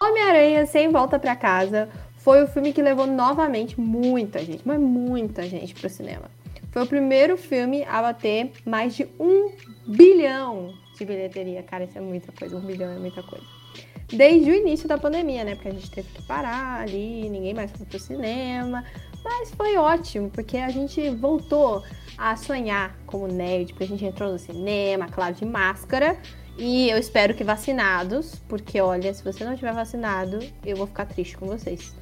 [0.00, 1.88] Homem-Aranha Sem Volta para Casa
[2.18, 6.30] foi o filme que levou novamente muita gente, mas muita gente pro cinema.
[6.70, 9.52] Foi o primeiro filme a bater mais de um
[9.86, 11.62] bilhão de bilheteria.
[11.62, 13.63] Cara, isso é muita coisa, um bilhão é muita coisa.
[14.08, 15.54] Desde o início da pandemia, né?
[15.54, 18.84] Porque a gente teve que parar ali, ninguém mais foi pro cinema.
[19.24, 21.82] Mas foi ótimo, porque a gente voltou
[22.16, 26.18] a sonhar como nerd, porque a gente entrou no cinema, claro, de máscara,
[26.58, 31.06] e eu espero que vacinados, porque olha, se você não tiver vacinado, eu vou ficar
[31.06, 31.94] triste com vocês.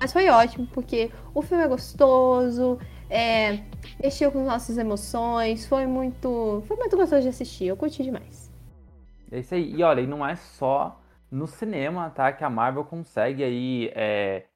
[0.00, 2.78] Mas foi ótimo, porque o filme é gostoso,
[3.10, 3.58] é,
[4.00, 8.50] mexeu com nossas emoções, foi muito, foi muito gostoso de assistir, eu curti demais.
[9.30, 10.98] É isso aí, e olha, e não é só
[11.30, 14.46] no cinema, tá, que a Marvel consegue aí é,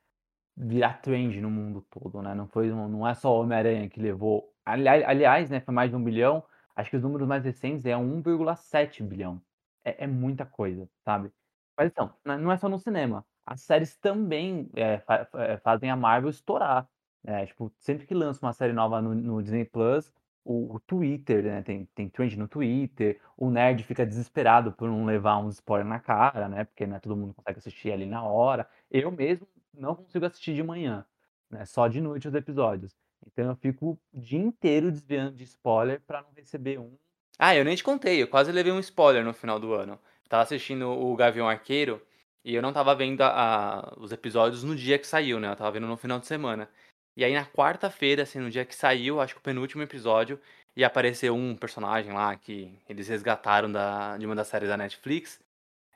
[0.57, 2.35] virar trend no mundo todo, né?
[2.35, 6.05] Não foi, não é só Homem-Aranha que levou, aliás, aliás, né, foi mais de um
[6.05, 9.41] bilhão, Acho que os números mais recentes é 1,7 bilhão.
[9.85, 11.31] É, é, muita coisa, sabe?
[11.77, 13.25] Mas então, não é só no cinema.
[13.45, 16.89] As séries também é, fa é, fazem a Marvel estourar.
[17.25, 20.13] É, tipo, sempre que lança uma série nova no, no Disney Plus,
[20.45, 21.63] o, o, Twitter, né?
[21.63, 26.01] Tem, tem trend no Twitter, o nerd fica desesperado por não levar uns spoiler na
[26.01, 26.65] cara, né?
[26.65, 28.69] Porque né, todo mundo consegue assistir ali na hora.
[28.91, 31.05] Eu mesmo não consigo assistir de manhã,
[31.51, 31.65] né?
[31.65, 32.97] Só de noite os episódios.
[33.27, 36.97] Então eu fico o dia inteiro desviando de spoiler para não receber um.
[37.39, 39.93] Ah, eu nem te contei, eu quase levei um spoiler no final do ano.
[39.95, 42.03] Eu tava assistindo o Gavião Arqueiro
[42.45, 45.51] e eu não tava vendo a, a, os episódios no dia que saiu, né?
[45.51, 46.69] Eu tava vendo no final de semana.
[47.17, 50.41] E aí na quarta-feira, assim, no dia que saiu, acho que o penúltimo episódio,
[50.77, 55.41] e apareceu um personagem lá que eles resgataram da, de uma das séries da Netflix.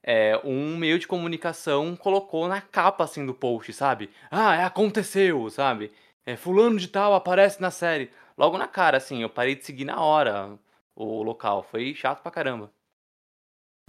[0.02, 4.10] É, um meio de comunicação colocou na capa assim do post, sabe?
[4.30, 5.92] Ah, é, aconteceu, sabe?
[6.26, 8.10] é, fulano de tal aparece na série.
[8.36, 10.58] Logo na cara, assim, eu parei de seguir na hora
[10.94, 11.62] o local.
[11.62, 12.70] Foi chato pra caramba.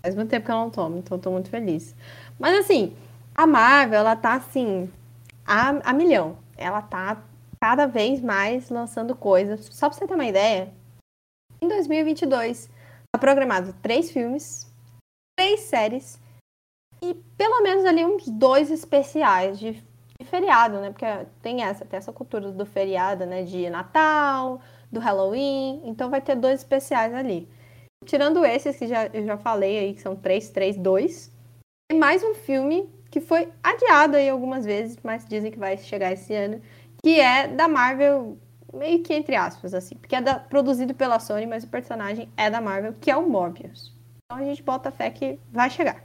[0.02, 1.96] Faz muito tempo que eu não tomo, então eu tô muito feliz.
[2.40, 2.96] Mas assim,
[3.34, 4.90] a Marvel, ela tá assim,
[5.44, 6.38] a, a milhão.
[6.58, 7.24] Ela tá
[7.62, 9.66] cada vez mais lançando coisas.
[9.72, 10.74] Só pra você ter uma ideia,
[11.62, 12.70] em 2022,
[13.12, 14.72] tá programado três filmes,
[15.38, 16.20] três séries
[17.02, 19.84] e pelo menos ali uns dois especiais de
[20.26, 20.92] feriado, né?
[20.92, 21.06] Porque
[21.42, 23.44] tem essa, tem essa cultura do feriado, né?
[23.44, 25.82] De Natal, do Halloween.
[25.86, 27.48] Então vai ter dois especiais ali.
[28.06, 31.32] Tirando esses que já, eu já falei aí, que são três, três, dois.
[31.90, 36.12] Tem mais um filme que foi adiado aí algumas vezes, mas dizem que vai chegar
[36.12, 36.62] esse ano,
[37.04, 38.38] que é da Marvel,
[38.74, 42.50] meio que entre aspas, assim, porque é da, produzido pela Sony, mas o personagem é
[42.50, 43.96] da Marvel, que é o Morbius.
[44.26, 46.04] Então a gente bota fé que vai chegar.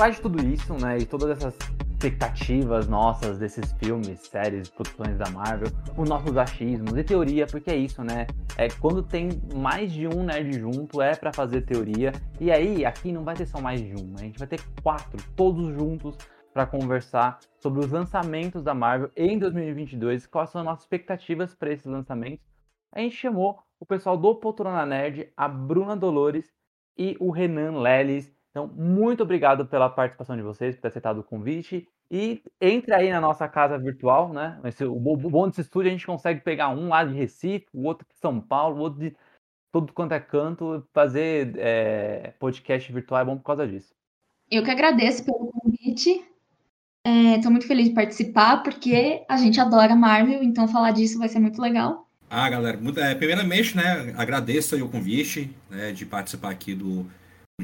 [0.00, 1.54] Falar de tudo isso, né, e todas essas
[1.90, 7.76] expectativas nossas desses filmes, séries, produções da Marvel, os nossos achismos e teoria, porque é
[7.76, 8.26] isso, né?
[8.56, 12.12] É quando tem mais de um nerd junto é para fazer teoria.
[12.40, 15.22] E aí aqui não vai ter só mais de um, a gente vai ter quatro,
[15.36, 16.16] todos juntos
[16.50, 21.74] para conversar sobre os lançamentos da Marvel em 2022, quais são as nossas expectativas para
[21.74, 22.46] esses lançamentos.
[22.90, 26.50] A gente chamou o pessoal do Poltrona Nerd, a Bruna Dolores
[26.96, 31.24] e o Renan Leles então, muito obrigado pela participação de vocês, por ter aceitado o
[31.24, 31.86] convite.
[32.10, 34.58] E entre aí na nossa casa virtual, né?
[34.64, 38.04] Esse, o bom desse estúdio a gente consegue pegar um lá de Recife, o outro
[38.08, 39.16] de São Paulo, o outro de
[39.70, 40.84] todo quanto é canto.
[40.92, 43.94] Fazer é, podcast virtual é bom por causa disso.
[44.50, 46.24] Eu que agradeço pelo convite.
[47.06, 51.28] Estou é, muito feliz de participar, porque a gente adora Marvel, então falar disso vai
[51.28, 52.08] ser muito legal.
[52.28, 57.06] Ah, galera, muito, é, primeiramente, né, agradeço o convite né, de participar aqui do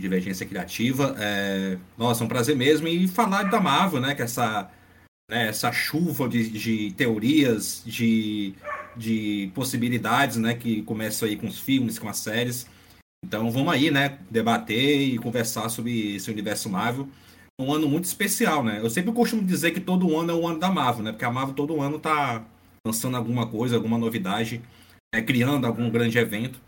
[0.00, 1.14] Divergência Criativa.
[1.18, 1.78] É...
[1.96, 2.88] Nossa, é um prazer mesmo.
[2.88, 4.14] E falar da Marvel, né?
[4.14, 4.70] Que essa,
[5.30, 8.54] né, essa chuva de, de teorias, de,
[8.96, 10.54] de possibilidades, né?
[10.54, 12.66] Que começa aí com os filmes, com as séries.
[13.24, 14.18] Então vamos aí, né?
[14.30, 17.08] Debater e conversar sobre esse universo Marvel.
[17.58, 18.80] Um ano muito especial, né?
[18.82, 21.12] Eu sempre costumo dizer que todo ano é o ano da Marvel, né?
[21.12, 22.44] Porque a Marvel todo ano tá
[22.86, 24.62] lançando alguma coisa, alguma novidade,
[25.12, 25.22] né?
[25.22, 26.60] criando algum grande evento.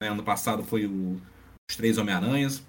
[0.00, 0.08] Né?
[0.08, 1.20] Ano passado foi o,
[1.68, 2.62] os Três Homem-Aranhas.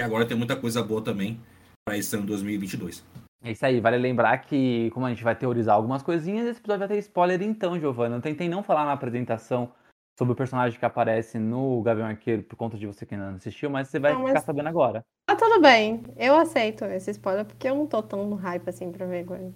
[0.00, 1.38] E agora tem muita coisa boa também
[1.86, 3.04] para esse ano 2022.
[3.44, 6.78] É isso aí, vale lembrar que, como a gente vai teorizar algumas coisinhas, esse episódio
[6.80, 8.16] vai ter spoiler então, Giovana.
[8.16, 9.70] Eu tentei não falar na apresentação
[10.18, 13.36] sobre o personagem que aparece no Gavião Arqueiro por conta de você que ainda não
[13.36, 15.02] assistiu, mas você vai Não, mas- ficar sabendo agora.
[15.28, 16.02] Ah, tudo bem.
[16.16, 19.20] Eu aceito esse spoiler, porque eu não tô tão no hype assim pra ver.
[19.20, 19.50] agora.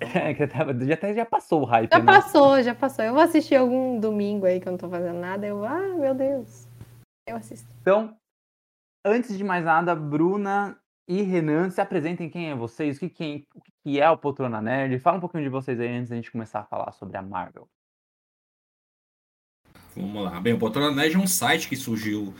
[0.00, 0.46] É, que
[0.86, 2.04] já, até já passou o hype, Já né?
[2.04, 3.04] passou, já passou.
[3.04, 5.46] Eu vou assistir algum domingo aí que eu não tô fazendo nada.
[5.46, 6.66] Eu, ah, meu Deus.
[7.28, 7.68] Eu assisto.
[7.80, 8.14] Então,
[9.06, 10.76] antes de mais nada, Bruna
[11.08, 14.60] e Renan, se apresentem quem é vocês, o que, quem, o que é o Poltrona
[14.60, 14.98] Nerd.
[14.98, 17.68] Fala um pouquinho de vocês aí antes da gente começar a falar sobre a Marvel.
[19.94, 20.40] Vamos lá.
[20.40, 22.34] Bem, o Poltrona Nerd é um site que surgiu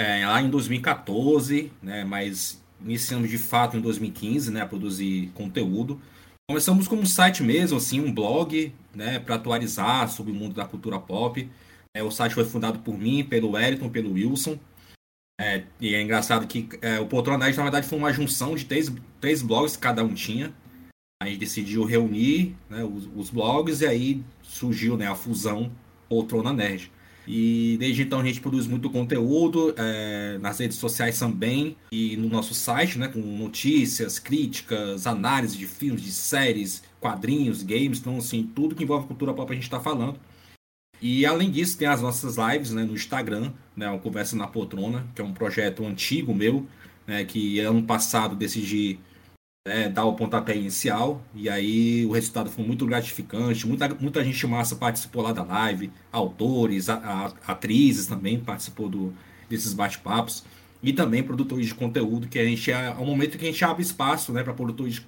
[0.00, 2.04] é, lá em 2014, né?
[2.04, 4.62] Mas iniciamos de fato em 2015, né?
[4.62, 6.00] A produzir conteúdo.
[6.48, 9.18] Começamos como um site mesmo, assim, um blog, né?
[9.18, 11.50] Para atualizar sobre o mundo da cultura pop.
[11.94, 14.58] É, o site foi fundado por mim, pelo Wellington, pelo Wilson.
[15.40, 18.64] É, e é engraçado que é, o Poltrona Nerd, na verdade, foi uma junção de
[18.64, 20.52] três, três blogs que cada um tinha.
[21.22, 25.70] A gente decidiu reunir né, os, os blogs e aí surgiu né, a fusão
[26.08, 26.90] Poltrona Nerd.
[27.30, 32.26] E desde então a gente produz muito conteúdo é, nas redes sociais também e no
[32.26, 38.50] nosso site, né, com notícias, críticas, análise de filmes, de séries, quadrinhos, games, então assim,
[38.54, 40.18] tudo que envolve cultura pop a gente está falando.
[41.00, 45.06] E além disso, tem as nossas lives né, no Instagram, né, o Conversa na Poltrona,
[45.14, 46.66] que é um projeto antigo meu,
[47.06, 48.98] né, que ano passado decidi
[49.66, 54.44] né, dar o pontapé inicial, e aí o resultado foi muito gratificante, muita, muita gente
[54.46, 59.12] massa participou lá da live, autores, a, a- atrizes também participou do,
[59.48, 60.44] desses bate-papos,
[60.82, 63.64] e também produtores de conteúdo, que a gente é, é um momento que a gente
[63.64, 65.04] abre espaço né, para produtores,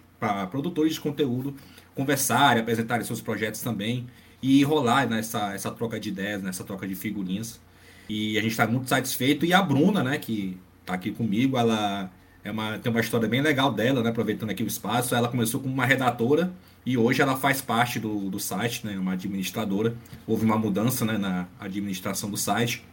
[0.50, 1.54] produtores de conteúdo
[1.94, 4.06] conversarem, apresentarem seus projetos também,
[4.42, 7.60] e rolar nessa essa troca de ideias, nessa troca de figurinhas.
[8.08, 9.46] E a gente está muito satisfeito.
[9.46, 12.10] E a Bruna, né, que está aqui comigo, ela
[12.42, 15.14] é uma, tem uma história bem legal dela, né, aproveitando aqui o espaço.
[15.14, 16.52] Ela começou como uma redatora
[16.84, 19.94] e hoje ela faz parte do, do site, né, uma administradora.
[20.26, 22.84] Houve uma mudança né, na administração do site.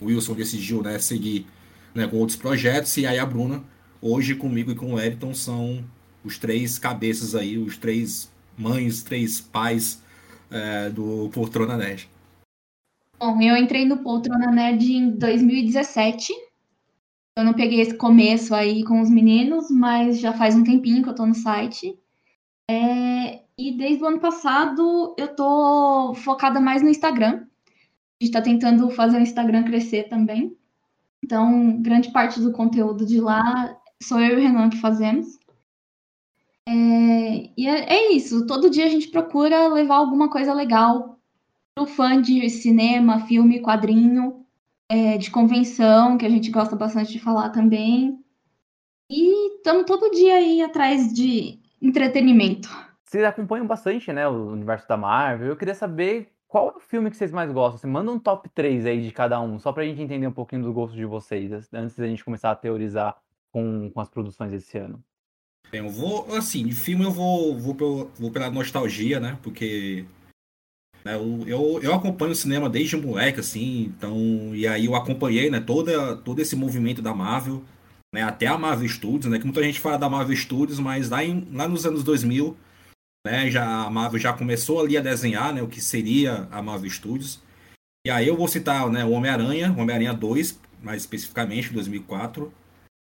[0.00, 1.46] O Wilson decidiu né, seguir
[1.94, 3.62] né, com outros projetos e aí a Bruna,
[4.00, 5.84] hoje comigo e com o Eriton, são
[6.22, 10.02] os três cabeças aí, os três mães, três pais
[10.50, 12.08] é, do Poltrona Nerd.
[13.18, 16.32] Bom, eu entrei no Poltrona Nerd em 2017.
[17.36, 21.08] Eu não peguei esse começo aí com os meninos, mas já faz um tempinho que
[21.08, 21.98] eu tô no site.
[22.70, 27.44] É, e desde o ano passado eu tô focada mais no Instagram.
[28.20, 30.56] A gente tá tentando fazer o Instagram crescer também.
[31.22, 35.38] Então, grande parte do conteúdo de lá sou eu e o Renan que fazemos.
[36.68, 41.18] É, e é, é isso, todo dia a gente procura levar alguma coisa legal
[41.74, 44.44] pro fã de cinema, filme, quadrinho,
[44.86, 48.22] é, de convenção, que a gente gosta bastante de falar também.
[49.08, 52.68] E estamos todo dia aí atrás de entretenimento.
[53.02, 55.48] Vocês acompanham bastante, né, o universo da Marvel.
[55.48, 57.78] Eu queria saber qual é o filme que vocês mais gostam.
[57.78, 60.64] Você manda um top 3 aí de cada um, só pra gente entender um pouquinho
[60.64, 63.16] dos gostos de vocês, antes da gente começar a teorizar
[63.50, 65.02] com, com as produções desse ano.
[65.72, 69.38] Eu vou, assim, de filme eu vou, vou, pelo- vou pela nostalgia, né?
[69.42, 70.04] Porque
[71.04, 75.50] né, eu, eu, eu acompanho o cinema desde moleque, assim, então, e aí eu acompanhei,
[75.50, 77.62] né, toda, todo esse movimento da Marvel,
[78.14, 81.24] né, até a Marvel Studios, né, que muita gente fala da Marvel Studios, mas lá,
[81.24, 82.56] em, lá nos anos 2000,
[83.26, 86.90] né, já, a Marvel já começou ali a desenhar, né, o que seria a Marvel
[86.90, 87.40] Studios,
[88.06, 92.52] e aí eu vou citar, né, o Homem-Aranha, Homem-Aranha 2, mais especificamente, 2004,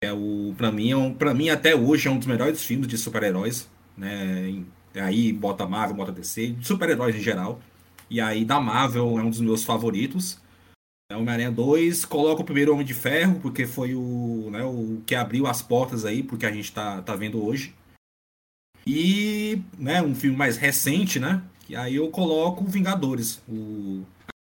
[0.02, 2.88] é o para mim, é um, para mim até hoje é um dos melhores filmes
[2.88, 4.64] de super-heróis, né?
[4.96, 7.62] Aí bota Marvel, bota DC, super-heróis em geral.
[8.10, 10.40] E aí da Marvel é um dos meus favoritos.
[11.12, 15.16] É Homem-Aranha 2, coloca o primeiro Homem de Ferro, porque foi o, né, o que
[15.16, 17.74] abriu as portas aí porque a gente tá, tá vendo hoje.
[18.86, 21.44] E, né, um filme mais recente, né?
[21.68, 23.42] E aí eu coloco Vingadores.
[23.48, 24.04] O...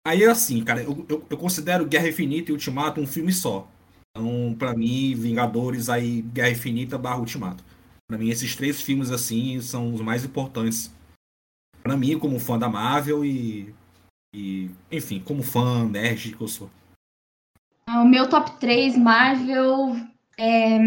[0.06, 3.68] Aí é assim, cara, eu, eu, eu considero Guerra Infinita e Ultimato um filme só.
[4.10, 7.64] Então, pra mim, Vingadores, aí Guerra Infinita barra Ultimato.
[8.08, 10.92] Pra mim, esses três filmes, assim, são os mais importantes.
[11.82, 13.72] Pra mim, como fã da Marvel e,
[14.34, 16.68] e enfim, como fã nerd que eu sou.
[17.86, 19.96] Ah, o meu top 3 Marvel
[20.38, 20.78] é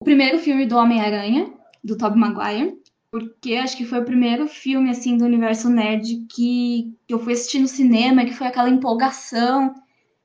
[0.00, 1.52] o primeiro filme do Homem-Aranha,
[1.82, 2.78] do Tobey Maguire,
[3.10, 7.58] porque acho que foi o primeiro filme assim do universo nerd que eu fui assistir
[7.58, 9.74] no cinema, que foi aquela empolgação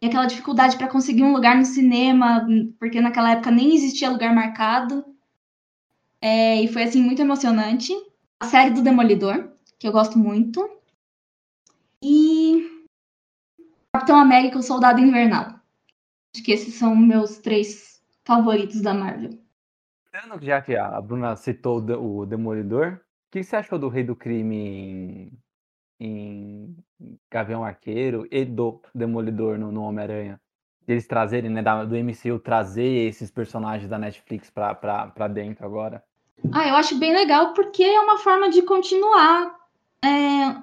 [0.01, 2.47] e aquela dificuldade para conseguir um lugar no cinema,
[2.79, 5.05] porque naquela época nem existia lugar marcado.
[6.19, 7.93] É, e foi assim muito emocionante.
[8.39, 10.67] A série do Demolidor, que eu gosto muito.
[12.03, 12.67] E
[13.93, 15.59] Capitão América, o Soldado Invernal.
[16.33, 19.37] Acho que esses são meus três favoritos da Marvel.
[20.41, 24.55] Já que a Bruna citou o Demolidor, o que você achou do Rei do Crime
[24.55, 25.31] em,
[26.03, 26.75] em
[27.29, 30.41] Gavião Arqueiro e do Demolidor no, no Homem-Aranha?
[30.87, 36.03] Eles trazerem, né, do MCU, trazer esses personagens da Netflix pra, pra, pra dentro agora?
[36.51, 39.55] Ah, eu acho bem legal porque é uma forma de continuar
[40.03, 40.09] é,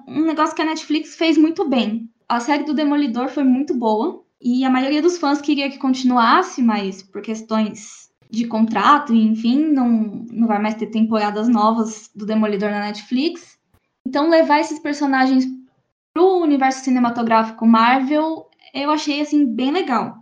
[0.07, 2.09] um negócio que a Netflix fez muito bem.
[2.27, 6.61] A série do Demolidor foi muito boa e a maioria dos fãs queria que continuasse,
[6.61, 9.89] mas por questões de contrato, enfim, não,
[10.29, 13.57] não vai mais ter temporadas novas do Demolidor na Netflix.
[14.09, 15.45] Então, levar esses personagens
[16.11, 20.17] pro universo cinematográfico Marvel, eu achei, assim, bem legal.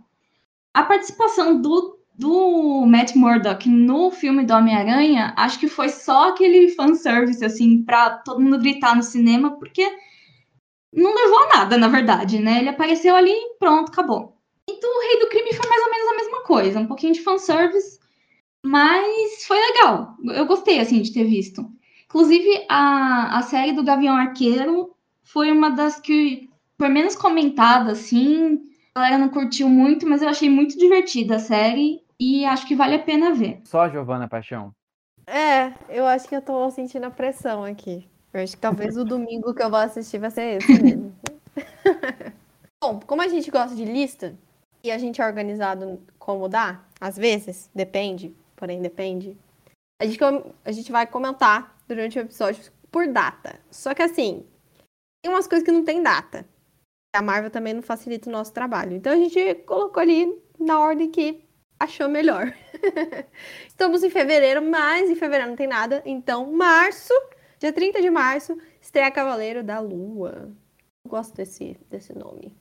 [0.74, 6.68] A participação do, do Matt Murdock no filme do Homem-Aranha, acho que foi só aquele
[6.72, 9.90] fanservice, assim, pra todo mundo gritar no cinema, porque
[10.92, 12.58] não levou a nada, na verdade, né?
[12.58, 14.36] Ele apareceu ali e pronto, acabou.
[14.68, 17.22] E do Rei do Crime foi mais ou menos a mesma coisa, um pouquinho de
[17.22, 17.98] fanservice,
[18.62, 20.14] mas foi legal.
[20.34, 21.77] Eu gostei, assim, de ter visto.
[22.08, 26.48] Inclusive, a, a série do Gavião Arqueiro foi uma das que
[26.78, 28.62] foi menos comentada, assim.
[28.94, 32.74] A galera não curtiu muito, mas eu achei muito divertida a série e acho que
[32.74, 33.60] vale a pena ver.
[33.64, 34.74] Só Giovana Paixão.
[35.26, 38.08] É, eu acho que eu tô sentindo a pressão aqui.
[38.32, 41.14] Eu acho que talvez o domingo que eu vou assistir vai ser esse mesmo.
[42.82, 44.34] Bom, como a gente gosta de lista
[44.82, 49.36] e a gente é organizado como dá, às vezes, depende, porém depende,
[50.00, 50.18] a gente,
[50.64, 53.58] a gente vai comentar durante o episódio por data.
[53.70, 54.46] Só que assim,
[55.22, 56.48] tem umas coisas que não tem data.
[57.12, 58.94] A Marvel também não facilita o nosso trabalho.
[58.94, 61.42] Então a gente colocou ali na ordem que
[61.80, 62.54] achou melhor.
[63.66, 66.02] Estamos em fevereiro, mas em fevereiro não tem nada.
[66.04, 67.12] Então, março
[67.58, 70.48] Dia 30 de março, estreia Cavaleiro da Lua.
[71.04, 72.56] Eu gosto desse, desse nome.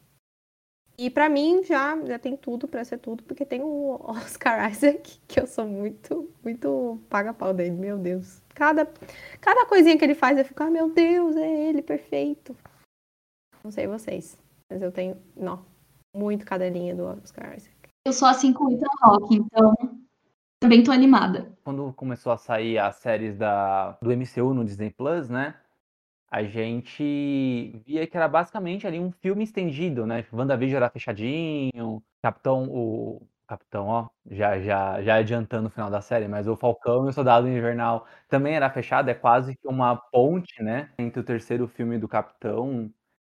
[1.00, 5.20] E para mim já, já tem tudo para ser tudo, porque tem o Oscar Isaac,
[5.28, 8.42] que eu sou muito, muito paga-pau dele, meu Deus.
[8.56, 8.92] Cada,
[9.40, 12.56] cada coisinha que ele faz, eu fico, ah, meu Deus, é ele, perfeito.
[13.64, 14.36] Não sei vocês,
[14.68, 15.64] mas eu tenho, não,
[16.16, 17.76] muito cadelinha do Oscar Isaac.
[18.04, 19.76] Eu sou assim com o Ethan Rock, então
[20.60, 21.52] também tô animada.
[21.64, 25.54] Quando começou a sair as séries da, do MCU no Disney Plus, né?
[26.30, 30.26] A gente via que era basicamente ali um filme estendido, né?
[30.32, 36.28] WandaVision era fechadinho, Capitão, o Capitão, ó, já, já, já adiantando o final da série,
[36.28, 40.62] mas o Falcão e o Soldado Invernal também era fechado, é quase que uma ponte,
[40.62, 40.92] né?
[41.00, 42.92] Entre o terceiro filme do Capitão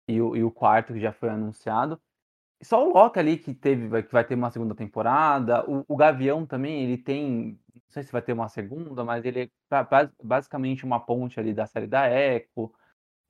[0.08, 2.00] e o, e o quarto que já foi anunciado.
[2.64, 5.64] Só o Loki ali que teve, que vai ter uma segunda temporada.
[5.70, 7.60] O, o Gavião também, ele tem.
[7.74, 9.50] Não sei se vai ter uma segunda, mas ele é
[10.24, 12.72] basicamente uma ponte ali da série da Echo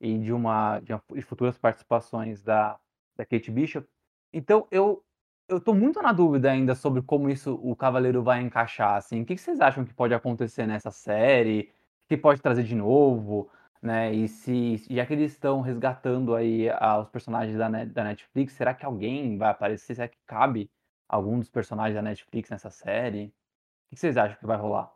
[0.02, 2.78] e de uma de, uma, de futuras participações da,
[3.16, 3.88] da Kate Bishop.
[4.32, 5.04] Então eu
[5.48, 9.22] eu tô muito na dúvida ainda sobre como isso o Cavaleiro vai encaixar, assim.
[9.22, 11.70] O que vocês acham que pode acontecer nessa série?
[12.06, 13.50] O que pode trazer de novo?
[13.82, 14.12] né?
[14.14, 18.52] E se já que eles estão resgatando aí ah, os personagens da, Net, da Netflix,
[18.54, 19.94] será que alguém vai aparecer?
[19.96, 20.70] Será que cabe
[21.08, 23.26] algum dos personagens da Netflix nessa série?
[23.26, 24.92] O que vocês acham que vai rolar?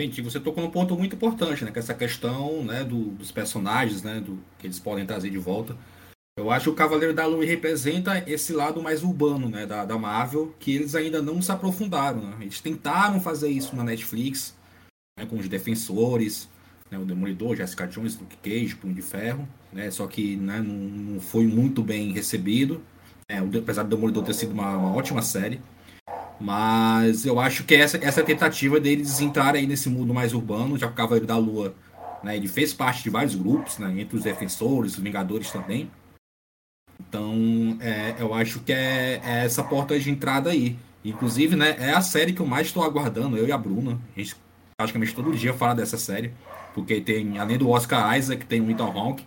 [0.00, 1.70] Gente, você tocou num ponto muito importante, né?
[1.70, 5.36] Que é essa questão, né, do, dos personagens, né, do que eles podem trazer de
[5.36, 5.76] volta.
[6.38, 9.98] Eu acho que o Cavaleiro da Lua representa esse lado mais urbano, né, da, da
[9.98, 12.36] Marvel, que eles ainda não se aprofundaram, né?
[12.40, 14.56] Eles tentaram fazer isso na Netflix,
[15.18, 16.48] né, com os defensores,
[16.90, 20.74] né, o Demolidor, Jessica Jones, Luke Cage, Punho de Ferro, né, só que né, não,
[20.74, 22.80] não, foi muito bem recebido,
[23.28, 25.60] né, apesar do Demolidor ter sido uma, uma, ótima série,
[26.40, 30.86] mas eu acho que essa, essa tentativa deles entrarem aí nesse mundo mais urbano, já
[30.86, 31.74] o Cavaleiro da Lua,
[32.22, 35.90] né, ele fez parte de vários grupos, né, entre os Defensores, os Vingadores também,
[36.98, 41.90] então é, eu acho que é, é, essa porta de entrada aí, inclusive, né, é
[41.90, 44.36] a série que eu mais estou aguardando, eu e a Bruna, a gente
[44.78, 46.32] praticamente todo dia fala dessa série,
[46.72, 49.26] porque tem, além do Oscar Isaac, tem o Ethan Hawke,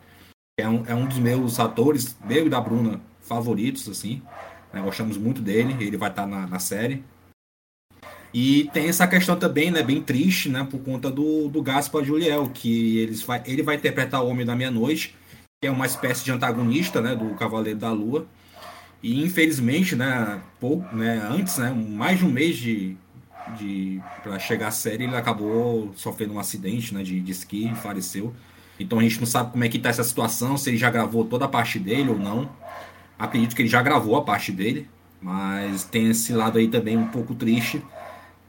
[0.58, 4.22] que é um, é um dos meus atores, meu e da Bruna, favoritos, assim.
[4.74, 4.82] Né?
[4.82, 7.04] Gostamos muito dele, ele vai estar tá na, na série.
[8.34, 12.50] E tem essa questão também, né, bem triste, né, por conta do, do Gaspar Juliel,
[12.52, 15.16] que eles vai, ele vai interpretar o Homem da Meia-Noite,
[15.62, 18.26] que é uma espécie de antagonista, né, do Cavaleiro da Lua.
[19.04, 22.98] E infelizmente, né, pouco, né, antes, né, mais de um mês de,
[23.56, 28.34] de para chegar à série, ele acabou sofrendo um acidente, né, de, de esqui faleceu.
[28.80, 31.24] Então a gente não sabe como é que tá essa situação, se ele já gravou
[31.24, 32.50] toda a parte dele ou não.
[33.18, 34.88] Acredito que ele já gravou a parte dele,
[35.22, 37.82] mas tem esse lado aí também um pouco triste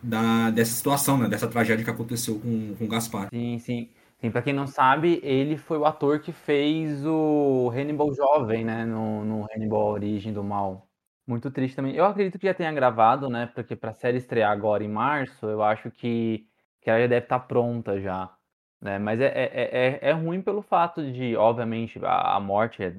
[0.02, 1.28] da, dessa situação, né?
[1.28, 3.28] Dessa tragédia que aconteceu com, com o Gaspar.
[3.32, 3.90] Sim, sim.
[4.20, 8.84] Sim, pra quem não sabe, ele foi o ator que fez o Hannibal jovem, né?
[8.86, 10.88] No, no Hannibal Origem do Mal.
[11.26, 11.94] Muito triste também.
[11.94, 13.46] Eu acredito que já tenha gravado, né?
[13.54, 16.46] Porque pra série estrear agora em março, eu acho que,
[16.80, 18.34] que ela já deve estar tá pronta já.
[18.84, 18.98] Né?
[18.98, 22.94] Mas é, é, é, é ruim pelo fato de, obviamente, a, a morte é,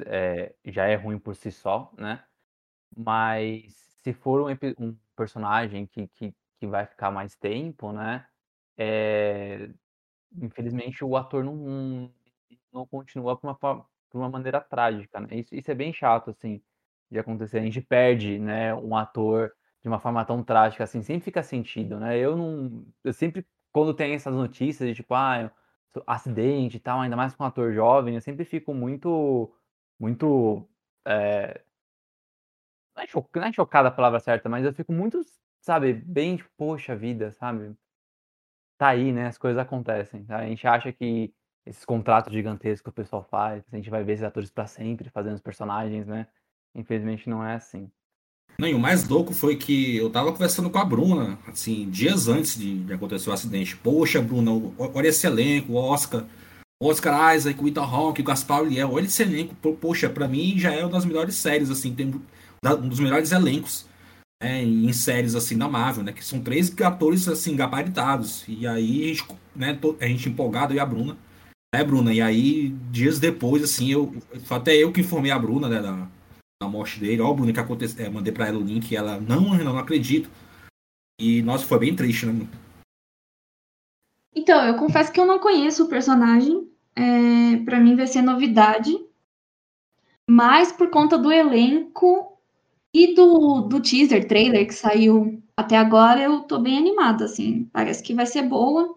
[0.66, 2.26] é, já é ruim por si só, né?
[2.98, 3.74] Mas
[4.04, 8.28] se for um, um personagem que, que, que vai ficar mais tempo, né?
[8.78, 9.70] É,
[10.42, 12.12] infelizmente o ator não,
[12.74, 15.28] não continua por uma, por uma maneira trágica, né?
[15.34, 16.62] Isso, isso é bem chato, assim,
[17.12, 17.60] de acontecer.
[17.60, 22.00] A gente perde, né, um ator de uma forma tão trágica, assim, sempre fica sentido,
[22.00, 22.18] né?
[22.18, 22.86] Eu não...
[23.04, 25.52] Eu sempre, quando tem essas notícias de, tipo, ah,
[26.08, 29.52] acidente e tal, ainda mais com um ator jovem, eu sempre fico muito,
[30.00, 30.68] muito...
[31.08, 31.62] É...
[32.96, 35.22] Não, é não é chocada a palavra certa, mas eu fico muito,
[35.62, 37.76] sabe, bem, tipo, poxa vida, sabe?
[38.78, 39.28] tá aí, né?
[39.28, 40.26] As coisas acontecem.
[40.26, 40.40] Tá?
[40.40, 41.34] A gente acha que
[41.66, 45.10] esses contratos gigantescos que o pessoal faz, a gente vai ver esses atores para sempre
[45.10, 46.28] fazendo os personagens, né?
[46.76, 47.92] Infelizmente não é assim.
[48.58, 52.28] Não, e o mais louco foi que eu tava conversando com a Bruna, assim, dias
[52.28, 53.76] antes de, de acontecer o acidente.
[53.76, 56.26] Poxa, Bruna, olha esse elenco, Oscar,
[56.82, 59.56] Oscar Isaac, o Ethan Hawke, o Gaspar Liel, olha esse elenco.
[59.56, 62.14] Poxa, para mim já é uma das melhores séries, assim, tem
[62.64, 63.86] um dos melhores elencos
[64.42, 66.14] né, em séries assim da Marvel, né?
[66.14, 68.44] Que são três atores assim gabaritados.
[68.48, 69.26] E aí a gente,
[69.56, 71.18] né, a gente empolgado e a Bruna,
[71.74, 72.14] né, Bruna?
[72.14, 74.16] E aí dias depois assim, eu
[74.50, 76.08] até eu que informei a Bruna, né, da,
[76.62, 77.22] da morte dele.
[77.22, 80.30] Ó, Bruna que aconteceu, é, mandei para ela o link ela não, não, não acredito.
[81.20, 82.48] E nossa, foi bem triste, né?
[84.34, 86.70] Então, eu confesso que eu não conheço o personagem.
[86.96, 88.94] É, para mim vai ser novidade.
[90.30, 92.36] Mas por conta do elenco,
[92.96, 97.66] e do, do teaser, trailer que saiu até agora, eu tô bem animada, assim.
[97.74, 98.96] Parece que vai ser boa.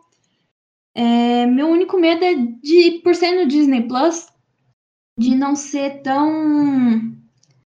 [0.94, 4.28] É, meu único medo é de, por ser no Disney Plus,
[5.18, 7.17] de não ser tão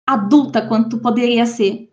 [0.07, 1.92] adulta quanto poderia ser.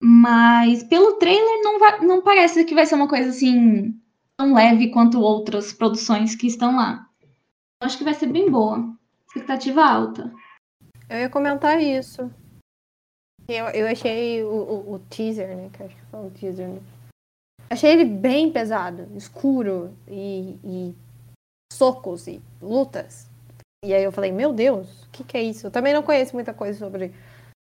[0.00, 3.96] Mas pelo trailer não, vai, não parece que vai ser uma coisa assim
[4.36, 7.08] tão leve quanto outras produções que estão lá.
[7.80, 8.96] Acho que vai ser bem boa.
[9.28, 10.32] Expectativa alta.
[11.08, 12.30] Eu ia comentar isso.
[13.48, 15.70] Eu, eu achei o, o, o teaser, né?
[15.72, 16.80] Que acho que foi um teaser, né?
[17.68, 20.94] Achei ele bem pesado, escuro e, e
[21.72, 23.31] socos e lutas.
[23.84, 25.66] E aí eu falei, meu Deus, o que, que é isso?
[25.66, 27.12] Eu também não conheço muita coisa sobre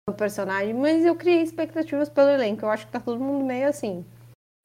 [0.09, 2.65] o personagem, mas eu criei expectativas pelo elenco.
[2.65, 4.03] Eu acho que tá todo mundo meio assim.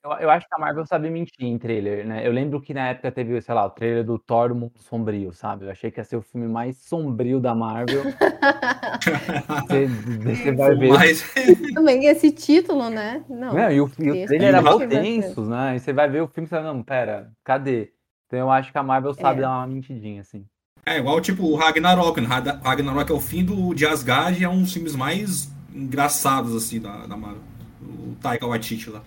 [0.05, 2.27] Eu, eu, acho que a Marvel sabe mentir em trailer, né?
[2.27, 5.33] Eu lembro que na época teve, sei lá, o trailer do Thor do Mundo Sombrio,
[5.33, 5.67] sabe?
[5.67, 8.03] Eu achei que ia ser o filme mais sombrio da Marvel.
[9.62, 10.93] você, você, vai ver.
[10.93, 11.23] Mas...
[11.73, 13.25] Também esse título, né?
[13.29, 13.55] Não.
[13.55, 15.77] não e o, e o trailer era muito tenso, né?
[15.77, 17.93] E você vai ver o filme e você fala, não, pera, cadê?
[18.27, 19.43] Então eu acho que a Marvel sabe é.
[19.43, 20.45] dar uma mentidinha, assim.
[20.87, 22.29] É igual tipo o Ragnarok, né?
[22.62, 26.81] Ragnarok é o fim do, de Asgard e é um dos filmes mais engraçados, assim,
[26.81, 27.42] da, da Marvel.
[27.83, 29.03] O Taika Waititi lá.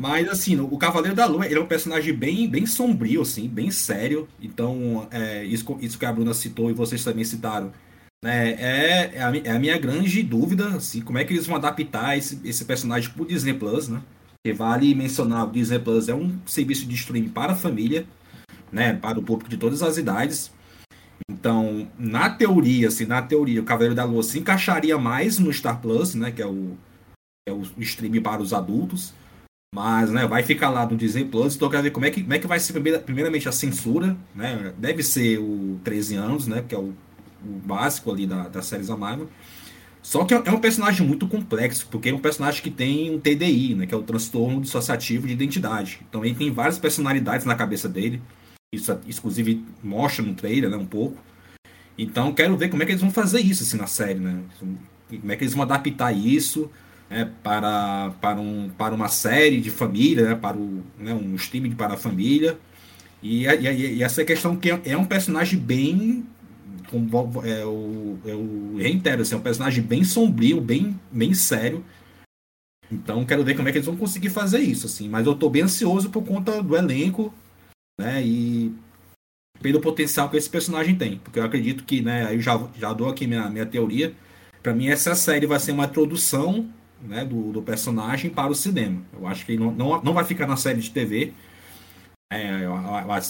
[0.00, 3.68] Mas, assim, o Cavaleiro da Lua, ele é um personagem bem, bem sombrio, assim, bem
[3.70, 4.28] sério.
[4.40, 7.72] Então, é, isso, isso que a Bruna citou e vocês também citaram,
[8.22, 11.56] né, é, é, a, é a minha grande dúvida, assim, como é que eles vão
[11.56, 14.00] adaptar esse, esse personagem pro Disney Plus, né?
[14.44, 18.06] Que vale mencionar, o Disney Plus é um serviço de streaming para a família,
[18.70, 18.92] né?
[18.92, 20.52] Para o público de todas as idades.
[21.30, 25.80] Então, na teoria, assim, na teoria, o Cavaleiro da Lua se encaixaria mais no Star
[25.80, 26.30] Plus, né?
[26.30, 26.76] Que é o,
[27.48, 29.14] é o streaming para os adultos.
[29.74, 32.22] Mas, né, vai ficar lá no Disney Plus, então eu quero ver como é que,
[32.22, 34.72] como é que vai ser primeiramente a censura, né?
[34.78, 36.64] Deve ser o 13 anos, né?
[36.66, 36.94] Que é o,
[37.44, 39.28] o básico ali da, da Marvel.
[40.02, 43.74] Só que é um personagem muito complexo, porque é um personagem que tem um TDI,
[43.74, 43.86] né?
[43.86, 46.00] Que é o transtorno dissociativo de identidade.
[46.08, 48.22] Então ele tem várias personalidades na cabeça dele.
[48.72, 50.76] Isso, inclusive, mostra no trailer, né?
[50.76, 51.18] Um pouco.
[51.96, 54.42] Então quero ver como é que eles vão fazer isso assim, na série, né?
[54.60, 56.70] Como é que eles vão adaptar isso
[57.10, 61.72] né, para, para, um, para uma série de família, né, para o, né, um streaming
[61.72, 62.58] para a família.
[63.22, 66.24] E, e, e essa questão que é, é um personagem bem.
[66.90, 67.10] Como,
[67.44, 71.84] é, o, é o reitero, assim, é um personagem bem sombrio, bem, bem sério.
[72.90, 75.08] Então quero ver como é que eles vão conseguir fazer isso, assim.
[75.08, 77.34] Mas eu estou bem ansioso por conta do elenco,
[77.98, 78.22] né?
[78.22, 78.72] E
[79.60, 81.18] pelo potencial que esse personagem tem.
[81.18, 84.14] Porque eu acredito que, né, eu já, já dou aqui minha, minha teoria
[84.62, 86.68] para mim essa série vai ser uma introdução
[87.00, 89.00] né, do, do personagem para o cinema.
[89.18, 91.32] Eu acho que não, não, não vai ficar na série de TV.
[92.30, 92.66] É,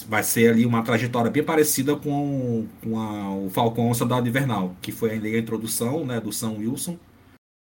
[0.08, 4.90] vai ser ali uma trajetória bem parecida com, com a, o Falcão Soldado Invernal, que
[4.90, 6.98] foi a introdução né, do Sam Wilson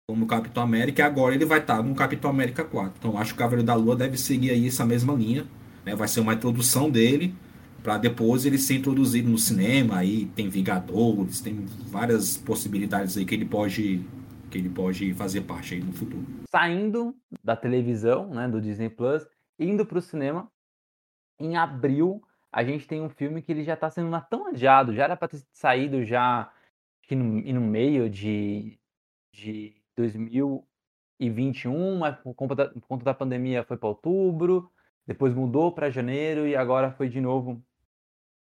[0.07, 2.93] como Capitão América, e agora ele vai estar no Capitão América 4.
[2.99, 5.47] Então acho que o Cavaleiro da Lua deve seguir aí essa mesma linha.
[5.85, 5.95] Né?
[5.95, 7.35] Vai ser uma introdução dele,
[7.83, 9.99] para depois ele ser introduzido no cinema.
[9.99, 14.05] Aí tem Vingadores, tem várias possibilidades aí que ele pode
[14.51, 16.25] que ele pode fazer parte aí no futuro.
[16.49, 19.27] Saindo da televisão, né, do Disney Plus,
[19.59, 20.49] indo para o cinema,
[21.41, 22.23] em abril
[22.55, 25.27] a gente tem um filme que ele já está sendo tão adiado, já era para
[25.27, 26.49] ter saído já
[27.03, 28.79] aqui no, no meio de,
[29.33, 34.71] de 2021, mas por conta da, por conta da pandemia foi para outubro,
[35.07, 37.63] depois mudou para janeiro e agora foi de novo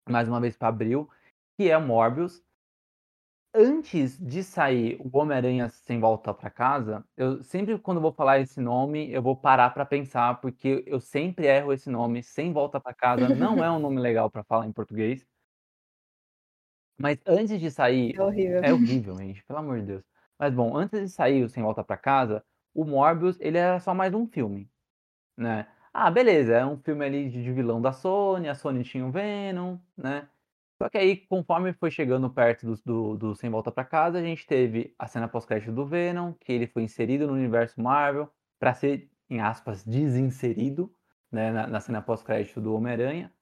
[0.07, 1.09] mais uma vez para abril,
[1.57, 2.43] que é o Morbius,
[3.53, 8.61] antes de sair o Homem-Aranha Sem Volta para Casa, eu sempre, quando vou falar esse
[8.61, 12.21] nome, eu vou parar para pensar, porque eu sempre erro esse nome.
[12.21, 15.25] Sem Volta para Casa não é um nome legal para falar em português.
[16.99, 18.15] Mas antes de sair.
[18.15, 18.63] É horrível.
[18.63, 20.03] É horrível, gente, pelo amor de Deus.
[20.37, 23.93] Mas bom, antes de sair o Sem Volta para Casa, o Morbius, ele era só
[23.93, 24.69] mais um filme,
[25.35, 25.67] né?
[25.99, 29.79] Ah, beleza, é um filme ali de vilão da Sony, a Sony tinha o Venom,
[29.97, 30.29] né?
[30.77, 34.21] Só que aí, conforme foi chegando perto do, do, do Sem Volta para Casa, a
[34.21, 38.29] gente teve a cena pós-crédito do Venom, que ele foi inserido no universo Marvel
[38.59, 40.93] para ser, em aspas, desinserido
[41.31, 43.33] né, na, na cena pós-crédito do Homem-Aranha.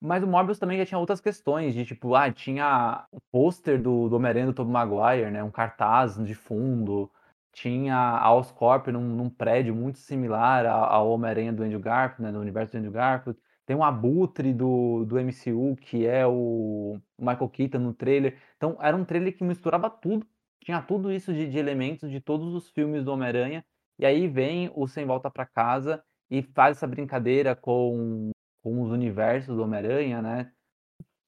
[0.00, 4.08] Mas o Morbius também já tinha outras questões, de tipo, ah, tinha o pôster do,
[4.08, 7.12] do Homem-Aranha do Tobey Maguire, né, um cartaz de fundo,
[7.52, 12.40] tinha a Oscorp num, num prédio muito similar ao Homem-Aranha do Andrew Garfield, né, do
[12.40, 13.38] universo do Andrew Garfield.
[13.66, 18.40] Tem um abutre do, do MCU, que é o Michael Keaton no trailer.
[18.56, 20.26] Então, era um trailer que misturava tudo.
[20.64, 23.64] Tinha tudo isso de, de elementos de todos os filmes do Homem-Aranha.
[23.98, 28.30] E aí vem o Sem Volta para Casa e faz essa brincadeira com,
[28.62, 30.52] com os universos do Homem-Aranha, né?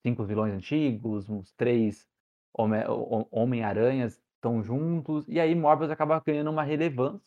[0.06, 2.08] Cinco vilões antigos, uns três
[2.54, 5.26] Homem-Aranhas estão juntos.
[5.28, 7.20] E aí Morbius acaba ganhando uma relevância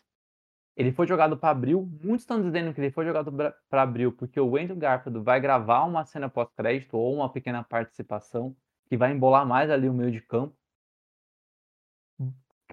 [0.76, 1.90] ele foi jogado para abril.
[2.04, 3.32] Muitos estão dizendo que ele foi jogado
[3.70, 8.56] para abril porque o Andrew Garfield vai gravar uma cena pós-crédito ou uma pequena participação
[8.88, 10.56] que vai embolar mais ali o meio de campo.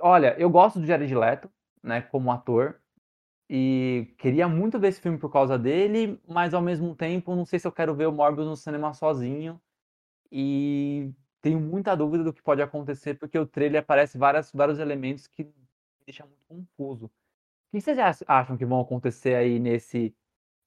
[0.00, 1.50] Olha, eu gosto do Jared Leto,
[1.82, 2.80] né, como ator,
[3.48, 7.58] e queria muito ver esse filme por causa dele, mas ao mesmo tempo não sei
[7.58, 9.60] se eu quero ver o Morbius no cinema sozinho.
[10.32, 15.26] E tenho muita dúvida do que pode acontecer, porque o trailer aparece várias, vários elementos
[15.26, 15.52] que me
[16.06, 17.06] deixam muito confuso.
[17.06, 17.10] O
[17.72, 20.14] que vocês acham que vão acontecer aí nesse,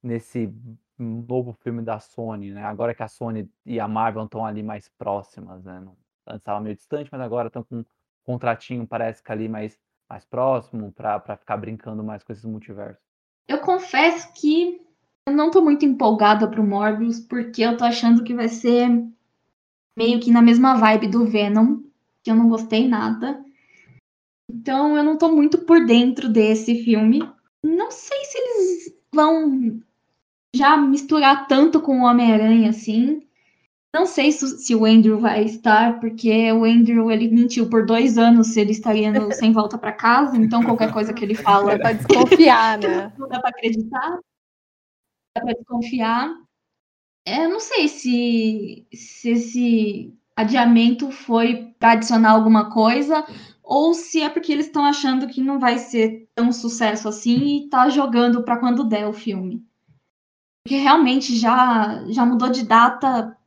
[0.02, 0.54] nesse
[0.98, 2.64] novo filme da Sony, né?
[2.64, 5.84] Agora que a Sony e a Marvel estão ali mais próximas, né?
[6.26, 7.86] Antes estava meio distante, mas agora estão com um
[8.24, 9.78] contratinho, parece que ali mais,
[10.10, 13.04] mais próximo, para ficar brincando mais com esses multiversos.
[13.48, 14.82] Eu confesso que
[15.28, 18.90] eu não tô muito empolgada pro Morbius, porque eu tô achando que vai ser
[19.98, 21.82] meio que na mesma vibe do Venom,
[22.24, 23.44] que eu não gostei nada.
[24.52, 27.28] Então eu não tô muito por dentro desse filme.
[27.64, 29.82] Não sei se eles vão
[30.56, 33.28] já misturar tanto com o Homem-Aranha assim.
[33.96, 38.48] Não sei se, o Andrew vai estar, porque o Andrew ele mentiu por dois anos
[38.48, 41.78] se ele estaria no, sem volta para casa, então qualquer coisa que ele fala.
[41.78, 43.14] Dá pra desconfiar, né?
[43.16, 44.20] Não dá pra acreditar.
[45.38, 46.36] Dá pra desconfiar.
[47.26, 53.26] É, não sei se, se esse adiamento foi para adicionar alguma coisa
[53.64, 57.70] ou se é porque eles estão achando que não vai ser tão sucesso assim e
[57.70, 59.66] tá jogando para quando der o filme.
[60.64, 63.38] Porque realmente já, já mudou de data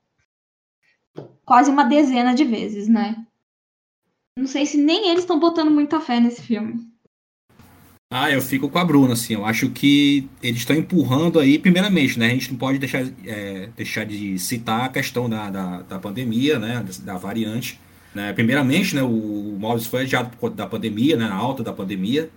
[1.45, 3.27] quase uma dezena de vezes, né?
[4.39, 6.91] Não sei se nem eles estão botando muita fé nesse filme.
[8.13, 9.35] Ah, eu fico com a Bruna, assim.
[9.35, 12.27] Eu acho que eles estão empurrando aí, primeiramente, né?
[12.27, 16.59] A gente não pode deixar, é, deixar de citar a questão da, da, da pandemia,
[16.59, 16.85] né?
[16.85, 17.81] Da, da variante.
[18.17, 18.33] Né?
[18.33, 22.31] Primeiramente, né, o Morbius foi adiado por conta da pandemia, né, na alta da pandemia.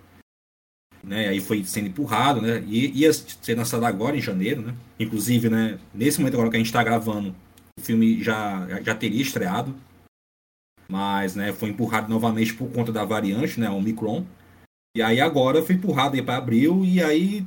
[1.02, 4.74] Né, aí foi sendo empurrado, né, e ia ser lançado agora em janeiro, né.
[4.98, 7.34] Inclusive, né, nesse momento agora que a gente está gravando,
[7.78, 9.74] o filme já, já teria estreado,
[10.86, 14.26] mas, né, foi empurrado novamente por conta da variante, né, Omicron.
[14.96, 17.46] E aí agora foi empurrado aí para abril e aí,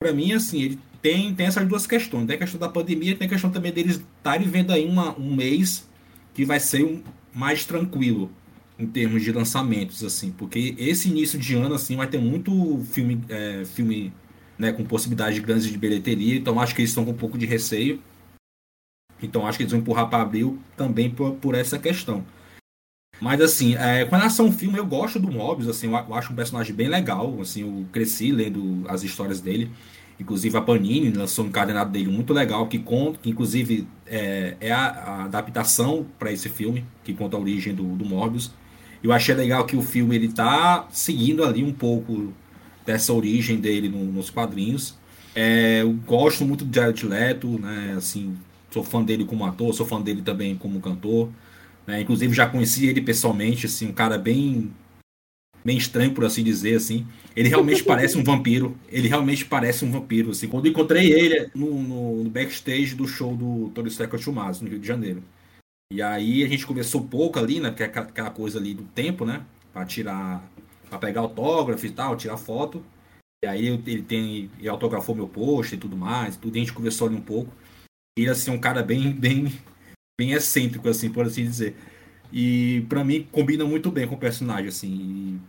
[0.00, 2.26] para mim, assim, ele tem, tem essas duas questões.
[2.26, 5.34] Tem a questão da pandemia, tem a questão também deles estarem vendo aí uma, um
[5.34, 5.88] mês
[6.34, 8.30] que vai ser um, mais tranquilo
[8.78, 13.22] em termos de lançamentos, assim, porque esse início de ano, assim, vai ter muito filme,
[13.28, 14.10] é, filme
[14.58, 17.36] né, com possibilidade de grandes de bilheteria, então acho que eles estão com um pouco
[17.36, 18.02] de receio.
[19.22, 22.24] Então acho que eles vão empurrar para abril também por, por essa questão.
[23.20, 26.32] Mas assim, é, com relação ao filme, eu gosto do Mobius, assim, eu, eu acho
[26.32, 29.70] um personagem bem legal, assim, eu cresci lendo as histórias dele.
[30.18, 34.70] Inclusive a Panini lançou um encadenado dele muito legal, que conta, que inclusive é, é
[34.70, 38.50] a, a adaptação para esse filme, que conta a origem do, do Morbius.
[39.02, 42.34] Eu achei legal que o filme ele tá seguindo ali um pouco
[42.84, 44.98] dessa origem dele no, nos quadrinhos.
[45.34, 47.94] É, eu gosto muito do Jared Leto, né?
[47.96, 48.36] Assim,
[48.70, 51.30] sou fã dele como ator, sou fã dele também como cantor.
[51.86, 52.00] Né?
[52.00, 54.72] Inclusive já conheci ele pessoalmente, assim, um cara bem
[55.64, 57.06] bem estranho, por assim dizer, assim.
[57.34, 58.76] Ele realmente parece um vampiro.
[58.88, 60.48] Ele realmente parece um vampiro, assim.
[60.48, 64.86] Quando encontrei ele no, no, no backstage do show do Tony Chumazo, no Rio de
[64.86, 65.22] Janeiro.
[65.92, 67.70] E aí a gente conversou pouco ali, né?
[67.70, 69.44] Porque é aquela coisa ali do tempo, né?
[69.72, 70.48] Pra tirar...
[70.88, 72.84] Pra pegar autógrafo e tal, tirar foto.
[73.44, 74.50] E aí ele tem...
[74.58, 76.36] Ele autografou meu post e tudo mais.
[76.36, 77.52] Tudo, e a gente conversou ali um pouco.
[78.16, 79.12] Ele, assim, é um cara bem...
[79.12, 79.52] Bem,
[80.20, 81.74] bem excêntrico, assim, por assim dizer.
[82.30, 85.40] E para mim combina muito bem com o personagem, assim.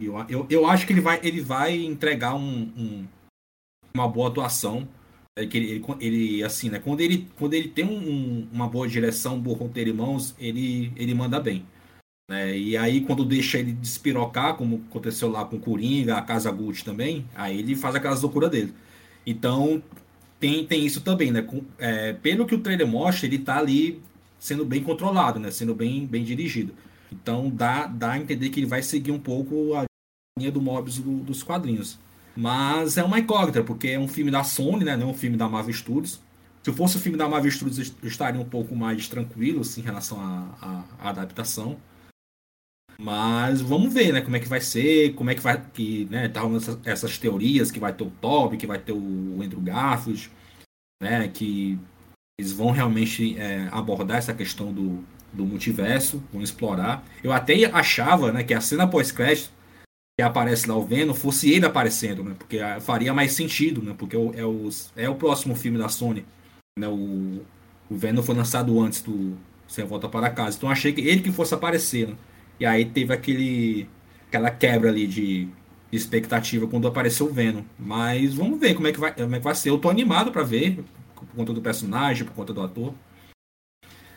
[0.00, 3.06] Eu, eu, eu acho que ele vai, ele vai entregar um, um
[3.94, 4.88] uma boa atuação.
[5.38, 6.78] É que ele, ele, ele, assim, né?
[6.78, 10.92] Quando ele, quando ele tem um, uma boa direção, um bom roteiro em mãos, ele,
[10.96, 11.64] ele manda bem.
[12.28, 12.58] Né?
[12.58, 16.84] E aí, quando deixa ele despirocar, como aconteceu lá com o Coringa, a Casa Gucci
[16.84, 18.74] também, aí ele faz aquelas loucuras dele.
[19.26, 19.82] Então,
[20.40, 21.42] tem, tem isso também, né?
[21.42, 24.00] Com, é, pelo que o trailer mostra, ele tá ali
[24.38, 25.50] sendo bem controlado, né?
[25.50, 26.74] Sendo bem, bem dirigido.
[27.12, 29.84] Então dá, dá a entender que ele vai seguir um pouco a
[30.38, 31.98] linha do Mobius do, dos quadrinhos.
[32.36, 34.96] Mas é uma incógnita, porque é um filme da Sony, né?
[34.96, 36.20] Não é um filme da Marvel Studios.
[36.62, 39.80] Se fosse o um filme da Marvel Studios, eu estaria um pouco mais tranquilo assim,
[39.80, 41.78] em relação à, à, adaptação.
[42.98, 44.20] Mas vamos ver, né?
[44.20, 45.62] Como é que vai ser, como é que vai.
[45.70, 49.42] Que, né, tá essas, essas teorias que vai ter o Toby, que vai ter o
[49.42, 50.30] Andrew Garfield,
[51.00, 51.28] né?
[51.28, 51.78] Que
[52.38, 57.04] eles vão realmente é, abordar essa questão do, do multiverso, vão explorar.
[57.22, 59.50] Eu até achava né, que a cena pós-crédito
[60.18, 62.34] que aparece lá o Venom fosse ele aparecendo, né?
[62.38, 63.94] Porque faria mais sentido, né?
[63.96, 66.24] Porque é o, é o próximo filme da Sony.
[66.78, 66.88] Né?
[66.88, 67.42] O,
[67.90, 69.36] o Venom foi lançado antes do
[69.68, 70.56] Sem Volta para Casa.
[70.56, 72.08] Então achei que ele que fosse aparecer.
[72.08, 72.14] Né?
[72.58, 73.88] E aí teve aquele
[74.26, 75.44] aquela quebra ali de,
[75.90, 77.62] de expectativa quando apareceu o Venom.
[77.78, 79.68] Mas vamos ver como é que vai, como é que vai ser.
[79.68, 80.82] Eu tô animado para ver
[81.24, 82.94] por conta do personagem, por conta do ator.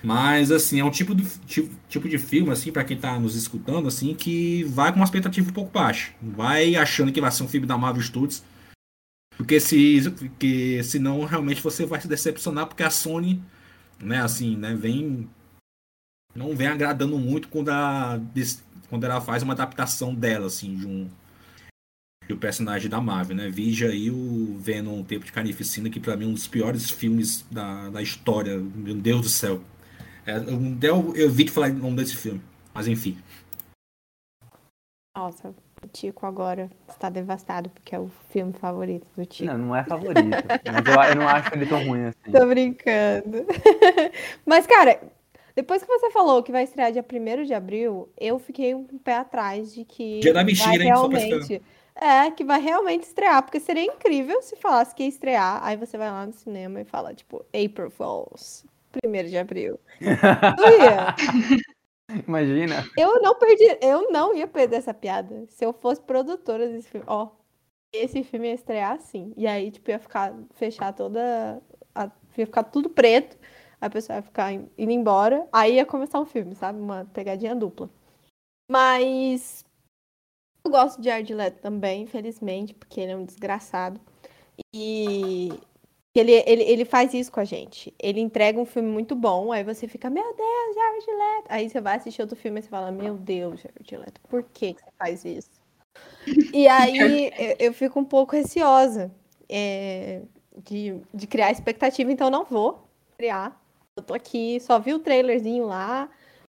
[0.02, 3.36] Mas, assim, é um tipo de, tipo, tipo de filme, assim, para quem tá nos
[3.36, 6.14] escutando, assim, que vai com uma expectativa um pouco baixa.
[6.22, 8.44] Vai achando que vai ser um filme da Marvel Studios.
[9.36, 13.44] Porque se, porque senão realmente você vai se decepcionar, porque a Sony,
[14.00, 15.30] né, assim, né, vem.
[16.36, 18.22] Não vem agradando muito quando, a,
[18.90, 21.10] quando ela faz uma adaptação dela, assim, de um,
[22.30, 23.50] e o personagem da Marvel, né?
[23.50, 27.44] Vija aí o Venom, Tempo de Carnificina, que para mim é um dos piores filmes
[27.50, 28.56] da, da história.
[28.58, 29.62] Meu Deus do céu.
[30.28, 32.40] É, eu, eu evito falar o nome desse filme,
[32.72, 33.18] mas enfim.
[35.18, 35.50] Nossa,
[35.84, 39.52] o Tico agora está devastado porque é o filme favorito do Tico.
[39.52, 40.30] Não, não é favorito.
[40.30, 42.32] mas eu, eu, não acho ele tão ruim assim.
[42.32, 43.46] Tô brincando.
[44.46, 45.02] mas, cara,
[45.56, 49.16] depois que você falou que vai estrear dia 1 de abril, eu fiquei um pé
[49.16, 50.20] atrás de que.
[50.20, 50.90] Dia da mentira, hein?
[50.90, 51.62] Realmente
[52.00, 55.98] é, que vai realmente estrear, porque seria incrível se falasse que ia estrear, aí você
[55.98, 58.66] vai lá no cinema e fala, tipo, April Fools,
[59.06, 59.78] 1 de abril.
[62.28, 62.90] Imagina.
[62.98, 65.46] Eu não perdi, eu não ia perder essa piada.
[65.50, 67.30] Se eu fosse produtora desse filme, ó,
[67.94, 69.32] esse filme ia estrear assim.
[69.38, 71.62] E aí, tipo, ia ficar, fechar toda,
[71.94, 73.38] a, ia ficar tudo preto,
[73.82, 76.80] a pessoa ia ficar indo embora, aí ia começar um filme, sabe?
[76.80, 77.90] Uma pegadinha dupla.
[78.70, 79.66] Mas
[80.64, 84.00] eu gosto de Jared Leto também, infelizmente, porque ele é um desgraçado.
[84.74, 85.50] E
[86.14, 87.94] ele, ele, ele faz isso com a gente.
[87.98, 91.46] Ele entrega um filme muito bom, aí você fica, meu Deus, Jared Leto.
[91.50, 94.74] Aí você vai assistir outro filme e você fala, meu Deus, Jared Leto, por que,
[94.74, 95.52] você faz isso?
[96.54, 99.12] E aí eu, eu, fico um pouco receosa
[99.48, 100.22] é,
[100.64, 102.88] de, de criar expectativa, então não vou
[103.18, 103.60] criar.
[104.00, 106.10] Eu tô aqui, só vi o trailerzinho lá,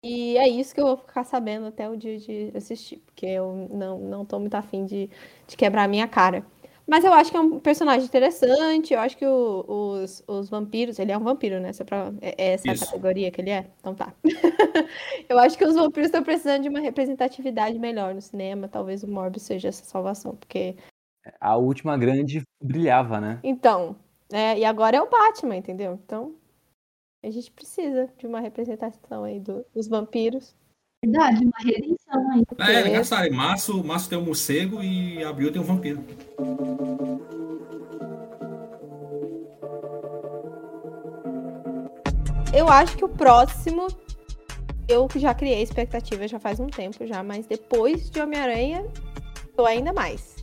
[0.03, 3.67] e é isso que eu vou ficar sabendo até o dia de assistir, porque eu
[3.71, 5.09] não, não tô muito afim de,
[5.47, 6.45] de quebrar a minha cara.
[6.87, 10.99] Mas eu acho que é um personagem interessante, eu acho que o, os, os vampiros,
[10.99, 11.69] ele é um vampiro, né?
[11.69, 12.85] Essa é, pra, é, essa Isso.
[12.85, 13.67] categoria que ele é?
[13.79, 14.13] Então tá.
[15.29, 19.07] eu acho que os vampiros estão precisando de uma representatividade melhor no cinema, talvez o
[19.07, 20.75] Morbius seja essa salvação, porque...
[21.39, 23.39] A última grande brilhava, né?
[23.43, 23.95] Então,
[24.31, 25.99] é, e agora é o Batman, entendeu?
[26.03, 26.35] Então,
[27.23, 30.55] a gente precisa de uma representação aí do, dos vampiros.
[31.03, 32.43] Verdade, uma redenção aí.
[32.59, 33.31] É, é engraçado.
[33.31, 36.03] Março, março tem um morcego e abril tem um vampiro.
[42.53, 43.87] Eu acho que o próximo
[44.87, 48.85] eu que já criei expectativa já faz um tempo já, mas depois de Homem-Aranha,
[49.55, 50.35] tô ainda mais.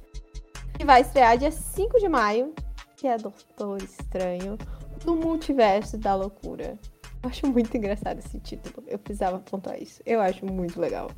[0.78, 2.54] E vai estrear dia 5 de maio,
[2.96, 4.56] que é Doutor Estranho,
[5.04, 6.78] no Multiverso da Loucura.
[7.22, 8.86] Eu acho muito engraçado esse título.
[8.86, 10.02] Eu precisava pontuar isso.
[10.06, 11.10] Eu acho muito legal.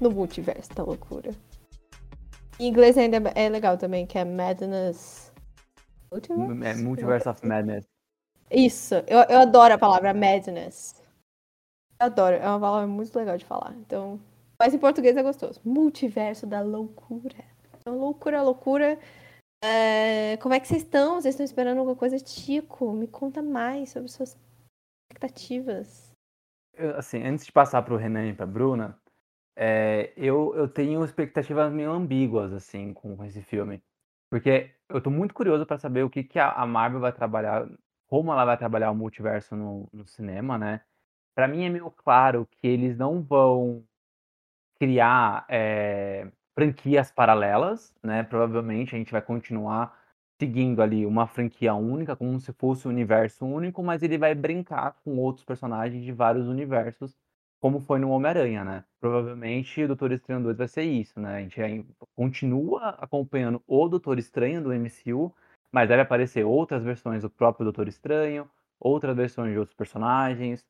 [0.00, 1.30] No Multiverso da Loucura.
[2.58, 5.32] Em inglês ainda é legal também, que é Madness.
[6.10, 7.86] Multiverse, é, Multiverse of Madness.
[8.50, 10.94] Isso, eu, eu adoro a palavra madness.
[12.00, 13.74] Eu adoro, é uma palavra muito legal de falar.
[13.78, 14.18] Então,
[14.58, 15.60] mas em português é gostoso.
[15.64, 17.44] Multiverso da loucura.
[17.78, 18.98] Então, loucura, loucura.
[19.62, 20.36] É...
[20.38, 21.20] Como é que vocês estão?
[21.20, 22.18] Vocês estão esperando alguma coisa?
[22.18, 24.36] Tico, me conta mais sobre suas
[25.10, 26.12] expectativas.
[26.74, 29.00] Eu, assim, antes de passar para o Renan e para a Bruna,
[29.56, 33.82] é, eu, eu tenho expectativas meio ambíguas, assim, com, com esse filme.
[34.30, 37.68] Porque eu tô muito curioso para saber o que, que a, a Marvel vai trabalhar,
[38.06, 40.82] como ela vai trabalhar o multiverso no, no cinema, né?
[41.38, 43.86] para mim é meio claro que eles não vão
[44.76, 48.24] criar é, franquias paralelas, né?
[48.24, 49.96] Provavelmente a gente vai continuar
[50.40, 54.96] seguindo ali uma franquia única, como se fosse um universo único, mas ele vai brincar
[55.04, 57.16] com outros personagens de vários universos,
[57.60, 58.84] como foi no Homem-Aranha, né?
[59.00, 61.36] Provavelmente o Doutor Estranho 2 vai ser isso, né?
[61.36, 65.32] A gente continua acompanhando o Doutor Estranho do MCU,
[65.70, 70.64] mas deve aparecer outras versões do próprio Doutor Estranho, outras versões de outros personagens,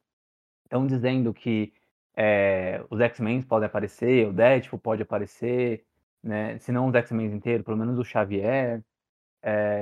[0.69, 1.73] Estão dizendo que
[2.21, 5.85] é, os X-Men podem aparecer, o Deadpool pode aparecer,
[6.21, 6.59] né?
[6.59, 8.83] Se não os X-Men inteiros, pelo menos o Xavier.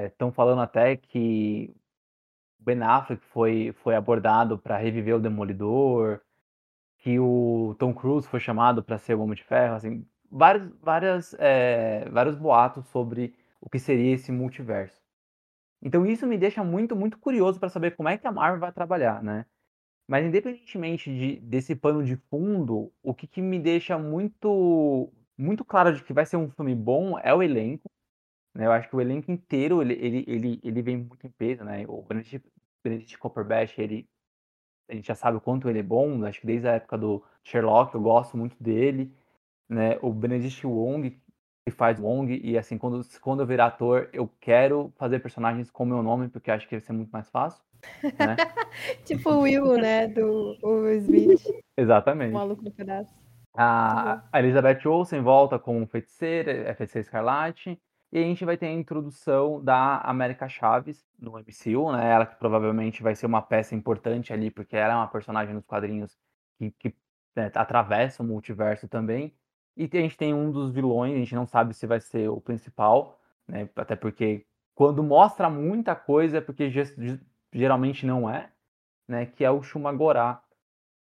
[0.07, 1.75] Estão é, falando até que
[2.59, 6.21] Ben Affleck foi, foi abordado para reviver o Demolidor,
[6.99, 11.35] que o Tom Cruise foi chamado para ser o Homem de Ferro, assim, vários, várias,
[11.39, 15.01] é, vários boatos sobre o que seria esse multiverso.
[15.83, 18.73] Então isso me deixa muito, muito curioso para saber como é que a Marvel vai
[18.73, 19.47] trabalhar, né?
[20.09, 25.95] Mas independentemente de, desse pano de fundo, o que, que, me deixa muito muito claro
[25.95, 27.91] de que vai ser um filme bom é o elenco.
[28.55, 28.67] Né?
[28.67, 31.85] Eu acho que o elenco inteiro ele, ele, ele, ele vem muito em peso, né?
[31.89, 32.49] O Benedict,
[32.85, 34.09] Benedict Cumberbatch, ele
[34.89, 37.23] a gente já sabe o quanto ele é bom, acho que desde a época do
[37.43, 39.13] Sherlock eu gosto muito dele,
[39.69, 39.99] né?
[40.03, 41.11] O Benedict Wong
[41.67, 45.85] que faz Wong e assim quando quando eu virar ator eu quero fazer personagens com
[45.85, 47.66] meu nome porque acho que vai ser muito mais fácil.
[48.03, 48.37] Né?
[49.05, 50.09] tipo o Will, né?
[50.09, 51.43] Do o Smith.
[51.77, 52.31] Exatamente.
[52.31, 53.15] O maluco no pedaço.
[53.55, 57.81] A, a Elizabeth Olsen volta como feiticeira, é feiticeira escarlate.
[58.13, 62.13] E a gente vai ter a introdução da América Chaves no MCU, né?
[62.13, 65.65] Ela que provavelmente vai ser uma peça importante ali, porque ela é uma personagem nos
[65.65, 66.17] quadrinhos
[66.57, 66.95] que, que
[67.35, 69.35] né, atravessa o multiverso também.
[69.77, 72.41] E a gente tem um dos vilões, a gente não sabe se vai ser o
[72.41, 73.69] principal, né?
[73.77, 76.71] Até porque quando mostra muita coisa é porque
[77.57, 78.51] geralmente não é,
[79.09, 80.43] né, que é o Shumagorá,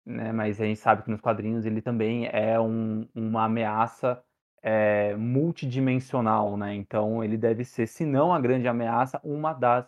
[0.05, 4.23] né, mas a gente sabe que nos quadrinhos ele também é um, uma ameaça
[4.63, 9.87] é, multidimensional, né, então ele deve ser, se não a grande ameaça, uma das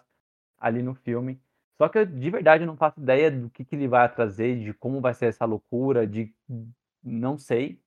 [0.59, 1.41] ali no filme.
[1.79, 4.73] Só que eu de verdade não faço ideia do que, que ele vai trazer, de
[4.75, 6.35] como vai ser essa loucura, de
[7.03, 7.81] não sei.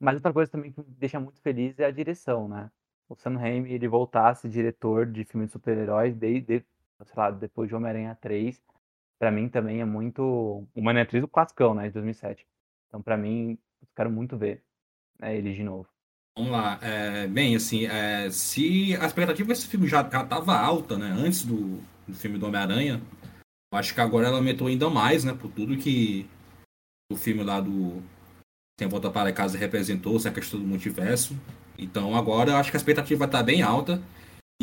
[0.00, 2.70] Mas outra coisa também que me deixa muito feliz é a direção, né?
[3.08, 6.64] O Sam Raimi, ele voltasse diretor de filmes de super-heróis desde,
[7.02, 8.60] sei lá, depois de Homem-Aranha 3,
[9.18, 10.22] para mim também é muito.
[10.22, 12.46] O 3 do classicão, né, de 2007.
[12.88, 13.58] Então, para mim,
[13.96, 14.62] quero muito ver
[15.18, 15.88] né, ele de novo.
[16.36, 16.78] Vamos lá.
[16.82, 21.44] É, bem, assim, é, se a expectativa desse filme já, já tava alta, né, antes
[21.44, 23.00] do, do filme do Homem-Aranha,
[23.72, 26.28] acho que agora ela aumentou ainda mais, né, por tudo que
[27.10, 28.02] o filme lá do
[28.78, 31.36] Sem Volta para Casa representou, essa questão do multiverso.
[31.78, 34.02] Então, agora acho que a expectativa tá bem alta.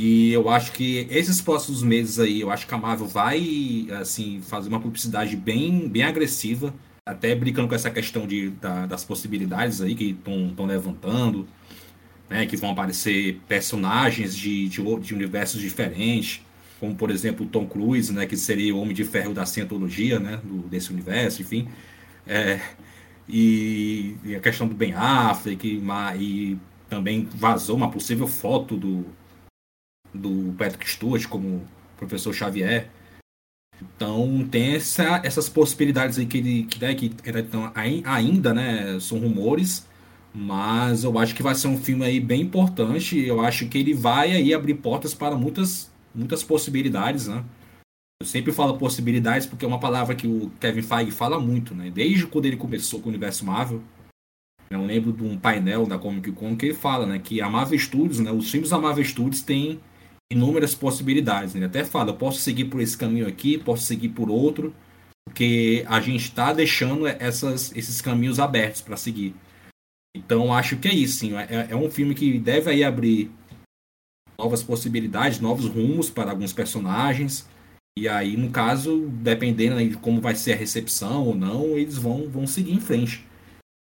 [0.04, 4.42] E eu acho que esses próximos meses aí, eu acho que a Marvel vai assim
[4.42, 6.74] fazer uma publicidade bem, bem agressiva,
[7.06, 11.48] até brincando com essa questão de, da, das possibilidades aí que estão levantando,
[12.28, 16.42] né, que vão aparecer personagens de, de, de, universos diferentes,
[16.80, 20.40] como por exemplo Tom Cruise, né, que seria o Homem de Ferro da Cientologia, né,
[20.44, 21.68] do, desse universo, enfim.
[22.26, 22.60] É,
[23.30, 25.80] e, e, a questão do Ben Affleck, e,
[26.20, 26.58] e
[26.90, 29.20] também vazou uma possível foto do
[30.14, 31.64] do Patrick Stewart como
[31.97, 32.89] professor Xavier.
[33.82, 37.72] Então tem essa, essas possibilidades aí que ele que, né, que então,
[38.05, 39.88] ainda né, são rumores,
[40.34, 43.20] mas eu acho que vai ser um filme aí bem importante.
[43.20, 47.43] Eu acho que ele vai aí abrir portas para muitas muitas possibilidades, né?
[48.22, 51.89] Eu sempre falo possibilidades porque é uma palavra que o Kevin Feige fala muito, né?
[51.89, 53.82] Desde quando ele começou com o universo Marvel.
[54.70, 57.78] Eu lembro de um painel da Comic Con que ele fala, né, que a Marvel
[57.78, 59.82] Studios, né, os filmes da Marvel Studios têm
[60.32, 61.54] inúmeras possibilidades.
[61.54, 64.74] Ele até fala, eu posso seguir por esse caminho aqui, posso seguir por outro,
[65.28, 69.36] porque a gente está deixando essas, esses caminhos abertos para seguir.
[70.16, 71.36] Então acho que é isso, sim.
[71.36, 73.30] É, é, um filme que deve aí abrir
[74.40, 77.48] novas possibilidades, novos rumos para alguns personagens.
[78.00, 82.30] E aí, no caso, dependendo de como vai ser a recepção ou não, eles vão,
[82.30, 83.26] vão seguir em frente.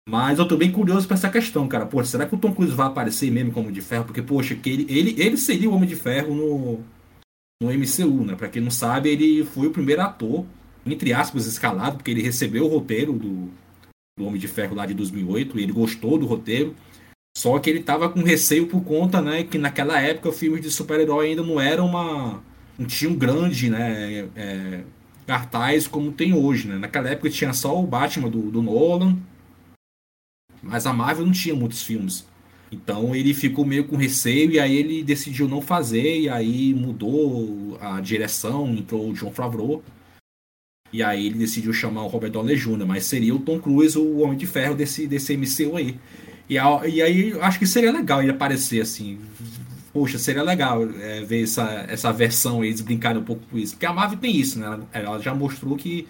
[0.07, 1.85] Mas eu tô bem curioso para essa questão, cara.
[1.85, 4.05] Pô, será que o Tom Cruise vai aparecer mesmo como de Ferro?
[4.05, 6.79] Porque, poxa, que ele, ele, ele seria o Homem de Ferro no,
[7.61, 8.35] no MCU, né?
[8.35, 10.45] Pra quem não sabe, ele foi o primeiro ator,
[10.85, 13.49] entre aspas, escalado, porque ele recebeu o roteiro do,
[14.17, 16.75] do Homem de Ferro lá de 2008, e ele gostou do roteiro.
[17.37, 21.29] Só que ele tava com receio por conta, né, que naquela época filmes de super-herói
[21.29, 22.43] ainda não eram uma
[22.77, 24.83] não tinham um grande, né, é,
[25.25, 26.77] cartaz como tem hoje, né?
[26.77, 29.17] Naquela época tinha só o Batman do, do Nolan,
[30.61, 32.25] mas a Marvel não tinha muitos filmes.
[32.71, 37.77] Então ele ficou meio com receio e aí ele decidiu não fazer e aí mudou
[37.81, 39.83] a direção, entrou o John Favreau.
[40.93, 44.19] E aí ele decidiu chamar o Robert Downey Jr., mas seria o Tom Cruise o
[44.19, 45.97] Homem de Ferro desse, desse MCU aí.
[46.49, 49.19] E, a, e aí acho que seria legal ele aparecer assim.
[49.93, 53.73] Poxa, seria legal é, ver essa, essa versão, eles brincarem um pouco com isso.
[53.73, 54.79] Porque a Marvel tem isso, né?
[54.93, 56.07] Ela já mostrou que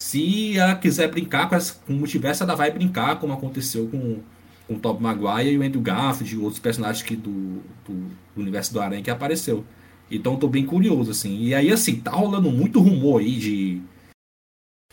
[0.00, 2.04] se ela quiser brincar com, essa, com o
[2.40, 4.20] ela vai brincar, como aconteceu com,
[4.66, 7.94] com o Tobey Maguire e o Andrew Garfield e outros personagens que do, do,
[8.34, 9.64] do universo do Aranha que apareceu.
[10.10, 11.38] Então tô bem curioso, assim.
[11.42, 13.82] E aí, assim, tá rolando muito rumor aí de,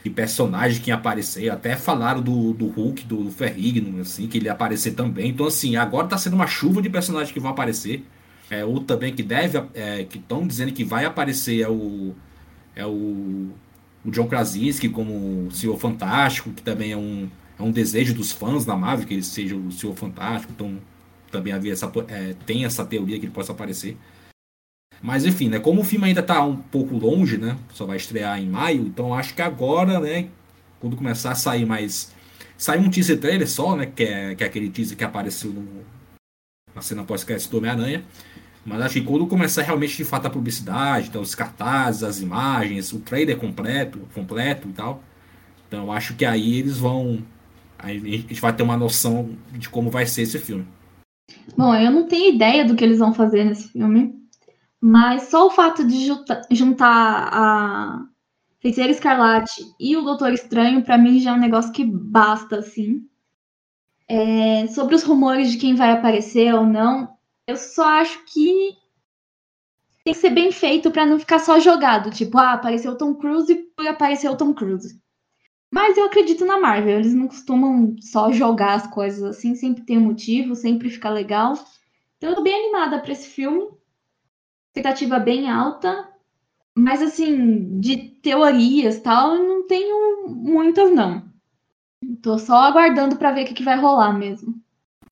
[0.04, 1.50] de personagem que ia aparecer.
[1.50, 5.30] Até falaram do, do Hulk, do, do Ferrigno, assim, que ele ia aparecer também.
[5.30, 8.04] Então, assim, agora tá sendo uma chuva de personagens que vão aparecer.
[8.50, 12.14] É, outro também que deve, é, que estão dizendo que vai aparecer é o.
[12.76, 13.52] É o.
[14.06, 17.28] O John Krasinski como o Senhor Fantástico, que também é um,
[17.58, 20.54] é um desejo dos fãs da Marvel que ele seja o Senhor Fantástico.
[20.56, 20.78] Então,
[21.32, 23.98] também havia essa, é, tem essa teoria que ele possa aparecer.
[25.02, 25.60] Mas enfim, né?
[25.60, 27.58] Como o filme ainda está um pouco longe, né?
[27.74, 30.30] Só vai estrear em maio, então acho que agora, né?
[30.80, 32.14] Quando começar a sair mais.
[32.58, 33.86] Saiu um teaser trailer só, né?
[33.86, 35.84] Que é, que é aquele teaser que apareceu no,
[36.74, 38.04] na cena pós-crédito do Homem-Aranha.
[38.66, 42.92] Mas acho que quando começar realmente de fato a publicidade, então os cartazes, as imagens,
[42.92, 45.04] o trailer completo, completo e tal.
[45.68, 47.20] Então acho que aí eles vão.
[47.78, 50.66] A gente vai ter uma noção de como vai ser esse filme.
[51.56, 54.16] Bom, eu não tenho ideia do que eles vão fazer nesse filme.
[54.82, 56.08] Mas só o fato de
[56.52, 58.06] juntar a
[58.60, 63.04] Feiticeira Escarlate e o Doutor Estranho, para mim, já é um negócio que basta, assim.
[64.08, 67.15] É, sobre os rumores de quem vai aparecer ou não,
[67.48, 68.76] eu só acho que
[70.04, 72.12] tem que ser bem feito para não ficar só jogado.
[72.12, 75.00] Tipo, ah, apareceu Tom Cruise e apareceu Tom Cruise.
[75.72, 79.98] Mas eu acredito na Marvel, eles não costumam só jogar as coisas assim, sempre tem
[79.98, 81.54] um motivo, sempre fica legal.
[82.18, 83.68] Então eu tô bem animada para esse filme
[84.76, 86.10] expectativa bem alta,
[86.78, 91.24] mas assim, de teorias tal, eu não tenho muitas, não.
[92.22, 94.62] Tô só aguardando para ver o que, que vai rolar mesmo.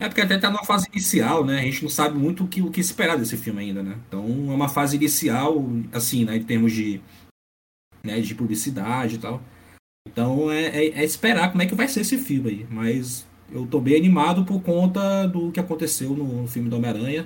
[0.04, 1.60] É porque até tá numa fase inicial, né?
[1.60, 3.98] A gente não sabe muito o que, o que esperar desse filme ainda, né?
[4.06, 6.36] Então é uma fase inicial, assim, né?
[6.36, 7.00] Em termos de,
[8.04, 9.42] né, de publicidade e tal.
[10.06, 12.68] Então é, é, é, esperar como é que vai ser esse filme aí.
[12.70, 17.26] Mas eu tô bem animado por conta do que aconteceu no filme do Homem-Aranha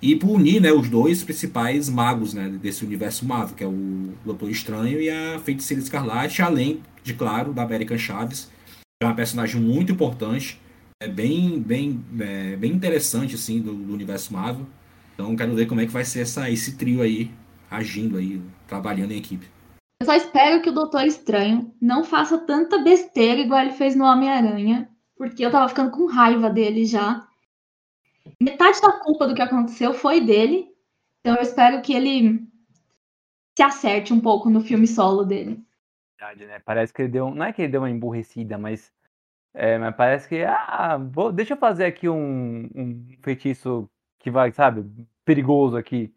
[0.00, 4.12] e por unir né, os dois principais magos né, desse universo Marvel, que é o
[4.24, 8.48] Doutor Estranho e a Feiticeira Escarlate, além de, claro, da América Chaves,
[9.00, 10.60] que é uma personagem muito importante,
[11.00, 14.66] é bem, bem, é, bem interessante assim, do, do, universo Marvel.
[15.14, 17.30] Então quero ver como é que vai ser essa, esse trio aí,
[17.70, 19.46] agindo aí, trabalhando em equipe.
[20.00, 24.04] Eu só espero que o Doutor Estranho não faça tanta besteira igual ele fez no
[24.04, 27.28] Homem-Aranha, porque eu tava ficando com raiva dele já
[28.40, 30.68] metade da culpa do que aconteceu foi dele.
[31.20, 32.46] Então eu espero que ele
[33.56, 35.62] se acerte um pouco no filme solo dele.
[36.18, 36.60] Verdade, né?
[36.60, 37.34] Parece que ele deu.
[37.34, 38.92] Não é que ele deu uma emburrecida, mas.
[39.60, 40.44] É, mas parece que.
[40.44, 43.90] Ah, vou, deixa eu fazer aqui um, um feitiço
[44.20, 44.88] que vai, sabe,
[45.24, 46.14] perigoso aqui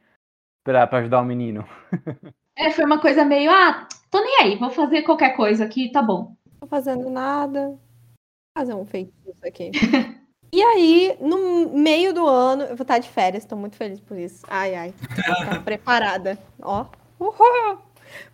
[0.63, 1.65] pra, pra ajudar o menino.
[2.53, 3.49] É, foi uma coisa meio.
[3.49, 6.35] Ah, tô nem aí, vou fazer qualquer coisa aqui, tá bom.
[6.59, 7.69] Tô fazendo nada.
[7.69, 7.79] Vou
[8.57, 9.71] fazer um feitiço aqui.
[10.53, 14.17] E aí, no meio do ano, eu vou estar de férias, estou muito feliz por
[14.17, 14.43] isso.
[14.49, 16.87] Ai, ai, tá preparada, ó,
[17.17, 17.77] uhul,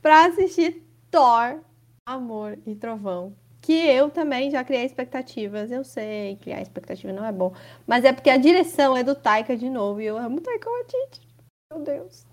[0.02, 1.60] pra assistir Thor,
[2.08, 3.36] Amor e Trovão.
[3.68, 5.70] Que eu também já criei expectativas.
[5.74, 7.54] Eu sei, criar expectativa não é bom.
[7.86, 10.00] Mas é porque a direção é do Taika de novo.
[10.00, 11.28] E eu amo Taika Waititi.
[11.70, 12.26] Meu Deus.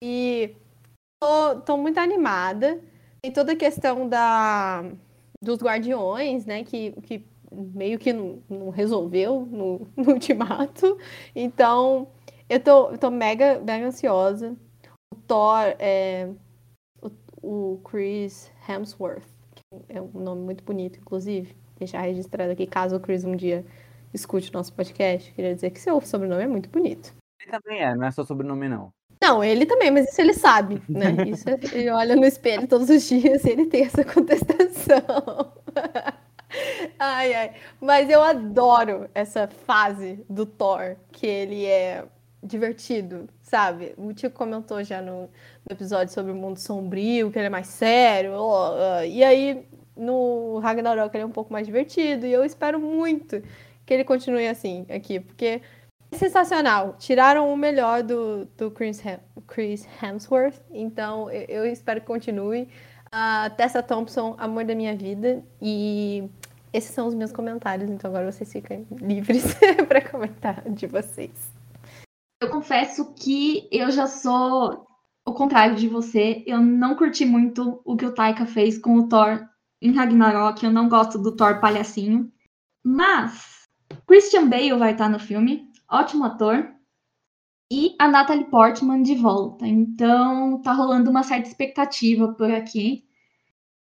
[0.00, 0.54] E
[1.20, 2.80] tô, tô muito animada.
[3.20, 4.84] Tem toda a questão da,
[5.42, 6.62] dos Guardiões, né?
[6.62, 10.96] Que, que meio que não, não resolveu no, no, ultimato.
[11.34, 12.06] Então,
[12.48, 14.56] eu tô, eu tô mega, mega ansiosa.
[15.12, 16.28] O Thor, é,
[17.02, 17.10] o,
[17.74, 19.37] o Chris Hemsworth,
[19.88, 21.56] é um nome muito bonito, inclusive.
[21.78, 23.64] Deixar registrado aqui, caso o Chris um dia
[24.12, 27.14] escute o nosso podcast, queria dizer que seu sobrenome é muito bonito.
[27.40, 28.90] Ele também é, não é só sobrenome, não.
[29.20, 31.16] Não, ele também, mas isso ele sabe, né?
[31.26, 35.52] Isso é, ele olha no espelho todos os dias e ele tem essa contestação.
[36.98, 37.54] ai, ai.
[37.80, 42.04] Mas eu adoro essa fase do Thor, que ele é
[42.42, 43.94] divertido, sabe?
[43.96, 45.28] O Tico comentou já no, no,
[45.70, 48.32] episódio sobre o mundo sombrio, que ele é mais sério.
[48.32, 49.66] Uh, uh, e aí,
[49.96, 52.26] no Ragnarok, ele é um pouco mais divertido.
[52.26, 53.42] E eu espero muito
[53.84, 55.60] que ele continue assim aqui, porque
[56.12, 56.96] é sensacional.
[56.98, 59.02] Tiraram o melhor do, do Chris,
[59.46, 62.68] Chris Hemsworth, então eu, eu espero que continue.
[63.10, 65.42] A Tessa Thompson, amor da minha vida.
[65.60, 66.28] E
[66.72, 69.44] esses são os meus comentários, então agora vocês ficam livres
[69.88, 71.57] para comentar de vocês.
[72.40, 74.86] Eu confesso que eu já sou
[75.26, 76.44] o contrário de você.
[76.46, 79.44] Eu não curti muito o que o Taika fez com o Thor
[79.82, 80.64] em Ragnarok.
[80.64, 82.32] Eu não gosto do Thor palhacinho.
[82.84, 83.64] Mas
[84.06, 86.72] Christian Bale vai estar no filme, ótimo ator.
[87.70, 89.66] E a Natalie Portman de volta.
[89.66, 93.04] Então tá rolando uma certa expectativa por aqui.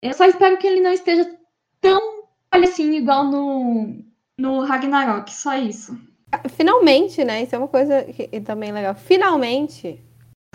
[0.02, 1.38] Eu só espero que ele não esteja
[1.80, 4.04] tão palhacinho igual no,
[4.36, 5.96] no Ragnarok, só isso.
[6.50, 7.42] Finalmente, né?
[7.42, 8.94] Isso é uma coisa que, também legal.
[8.94, 10.00] Finalmente,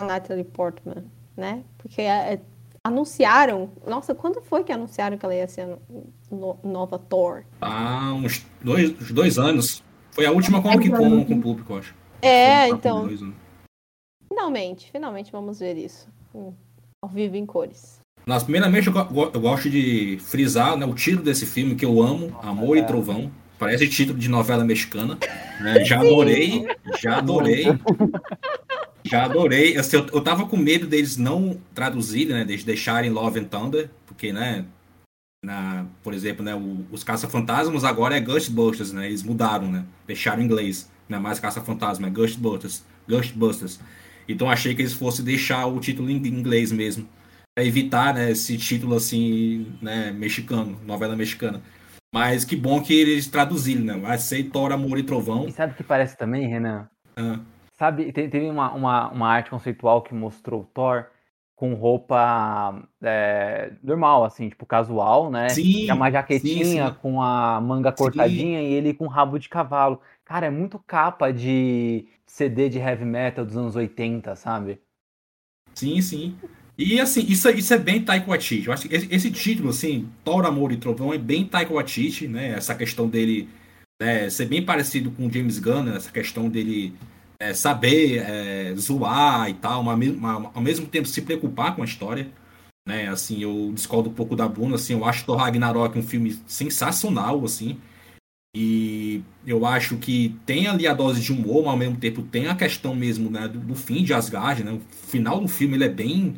[0.00, 1.04] a Natalie Portman,
[1.36, 1.62] né?
[1.78, 2.40] Porque é,
[2.84, 3.70] anunciaram.
[3.86, 5.78] Nossa, quando foi que anunciaram que ela ia ser
[6.30, 7.44] no, nova Thor?
[7.60, 9.82] Ah, uns dois, uns dois anos.
[10.10, 11.94] Foi a última Comic Con com o público, eu acho.
[12.20, 13.08] É, então.
[14.28, 16.08] Finalmente, finalmente vamos ver isso.
[17.02, 18.00] Ao vivo em cores.
[18.26, 18.94] Nas primeiramente, eu,
[19.32, 23.30] eu gosto de frisar né, o título desse filme que eu amo, Amor e Trovão.
[23.58, 25.18] Parece título de novela mexicana.
[25.60, 25.84] Né?
[25.84, 26.66] Já adorei,
[27.00, 27.66] já adorei.
[29.04, 29.76] Já adorei.
[29.76, 32.44] Assim, eu, eu tava com medo deles não traduzirem, né?
[32.44, 34.64] Deles deixarem Love and Thunder, porque, né?
[35.44, 39.06] Na, por exemplo, né, o, os Caça-Fantasmas agora é Ghostbusters, né?
[39.06, 39.84] Eles mudaram, né?
[40.06, 40.90] Deixaram em inglês.
[41.08, 42.84] Não é mais Caça-Fantasma, é Ghostbusters.
[43.08, 43.80] Ghostbusters.
[44.28, 47.08] Então achei que eles fossem deixar o título em inglês mesmo.
[47.54, 51.62] Pra evitar, né, esse título assim, né, mexicano, novela mexicana.
[52.12, 53.98] Mas que bom que eles traduziram, né?
[53.98, 55.46] Vai ser Thor, Amor e Trovão.
[55.46, 56.88] E sabe o que parece também, Renan?
[57.16, 57.40] Ah.
[57.78, 61.06] Sabe, teve uma, uma, uma arte conceitual que mostrou Thor
[61.54, 65.48] com roupa é, normal, assim, tipo casual, né?
[65.48, 66.96] Sim, é uma jaquetinha sim, sim.
[67.02, 68.66] com a manga cortadinha sim.
[68.66, 70.00] e ele com rabo de cavalo.
[70.24, 74.80] Cara, é muito capa de CD de heavy metal dos anos 80, sabe?
[75.74, 76.38] Sim, sim.
[76.78, 78.68] E assim, isso, isso é bem Taika Waititi.
[78.68, 82.28] Eu acho que esse, esse, título, assim, Thor, Amor e Trovão, é bem Taika Waititi,
[82.28, 82.50] né?
[82.50, 83.48] Essa questão dele
[84.00, 85.96] né, ser bem parecido com James Gunn, né?
[85.96, 86.94] essa questão dele
[87.40, 89.98] é, saber é, zoar e tal, mas,
[90.54, 92.30] ao mesmo tempo se preocupar com a história.
[92.86, 93.08] Né?
[93.08, 97.44] Assim, eu discordo um pouco da Bruna, assim, eu acho Thor Ragnarok um filme sensacional,
[97.44, 97.76] assim.
[98.56, 102.46] E eu acho que tem ali a dose de humor, mas ao mesmo tempo tem
[102.46, 104.72] a questão mesmo né, do, do fim de Asgard, né?
[104.72, 106.36] O final do filme ele é bem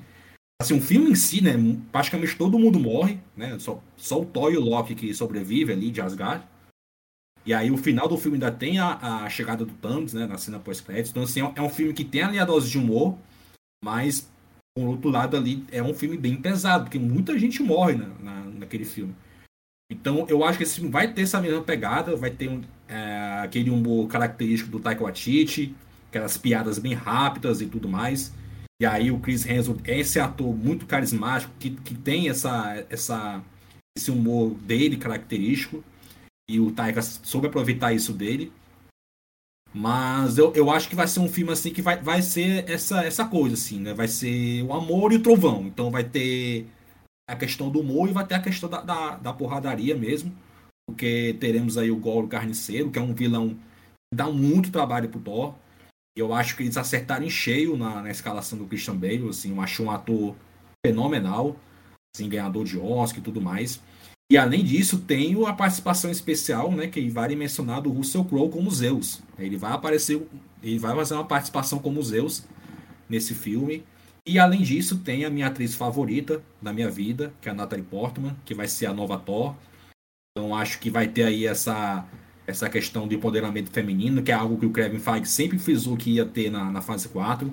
[0.60, 1.52] Assim, o filme em si, né?
[1.90, 3.58] Praticamente todo mundo morre, né?
[3.58, 6.46] Só, só o Thor e o Loki que sobrevive ali de Asgard.
[7.46, 10.26] E aí o final do filme ainda tem a, a chegada do Thanos, né?
[10.26, 11.12] Na cena pós-créditos.
[11.12, 13.16] Então, assim, é um filme que tem ali a dose de humor,
[13.82, 14.30] mas,
[14.76, 18.40] por outro lado, ali é um filme bem pesado, porque muita gente morre na, na
[18.44, 19.14] naquele filme.
[19.90, 23.40] Então, eu acho que esse filme vai ter essa mesma pegada, vai ter um, é,
[23.42, 25.74] aquele humor característico do Taika Waititi,
[26.08, 28.32] aquelas piadas bem rápidas e tudo mais.
[28.80, 33.44] E aí o Chris Hemsworth é esse ator muito carismático que, que tem essa, essa,
[33.96, 35.84] esse humor dele característico.
[36.48, 38.50] E o Taika soube aproveitar isso dele.
[39.72, 43.04] Mas eu, eu acho que vai ser um filme assim que vai, vai ser essa,
[43.04, 43.92] essa coisa, assim, né?
[43.92, 45.66] Vai ser o amor e o trovão.
[45.66, 46.66] Então vai ter
[47.28, 50.34] a questão do humor e vai ter a questão da, da, da porradaria mesmo.
[50.88, 55.20] Porque teremos aí o Goro Carniceiro, que é um vilão que dá muito trabalho pro
[55.20, 55.54] Thor.
[56.20, 59.60] Eu acho que eles acertaram em cheio na, na escalação do Christian Bale, assim, eu
[59.60, 60.36] acho um ator
[60.84, 61.56] fenomenal,
[62.14, 63.80] assim, ganhador de Oscar e tudo mais.
[64.30, 68.70] E além disso, tem a participação especial, né, que vale mencionar do Russell Crowe como
[68.70, 69.22] Zeus.
[69.38, 70.24] Ele vai aparecer,
[70.62, 72.44] ele vai fazer uma participação como Zeus
[73.08, 73.82] nesse filme.
[74.24, 77.84] E além disso, tem a minha atriz favorita da minha vida, que é a Natalie
[77.84, 79.56] Portman, que vai ser a nova Thor.
[80.30, 82.06] Então acho que vai ter aí essa
[82.50, 86.10] essa questão de empoderamento feminino, que é algo que o Kevin Feige sempre frisou que
[86.12, 87.46] ia ter na, na fase 4.
[87.46, 87.52] Né?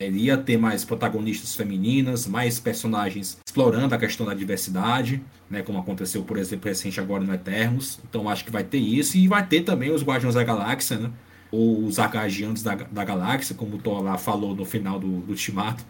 [0.00, 5.78] Ele ia ter mais protagonistas femininas, mais personagens explorando a questão da diversidade, né, como
[5.78, 8.00] aconteceu, por exemplo, recente agora no Eternos.
[8.08, 11.10] Então acho que vai ter isso e vai ter também os Guardiões da Galáxia, né?
[11.50, 15.30] Ou os Argagiantes da, da Galáxia, como o Thor lá falou no final do, do
[15.30, 15.84] Ultimato.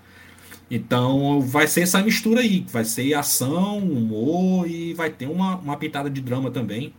[0.71, 5.77] Então vai ser essa mistura aí, vai ser ação, humor e vai ter uma, uma
[5.77, 6.93] pitada de drama também,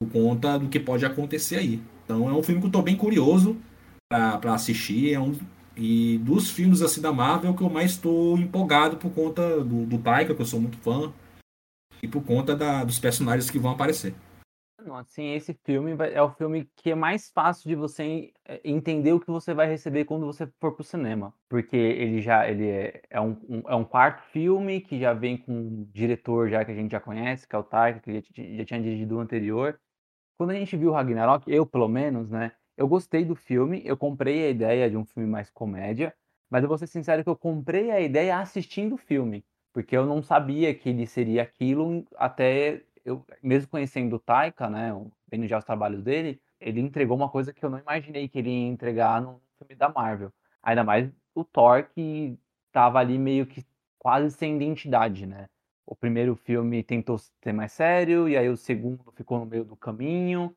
[0.00, 1.82] por conta do que pode acontecer aí.
[2.04, 3.60] Então é um filme que eu tô bem curioso
[4.08, 5.38] para assistir, é um,
[5.76, 9.98] e dos filmes assim da Marvel que eu mais estou empolgado por conta do, do
[9.98, 11.12] Taika, que eu sou muito fã,
[12.02, 14.14] e por conta da, dos personagens que vão aparecer.
[14.92, 19.20] Assim, esse filme é o filme que é mais fácil de você eh, entender o
[19.20, 21.34] que você vai receber quando você for pro cinema.
[21.50, 25.36] Porque ele já ele é, é um, um, é um quarto filme que já vem
[25.36, 28.56] com um diretor já que a gente já conhece, que é o Taika, que já,
[28.56, 29.78] já tinha dirigido o anterior.
[30.40, 33.94] Quando a gente viu o Ragnarok, eu pelo menos, né, eu gostei do filme, eu
[33.94, 36.14] comprei a ideia de um filme mais comédia,
[36.48, 40.06] mas eu vou ser sincero que eu comprei a ideia assistindo o filme, porque eu
[40.06, 44.90] não sabia que ele seria aquilo até eu, mesmo conhecendo o Taika, né,
[45.30, 48.48] vendo já os trabalhos dele, ele entregou uma coisa que eu não imaginei que ele
[48.48, 50.32] ia entregar num filme da Marvel.
[50.62, 52.38] Ainda mais o Thor que
[52.72, 53.62] tava ali meio que
[53.98, 55.50] quase sem identidade, né?
[55.90, 59.76] O primeiro filme tentou ser mais sério, e aí o segundo ficou no meio do
[59.76, 60.54] caminho,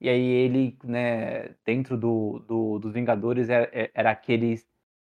[0.00, 4.56] e aí ele, né, dentro do, do dos Vingadores era, é, é, era aquele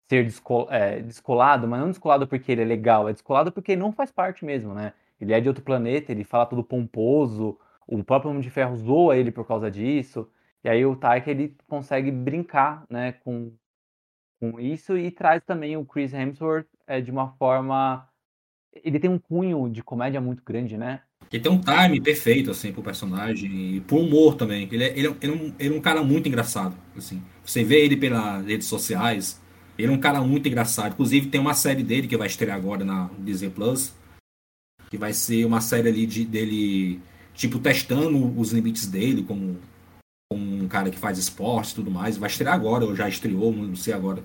[0.08, 3.80] ser descol, é, descolado, mas não descolado porque ele é legal, é descolado porque ele
[3.80, 4.94] não faz parte mesmo, né?
[5.20, 7.58] Ele é de outro planeta, ele fala tudo pomposo,
[7.88, 10.30] o próprio Homem de Ferro zoa ele por causa disso.
[10.62, 13.52] E aí o Taika ele consegue brincar, né, com,
[14.40, 18.08] com isso e traz também o Chris Hemsworth é, de uma forma
[18.84, 21.00] ele tem um cunho de comédia muito grande, né?
[21.32, 24.68] Ele tem um time perfeito, assim, pro personagem e pro humor também.
[24.70, 27.22] Ele é, ele, é, ele, é um, ele é um cara muito engraçado, assim.
[27.44, 29.40] Você vê ele pelas redes sociais,
[29.76, 30.92] ele é um cara muito engraçado.
[30.92, 33.92] Inclusive tem uma série dele que vai estrear agora na Disney Plus,
[34.88, 37.00] que vai ser uma série ali de, dele,
[37.34, 39.58] tipo, testando os limites dele como,
[40.30, 42.16] como um cara que faz esporte e tudo mais.
[42.16, 44.22] Vai estrear agora, ou já estreou, não sei agora.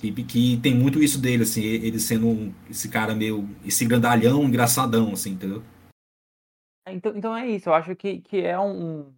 [0.00, 3.48] Que, que tem muito isso dele, assim, ele sendo um, esse cara meio.
[3.64, 5.62] esse grandalhão engraçadão, assim, entendeu?
[6.86, 9.14] Então, então é isso, eu acho que, que é um,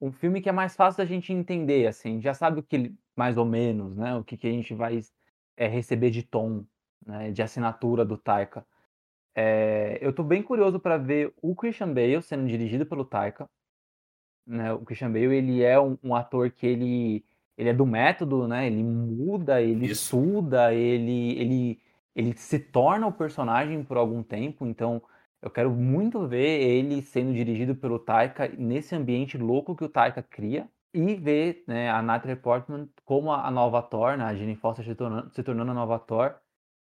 [0.00, 3.36] um filme que é mais fácil da gente entender, assim, já sabe o que, mais
[3.36, 5.00] ou menos, né, o que, que a gente vai
[5.56, 6.64] é, receber de tom,
[7.04, 8.66] né, de assinatura do Taika.
[9.34, 13.48] É, eu tô bem curioso para ver o Christian Bale sendo dirigido pelo Taika.
[14.46, 14.72] Né?
[14.72, 17.24] O Christian Bale, ele é um, um ator que ele,
[17.60, 18.66] ele é do método, né?
[18.66, 20.16] Ele muda, ele Isso.
[20.16, 21.80] estuda, ele, ele,
[22.16, 24.66] ele se torna o personagem por algum tempo.
[24.66, 25.02] Então,
[25.42, 30.22] eu quero muito ver ele sendo dirigido pelo Taika nesse ambiente louco que o Taika
[30.22, 30.66] cria.
[30.92, 34.94] E ver né, a Natalie Portman como a, nova Thor, né, a Jane Foster se
[34.94, 36.34] tornando, se tornando a nova Thor.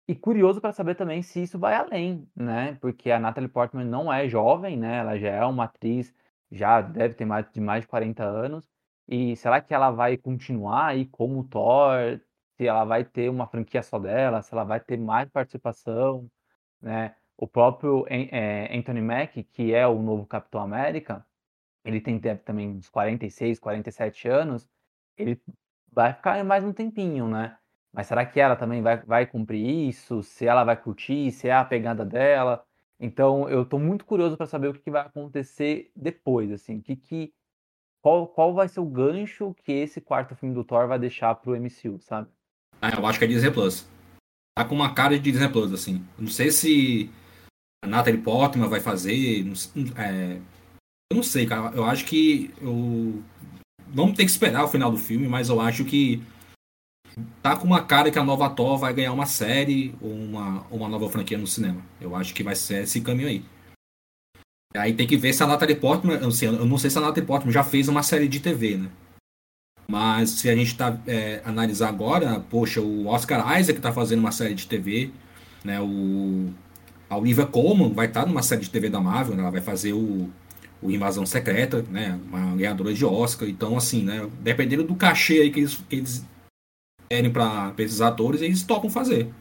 [0.08, 2.78] E curioso para saber também se isso vai além, né?
[2.82, 4.98] Porque a Natalie Portman não é jovem, né?
[5.00, 6.14] Ela já é uma atriz,
[6.52, 8.70] já deve ter mais de mais de 40 anos.
[9.08, 12.20] E será que ela vai continuar aí como Thor?
[12.58, 14.42] Se ela vai ter uma franquia só dela?
[14.42, 16.30] Se ela vai ter mais participação,
[16.82, 17.16] né?
[17.38, 21.26] O próprio é, Anthony Mack, que é o novo Capitão América,
[21.86, 24.68] ele tem também uns 46, 47 anos,
[25.18, 25.40] ele
[25.92, 27.58] vai ficar mais um tempinho, né?
[27.94, 30.22] Mas será que ela também vai, vai cumprir isso?
[30.24, 31.32] Se ela vai curtir?
[31.32, 32.64] Se é a pegada dela?
[33.00, 36.96] Então, eu estou muito curioso para saber o que, que, vai acontecer depois, assim, que,
[36.96, 37.34] que
[38.08, 41.60] qual, qual vai ser o gancho que esse quarto filme do Thor vai deixar pro
[41.60, 42.30] MCU, sabe?
[42.82, 43.86] Ah, eu acho que é Disney Plus.
[44.58, 46.06] Tá com uma cara de Disney Plus, assim.
[46.18, 47.10] Não sei se
[47.84, 49.46] a Natalie Portman vai fazer.
[49.98, 50.40] É...
[51.12, 51.76] Eu não sei, cara.
[51.76, 53.22] Eu acho que eu...
[53.88, 56.24] vamos ter que esperar o final do filme, mas eu acho que
[57.42, 60.88] tá com uma cara que a nova Thor vai ganhar uma série ou uma, uma
[60.88, 61.82] nova franquia no cinema.
[62.00, 63.44] Eu acho que vai ser esse caminho aí.
[64.76, 67.26] Aí tem que ver se a Natalie Portman, assim, eu não sei se a Natalie
[67.26, 68.90] Portman já fez uma série de TV, né?
[69.88, 74.32] Mas se a gente tá é, analisar agora, poxa, o Oscar Isaac tá fazendo uma
[74.32, 75.12] série de TV,
[75.64, 75.80] né?
[75.80, 76.54] O
[77.10, 79.42] a Olivia Colman vai estar tá numa série de TV da Marvel, né?
[79.42, 80.30] ela vai fazer o,
[80.82, 82.20] o Invasão Secreta, né?
[82.28, 83.48] Uma ganhadora de Oscar.
[83.48, 84.30] Então, assim, né?
[84.42, 86.26] Dependendo do cachê aí que eles, que eles
[87.10, 89.32] querem para esses atores, eles topam fazer.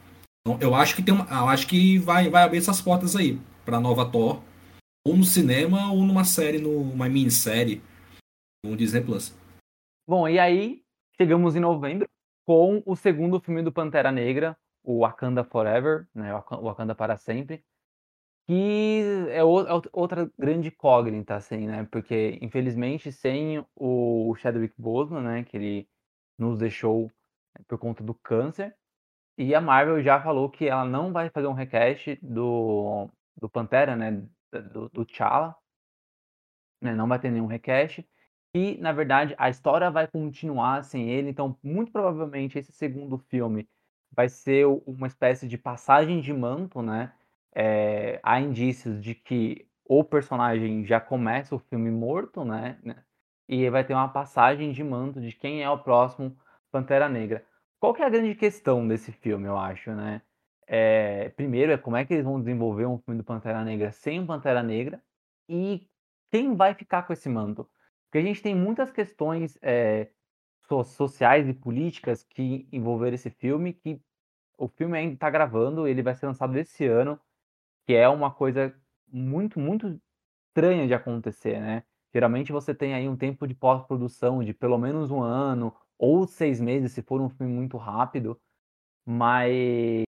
[0.46, 3.38] Então, eu acho que tem uma, eu acho que vai, vai abrir essas portas aí
[3.64, 4.40] para nova Thor,
[5.06, 7.80] ou no cinema ou numa série, numa minissérie
[8.64, 9.32] no Disney Plus.
[10.06, 10.82] Bom, e aí
[11.16, 12.08] chegamos em novembro
[12.44, 17.64] com o segundo filme do Pantera Negra, o Wakanda Forever, né, o Wakanda para sempre,
[18.48, 19.44] que é, é
[19.92, 25.88] outra grande incógnita, assim, né, porque infelizmente sem o Chadwick Boseman, né, que ele
[26.36, 27.10] nos deixou
[27.68, 28.76] por conta do câncer.
[29.38, 33.94] E a Marvel já falou que ela não vai fazer um recast do, do Pantera,
[33.94, 34.26] né?
[34.60, 35.54] Do, do T'Challa.
[36.82, 38.06] Né, não vai ter nenhum recast.
[38.54, 41.30] E, na verdade, a história vai continuar sem ele.
[41.30, 43.68] Então, muito provavelmente, esse segundo filme
[44.10, 47.12] vai ser uma espécie de passagem de manto, né?
[47.54, 52.78] É, há indícios de que o personagem já começa o filme morto, né?
[53.48, 56.36] E vai ter uma passagem de manto de quem é o próximo
[56.70, 57.46] Pantera Negra.
[57.78, 60.22] Qual que é a grande questão desse filme, eu acho, né?
[60.66, 64.20] É, primeiro é como é que eles vão desenvolver um filme do Pantera Negra sem
[64.20, 65.00] o Pantera Negra
[65.48, 65.88] e
[66.30, 67.68] quem vai ficar com esse manto.
[68.04, 70.10] Porque a gente tem muitas questões é,
[70.84, 74.00] sociais e políticas que envolveram esse filme, que
[74.58, 77.20] o filme ainda está gravando, ele vai ser lançado esse ano,
[77.86, 78.74] que é uma coisa
[79.06, 80.00] muito, muito
[80.48, 81.84] estranha de acontecer, né?
[82.12, 86.60] Geralmente você tem aí um tempo de pós-produção de pelo menos um ano ou seis
[86.60, 88.40] meses, se for um filme muito rápido,
[89.04, 90.05] mas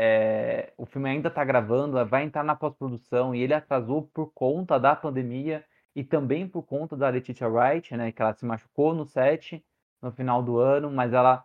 [0.00, 4.78] é, o filme ainda está gravando, vai entrar na pós-produção e ele atrasou por conta
[4.78, 9.04] da pandemia e também por conta da Letitia Wright, né, que ela se machucou no
[9.04, 9.64] set
[10.00, 11.44] no final do ano, mas ela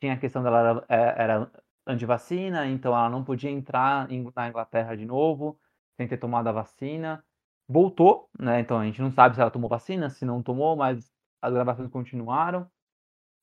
[0.00, 1.50] tinha a questão dela era, é, era
[1.86, 5.60] antivacina, então ela não podia entrar na Inglaterra de novo
[5.98, 7.22] sem ter tomado a vacina.
[7.68, 8.60] Voltou, né?
[8.60, 11.90] Então a gente não sabe se ela tomou vacina, se não tomou, mas as gravações
[11.90, 12.66] continuaram.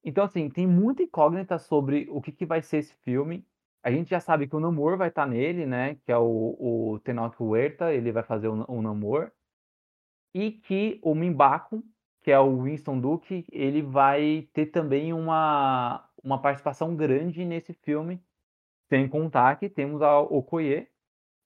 [0.04, 3.46] Então, assim, tem muita incógnita sobre o que, que vai ser esse filme.
[3.88, 5.96] A gente já sabe que o Namor vai estar tá nele, né?
[6.04, 6.58] Que é o,
[6.94, 9.32] o Tenoch Huerta, ele vai fazer o, o Namor.
[10.36, 11.82] E que o Mimbaco,
[12.22, 18.22] que é o Winston Duke, ele vai ter também uma, uma participação grande nesse filme.
[18.90, 20.90] Sem contar que temos a Okoye,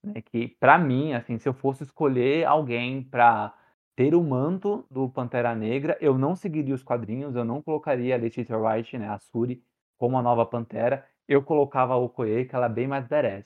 [0.03, 3.53] né, que para mim, assim, se eu fosse escolher alguém para
[3.95, 8.17] ter o manto do Pantera Negra, eu não seguiria os quadrinhos, eu não colocaria a
[8.17, 9.63] Letitia Wright, né, a Suri,
[9.95, 13.45] como a nova Pantera, eu colocava a Okoye, que ela é bem mais badass.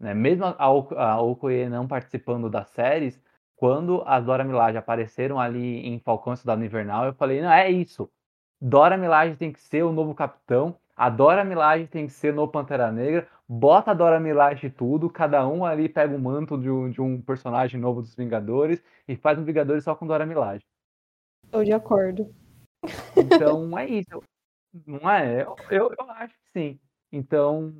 [0.00, 0.12] Né?
[0.14, 3.22] Mesmo a, a Okoye não participando das séries,
[3.56, 8.10] quando as Dora Milaje apareceram ali em Falcão Cidade Invernal, eu falei, não, é isso.
[8.60, 12.48] Dora Milaje tem que ser o novo capitão, a Dora Milaje tem que ser no
[12.48, 16.68] Pantera Negra, bota a Dora Milaje tudo, cada um ali pega o um manto de
[16.68, 20.64] um, de um, personagem novo dos Vingadores e faz um Vingadores só com Dora Milaje.
[21.44, 22.34] Estou de acordo.
[23.16, 24.22] Então é isso.
[24.86, 25.42] Não é?
[25.42, 26.80] Eu, eu, eu acho que sim.
[27.12, 27.74] Então,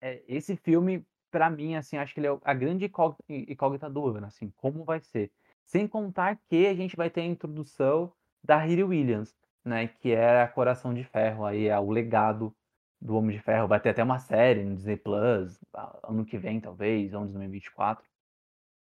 [0.00, 2.90] é, esse filme, para mim, assim, acho que ele é a grande
[3.28, 5.32] incógnita do ano, assim, como vai ser.
[5.64, 9.34] Sem contar que a gente vai ter a introdução da Riri Williams,
[9.64, 12.54] né, que é a Coração de Ferro, aí é o legado
[13.00, 13.66] do Homem de Ferro.
[13.68, 15.58] Vai ter até uma série no Disney Plus,
[16.02, 18.04] ano que vem, talvez, ou 2024.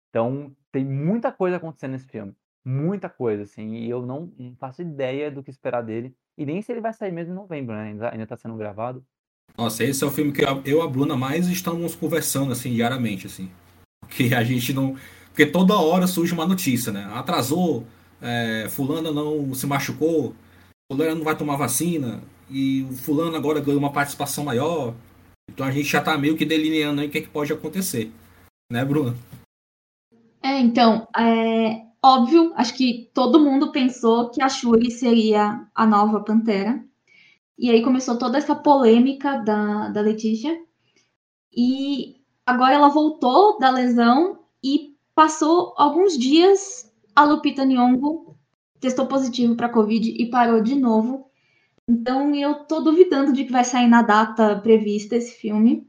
[0.09, 2.35] Então, tem muita coisa acontecendo nesse filme.
[2.63, 6.15] Muita coisa, assim, e eu não faço ideia do que esperar dele.
[6.37, 7.89] E nem se ele vai sair mesmo em novembro, né?
[7.89, 9.03] Ainda, ainda tá sendo gravado.
[9.57, 13.25] Nossa, esse é o filme que eu e a Bruna mais estamos conversando, assim, diariamente,
[13.25, 13.49] assim.
[14.01, 14.95] Porque a gente não.
[15.27, 17.09] Porque toda hora surge uma notícia, né?
[17.13, 17.85] Atrasou,
[18.21, 20.35] é, fulana não se machucou,
[20.91, 24.93] fulano não vai tomar vacina e o fulano agora ganhou uma participação maior.
[25.49, 28.11] Então a gente já tá meio que delineando aí o que, é que pode acontecer.
[28.71, 29.15] Né, Bruna?
[30.43, 36.21] É, então, é óbvio, acho que todo mundo pensou que a Shuri seria a nova
[36.21, 36.83] Pantera.
[37.57, 40.59] E aí começou toda essa polêmica da, da Letícia.
[41.55, 48.37] E agora ela voltou da lesão e passou alguns dias a Lupita Nyong'o
[48.79, 51.29] testou positivo para Covid e parou de novo.
[51.87, 55.87] Então eu tô duvidando de que vai sair na data prevista esse filme.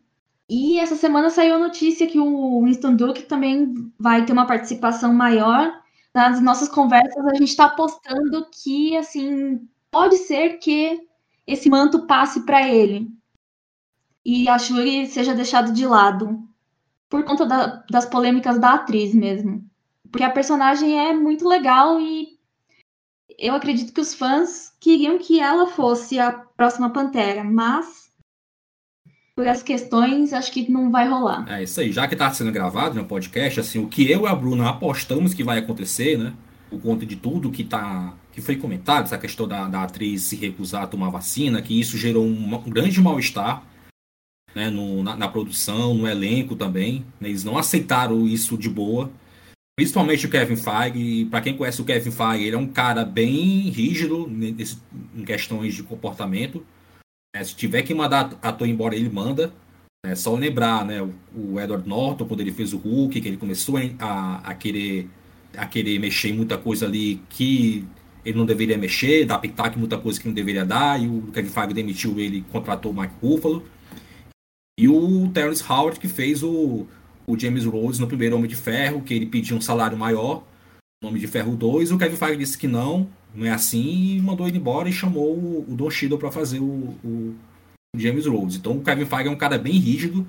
[0.48, 5.12] E essa semana saiu a notícia que o Winston Duke também vai ter uma participação
[5.12, 5.77] maior.
[6.18, 11.00] Nas nossas conversas a gente está apostando que assim pode ser que
[11.46, 13.08] esse manto passe para ele.
[14.24, 16.42] E a Shuri seja deixado de lado
[17.08, 19.64] por conta da, das polêmicas da atriz mesmo,
[20.10, 22.36] porque a personagem é muito legal e
[23.38, 28.07] eu acredito que os fãs queriam que ela fosse a próxima Pantera, mas
[29.38, 31.46] por as questões, acho que não vai rolar.
[31.48, 31.92] É isso aí.
[31.92, 35.32] Já que está sendo gravado no podcast, assim, o que eu e a Bruna apostamos
[35.32, 36.34] que vai acontecer, né?
[36.68, 40.34] Por conta de tudo que tá que foi comentado, essa questão da, da atriz se
[40.34, 43.62] recusar a tomar vacina, que isso gerou um, um grande mal-estar
[44.56, 47.06] né, no, na, na, produção, no elenco também.
[47.20, 49.08] Né, eles não aceitaram isso de boa.
[49.76, 51.26] Principalmente o Kevin Feige.
[51.26, 54.78] Para quem conhece o Kevin Feige, ele é um cara bem rígido nesse,
[55.14, 56.66] em questões de comportamento.
[57.38, 59.52] É, se tiver que mandar ator embora, ele manda.
[60.04, 61.00] É só lembrar, né?
[61.00, 65.08] O, o, Edward Norton, quando ele fez o Hulk, que ele começou a, a, querer,
[65.56, 67.86] a querer mexer em muita coisa ali que
[68.24, 71.30] ele não deveria mexer, dar pitaco em muita coisa que não deveria dar, e o
[71.32, 73.64] Kevin Feige demitiu ele contratou o Mike Ruffalo.
[74.78, 76.86] E o Terrence Howard, que fez o,
[77.26, 80.44] o James Rhodes no primeiro Homem de Ferro, que ele pediu um salário maior,
[81.04, 84.48] Homem de Ferro 2, o Kevin Feige disse que não, não é assim, e mandou
[84.48, 87.34] ele embora e chamou o, Don Cheadle para fazer o, o,
[87.96, 88.56] James Rhodes.
[88.56, 90.26] Então o Kevin Feige é um cara bem rígido.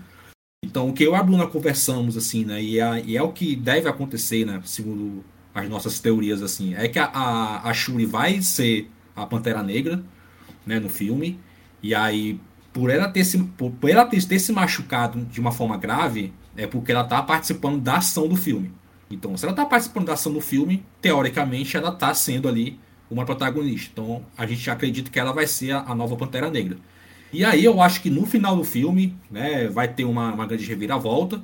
[0.64, 2.62] Então o que eu e a Bruna conversamos, assim, né?
[2.62, 4.62] E é, e é o que deve acontecer, né?
[4.66, 5.24] Segundo
[5.54, 10.04] as nossas teorias, assim, é que a, a, a Shuri vai ser a Pantera Negra,
[10.66, 10.80] né?
[10.80, 11.40] No filme.
[11.82, 12.40] E aí,
[12.74, 16.34] por ela ter se, por, por ela ter, ter se machucado de uma forma grave,
[16.56, 18.72] é porque ela tá participando da ação do filme.
[19.10, 22.80] Então, se ela tá participando da ação do filme, teoricamente ela tá sendo ali
[23.10, 23.90] uma protagonista.
[23.92, 26.78] Então, a gente acredita que ela vai ser a, a nova Pantera Negra.
[27.32, 30.66] E aí eu acho que no final do filme, né, vai ter uma, uma grande
[30.66, 31.44] reviravolta.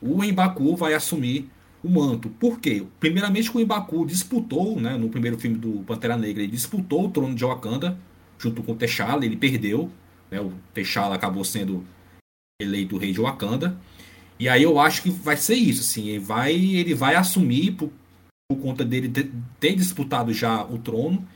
[0.00, 1.48] O Embaku vai assumir
[1.82, 2.28] o manto.
[2.28, 2.84] Por quê?
[3.00, 7.10] Primeiramente que o Embaku disputou, né, no primeiro filme do Pantera Negra, ele disputou o
[7.10, 7.98] trono de Wakanda
[8.38, 9.90] junto com o T'Challa, ele perdeu.
[10.30, 11.84] Né, o T'Challa acabou sendo
[12.60, 13.78] eleito rei de Wakanda.
[14.38, 17.76] E aí eu acho que vai ser isso, assim, ele vai, ele vai assumir
[18.48, 21.26] por, conta dele ter, ter disputado já o trono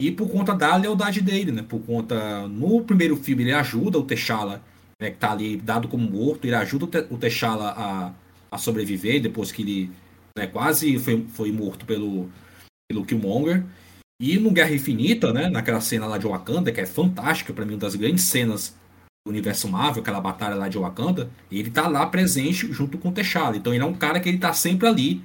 [0.00, 1.62] e por conta da lealdade dele, né?
[1.62, 2.48] Por conta.
[2.48, 4.62] No primeiro filme ele ajuda o T'Challa,
[5.00, 8.12] né, que tá ali dado como morto, ele ajuda o T'Challa a,
[8.50, 9.90] a sobreviver depois que ele
[10.36, 12.28] né, quase foi, foi morto pelo,
[12.88, 13.64] pelo Killmonger.
[14.20, 17.72] E no Guerra Infinita, né, naquela cena lá de Wakanda, que é fantástica, para mim,
[17.72, 18.76] uma das grandes cenas
[19.26, 23.12] do universo Marvel, aquela batalha lá de Wakanda, ele tá lá presente junto com o
[23.12, 23.56] T'Challa.
[23.56, 25.22] Então ele é um cara que ele tá sempre ali.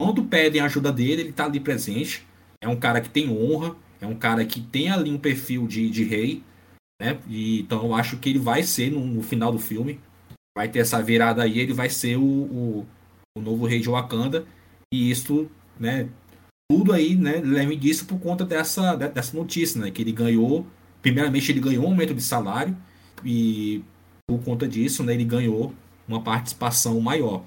[0.00, 2.26] Quando pedem ajuda dele, ele tá ali presente.
[2.60, 5.88] É um cara que tem honra, é um cara que tem ali um perfil de,
[5.88, 6.42] de rei,
[7.00, 7.18] né?
[7.28, 10.00] E, então eu acho que ele vai ser no, no, final do filme,
[10.56, 12.86] vai ter essa virada aí, ele vai ser o, o,
[13.36, 14.46] o, novo rei de Wakanda.
[14.92, 16.08] E isso, né?
[16.70, 17.40] Tudo aí, né?
[17.44, 19.90] Leve disso por conta dessa, dessa notícia, né?
[19.90, 20.66] Que ele ganhou,
[21.02, 22.76] primeiramente ele ganhou um aumento de salário
[23.24, 23.82] e
[24.26, 25.14] por conta disso, né?
[25.14, 25.74] Ele ganhou
[26.08, 27.44] uma participação maior.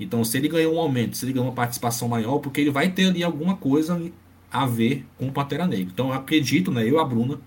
[0.00, 2.90] Então, se ele ganhou um aumento, se ele ganhou uma participação maior, porque ele vai
[2.90, 4.00] ter ali alguma coisa
[4.50, 5.90] a ver com o Pantera Negra.
[5.92, 7.38] Então eu acredito, né, eu e a Bruna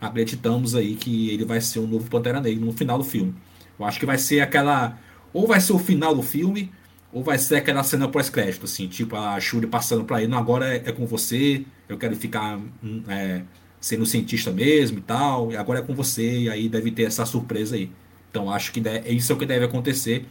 [0.00, 3.34] acreditamos aí que ele vai ser o novo Pantera Negra no final do filme.
[3.78, 4.98] Eu acho que vai ser aquela
[5.32, 6.70] ou vai ser o final do filme
[7.12, 10.74] ou vai ser aquela cena pós-crédito, assim, tipo a Shuri passando para ele, não, agora
[10.74, 13.42] é, é, com você, eu quero ficar hum, é,
[13.80, 17.24] sendo cientista mesmo e tal, e agora é com você, e aí deve ter essa
[17.24, 17.90] surpresa aí.
[18.30, 20.26] Então acho que isso é o que deve acontecer.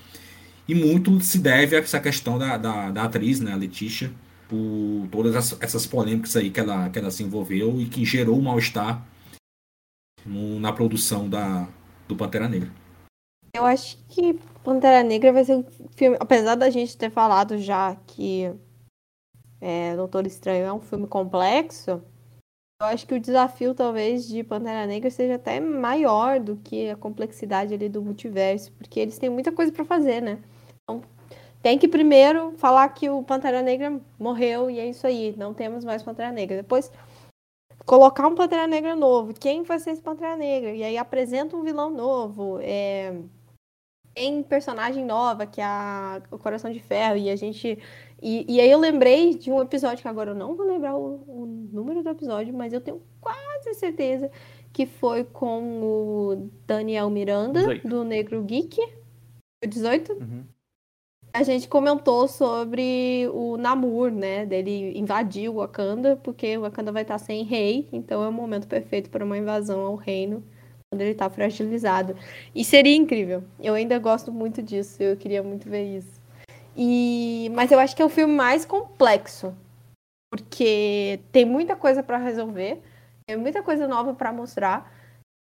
[0.68, 4.11] E muito se deve a essa questão da, da, da atriz, né, a Letícia,
[4.47, 8.43] por todas essas polêmicas aí que ela, que ela se envolveu e que gerou um
[8.43, 9.05] mal-estar
[10.26, 11.68] na produção da,
[12.07, 12.72] do Pantera Negra.
[13.55, 14.34] Eu acho que
[14.64, 18.51] Pantera Negra vai ser um filme, apesar da gente ter falado já que
[19.59, 22.01] é, Doutor Estranho é um filme complexo,
[22.82, 26.97] eu acho que o desafio talvez de Pantera Negra seja até maior do que a
[26.97, 30.39] complexidade ali do multiverso, porque eles têm muita coisa para fazer, né?
[30.84, 31.02] Então,
[31.64, 35.86] tem que primeiro falar que o Pantera Negra morreu e é isso aí, não temos
[35.86, 36.58] mais Pantera Negra.
[36.58, 36.92] Depois
[37.86, 40.74] colocar um Pantera Negra novo, quem vai ser esse Pantera Negra?
[40.74, 43.16] E aí apresenta um vilão novo, é...
[44.14, 46.22] tem personagem nova, que é a...
[46.30, 47.80] o Coração de Ferro, e a gente...
[48.22, 51.24] E, e aí eu lembrei de um episódio, que agora eu não vou lembrar o,
[51.28, 54.30] o número do episódio, mas eu tenho quase certeza
[54.74, 57.88] que foi com o Daniel Miranda, 18.
[57.88, 58.82] do Negro Geek.
[59.66, 60.14] 18?
[60.14, 60.53] Uhum
[61.34, 64.46] a gente comentou sobre o Namor, né?
[64.46, 68.68] Dele invadir o Wakanda, porque o Wakanda vai estar sem rei, então é o momento
[68.68, 70.44] perfeito para uma invasão ao reino
[70.92, 72.16] quando ele está fragilizado.
[72.54, 73.44] E seria incrível.
[73.60, 76.22] Eu ainda gosto muito disso, eu queria muito ver isso.
[76.78, 79.56] E mas eu acho que é o filme mais complexo,
[80.32, 82.80] porque tem muita coisa para resolver,
[83.26, 84.92] tem muita coisa nova para mostrar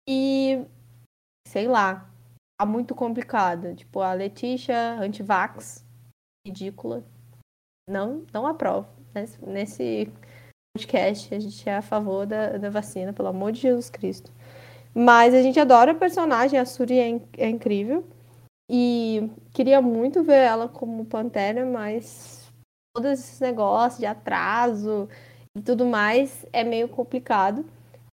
[0.07, 0.65] e
[1.47, 2.11] sei lá,
[2.67, 3.75] muito complicada.
[3.75, 5.85] Tipo, a Letícia, antivax,
[6.47, 7.05] ridícula.
[7.89, 8.89] Não, não aprovo.
[9.15, 10.13] Nesse, nesse
[10.77, 14.33] podcast, a gente é a favor da, da vacina, pelo amor de Jesus Cristo.
[14.95, 18.05] Mas a gente adora a personagem, a Suri é, é incrível.
[18.71, 22.53] E queria muito ver ela como Pantera, mas
[22.95, 25.09] todos esses negócios de atraso
[25.57, 27.65] e tudo mais é meio complicado.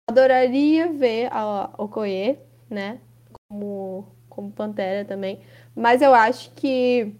[0.09, 2.37] Adoraria ver a Okoye,
[2.69, 2.99] né,
[3.47, 4.07] como
[4.41, 5.39] como Pantera também.
[5.75, 7.13] Mas eu acho que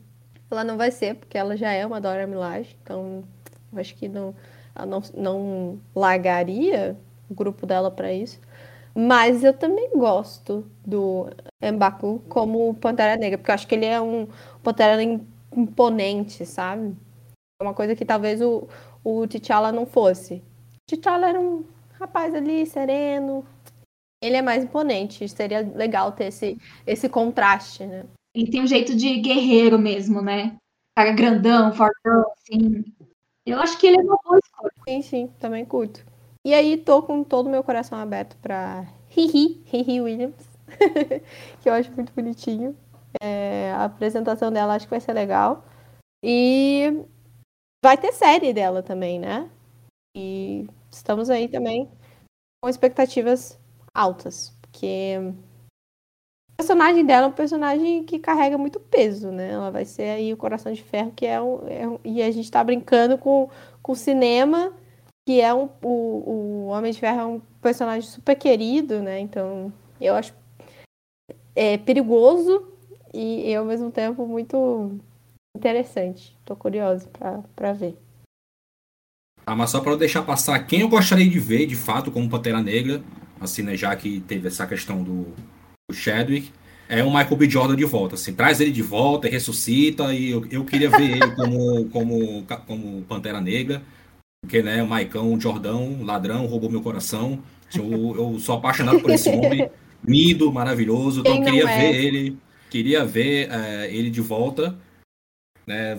[0.50, 2.76] ela não vai ser, porque ela já é uma Dora Milaje.
[2.82, 3.24] Então,
[3.72, 4.36] eu acho que não,
[4.76, 6.98] ela não, não largaria
[7.30, 8.40] o grupo dela para isso.
[8.94, 11.30] Mas eu também gosto do
[11.64, 14.28] Mbaku como Pantera Negra, porque eu acho que ele é um
[14.64, 15.02] Pantera
[15.56, 16.96] imponente, sabe?
[17.62, 18.68] É uma coisa que talvez o,
[19.04, 20.44] o T'Challa não fosse.
[20.90, 21.64] T'Challa era um
[21.98, 23.46] rapaz ali, sereno,
[24.22, 25.28] ele é mais imponente.
[25.28, 28.06] Seria legal ter esse, esse contraste, né?
[28.34, 30.56] Ele tem um jeito de guerreiro mesmo, né?
[30.96, 32.84] Cara grandão, fortão, assim.
[33.46, 34.72] Eu acho que ele é uma boa escolha.
[34.88, 36.06] Sim, sim, também curto.
[36.46, 40.48] E aí tô com todo o meu coração aberto para Hihi, Hihi Williams,
[41.62, 42.76] que eu acho muito bonitinho.
[43.22, 45.66] É, a apresentação dela acho que vai ser legal.
[46.24, 47.04] E
[47.84, 49.50] vai ter série dela também, né?
[50.16, 51.90] E estamos aí também
[52.62, 53.60] com expectativas
[53.94, 55.18] altas, porque
[56.52, 59.52] o personagem dela é um personagem que carrega muito peso, né?
[59.52, 61.68] Ela vai ser aí o Coração de Ferro, que é um.
[61.68, 63.50] É um e a gente tá brincando com,
[63.82, 64.74] com o cinema,
[65.28, 65.70] que é um.
[65.82, 69.20] O, o Homem de Ferro é um personagem super querido, né?
[69.20, 70.34] Então, eu acho
[71.56, 72.68] é, perigoso
[73.14, 75.00] e, e ao mesmo tempo muito
[75.56, 76.38] interessante.
[76.46, 77.98] Tô curiosa pra, pra ver.
[79.46, 82.62] Ah, mas só para deixar passar quem eu gostaria de ver, de fato, como Pantera
[82.62, 83.02] Negra,
[83.42, 85.28] assim, né, já que teve essa questão do,
[85.90, 86.52] do Chadwick,
[86.88, 87.50] é o Michael B.
[87.50, 91.36] Jordan de volta, assim, traz ele de volta, ressuscita, e eu, eu queria ver ele
[91.36, 93.82] como, como, como Pantera Negra,
[94.42, 97.42] porque, né, o Maicão Jordão, ladrão, roubou meu coração,
[97.74, 99.70] eu, eu sou apaixonado por esse homem,
[100.06, 101.78] lindo, maravilhoso, então eu queria é?
[101.78, 102.38] ver ele,
[102.70, 104.78] queria ver é, ele de volta,
[105.66, 105.96] né,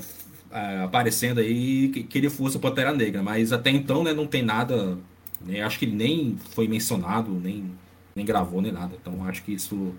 [0.51, 4.26] uh, aparecendo aí que, que, ele fosse o Pantera Negra, mas até então né, não
[4.26, 4.99] tem nada,
[5.45, 7.70] né, acho que ele nem foi mencionado, nem,
[8.14, 8.97] nem gravou, nem nada.
[9.01, 9.95] Então acho que isso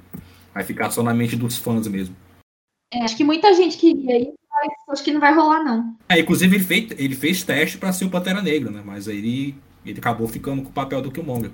[0.54, 2.16] vai ficar só na mente dos fãs mesmo.
[2.94, 5.96] É, acho que muita gente queria ir, mas acho que não vai rolar, não.
[6.08, 8.84] É, inclusive ele fez, ele fez teste para ser o Pantera Negra, né?
[8.86, 11.52] Mas aí ele, ele acabou ficando com o papel do Killmonger.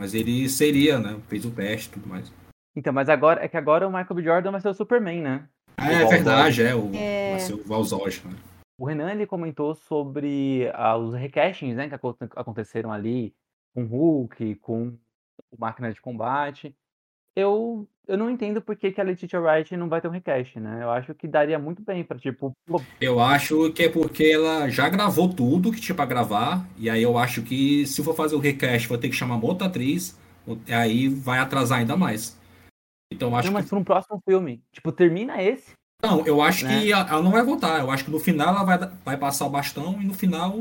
[0.00, 1.16] Mas ele seria, né?
[1.28, 2.32] Fez o teste e tudo mais.
[2.76, 4.22] Então, mas agora é que agora o Michael B.
[4.22, 5.44] Jordan vai ser o Superman, né?
[5.76, 7.36] Ah, é verdade, é o, é...
[7.52, 8.34] o Valzoj, né?
[8.78, 13.34] O Renan ele comentou sobre ah, os recastings né, que aconteceram ali
[13.72, 14.96] com Hulk, com
[15.56, 16.74] Máquina de Combate.
[17.36, 20.58] Eu, eu não entendo por que, que a Letitia Wright não vai ter um recast,
[20.60, 20.82] né?
[20.82, 22.52] Eu acho que daria muito bem para tipo.
[23.00, 27.02] Eu acho que é porque ela já gravou tudo que tinha pra gravar, e aí
[27.02, 30.16] eu acho que se for fazer o recast, vai ter que chamar uma outra atriz,
[30.68, 32.38] aí vai atrasar ainda mais.
[33.12, 33.70] Então acho não, mas que...
[33.70, 34.62] para um próximo filme.
[34.72, 35.72] Tipo, termina esse.
[36.06, 36.80] Não, eu acho né?
[36.80, 37.80] que ela não vai voltar.
[37.80, 40.54] Eu acho que no final ela vai, vai passar o bastão e no final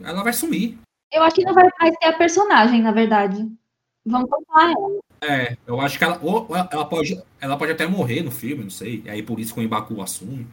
[0.00, 0.78] ela vai sumir.
[1.12, 3.46] Eu acho que não vai mais ter a personagem, na verdade.
[4.04, 5.00] Vão contar ela.
[5.22, 8.70] É, eu acho que ela, ou ela pode, ela pode até morrer no filme, não
[8.70, 9.02] sei.
[9.08, 10.46] Aí por isso que o Embaku assume.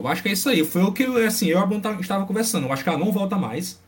[0.00, 0.64] Eu acho que é isso aí.
[0.64, 2.66] Foi o que assim, eu e a estava conversando.
[2.66, 3.82] Eu acho que ela não volta mais.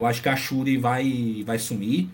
[0.00, 2.10] Eu acho que a Shuri vai, vai sumir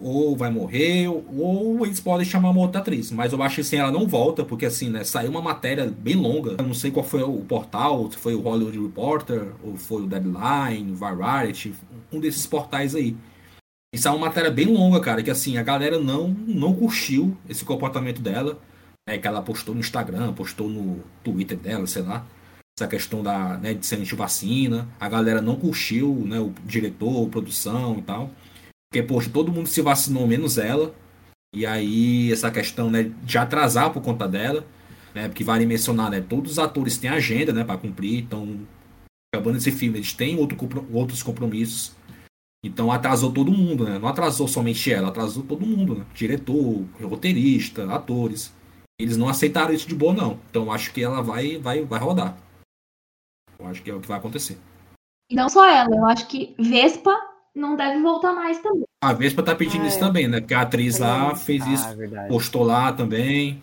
[0.00, 3.10] ou vai morrer, ou eles podem chamar uma outra atriz.
[3.10, 6.16] Mas eu acho que assim, ela não volta, porque assim, né, saiu uma matéria bem
[6.16, 6.56] longa.
[6.58, 10.06] Eu não sei qual foi o portal, se foi o Hollywood Reporter, ou foi o
[10.06, 11.72] Deadline, Variety,
[12.12, 13.16] um desses portais aí.
[13.94, 17.64] E saiu uma matéria bem longa, cara, que assim, a galera não, não curtiu esse
[17.64, 18.58] comportamento dela.
[19.08, 22.26] Né, que ela postou no Instagram, postou no Twitter dela, sei lá.
[22.76, 24.88] Essa questão da, né, de ser anti-vacina.
[24.98, 28.30] A galera não curtiu, né, o diretor, produção e tal.
[28.94, 30.94] Porque, poxa, todo mundo se vacinou, menos ela.
[31.52, 34.64] E aí, essa questão né, de atrasar por conta dela.
[35.12, 36.20] Né, porque vale mencionar, né?
[36.20, 38.22] Todos os atores têm agenda né, para cumprir.
[38.22, 38.60] Então,
[39.34, 41.96] acabando esse filme, eles têm outro, outros compromissos.
[42.64, 43.98] Então atrasou todo mundo, né?
[43.98, 46.06] Não atrasou somente ela, atrasou todo mundo, né?
[46.14, 48.54] Diretor, roteirista, atores.
[48.98, 50.38] Eles não aceitaram isso de boa, não.
[50.50, 52.38] Então acho que ela vai, vai, vai rodar.
[53.58, 54.56] Eu acho que é o que vai acontecer.
[55.28, 58.84] E não só ela, eu acho que Vespa não deve voltar mais também.
[59.02, 60.00] A Vespa tá pedindo ah, isso é.
[60.00, 60.40] também, né?
[60.40, 62.28] Porque a atriz lá fez ah, isso, verdade.
[62.28, 63.62] postou lá também.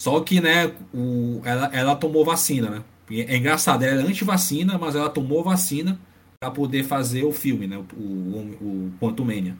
[0.00, 2.82] Só que, né, o, ela, ela tomou vacina, né?
[3.10, 5.98] É engraçado, ela é anti-vacina, mas ela tomou vacina
[6.40, 7.76] para poder fazer o filme, né?
[7.76, 9.54] O, o, o Quantumania.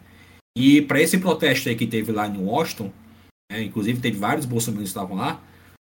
[0.57, 2.91] E para esse protesto aí que teve lá em Washington,
[3.51, 5.41] né, inclusive teve vários bolsominions que estavam lá,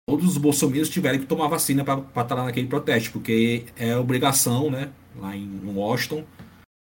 [0.09, 4.70] todos os bolsominions tiveram que tomar vacina para estar lá naquele protesto, porque é obrigação,
[4.70, 4.91] né?
[5.16, 6.24] Lá em Washington,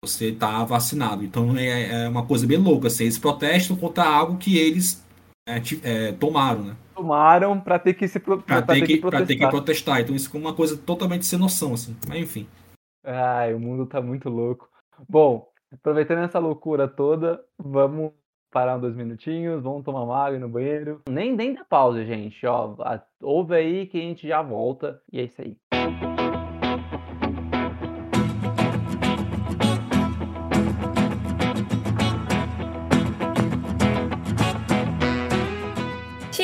[0.05, 1.23] você tá vacinado.
[1.23, 2.87] Então é, é uma coisa bem louca.
[2.87, 5.05] Assim, eles protestam contra algo que eles
[5.47, 6.75] é, é, tomaram, né?
[6.93, 8.41] Tomaram para ter que se pro...
[8.41, 10.01] pra, ter, ter, que, que ter que protestar.
[10.01, 11.95] Então isso é uma coisa totalmente sem noção, assim.
[12.07, 12.47] Mas enfim.
[13.03, 14.69] Ai, o mundo tá muito louco.
[15.07, 18.11] Bom, aproveitando essa loucura toda, vamos
[18.51, 21.01] parar dois minutinhos, vamos tomar uma água no banheiro.
[21.09, 22.45] Nem, nem dá pausa, gente.
[22.47, 22.75] Ó,
[23.21, 25.01] ouve aí que a gente já volta.
[25.11, 25.57] E é isso aí.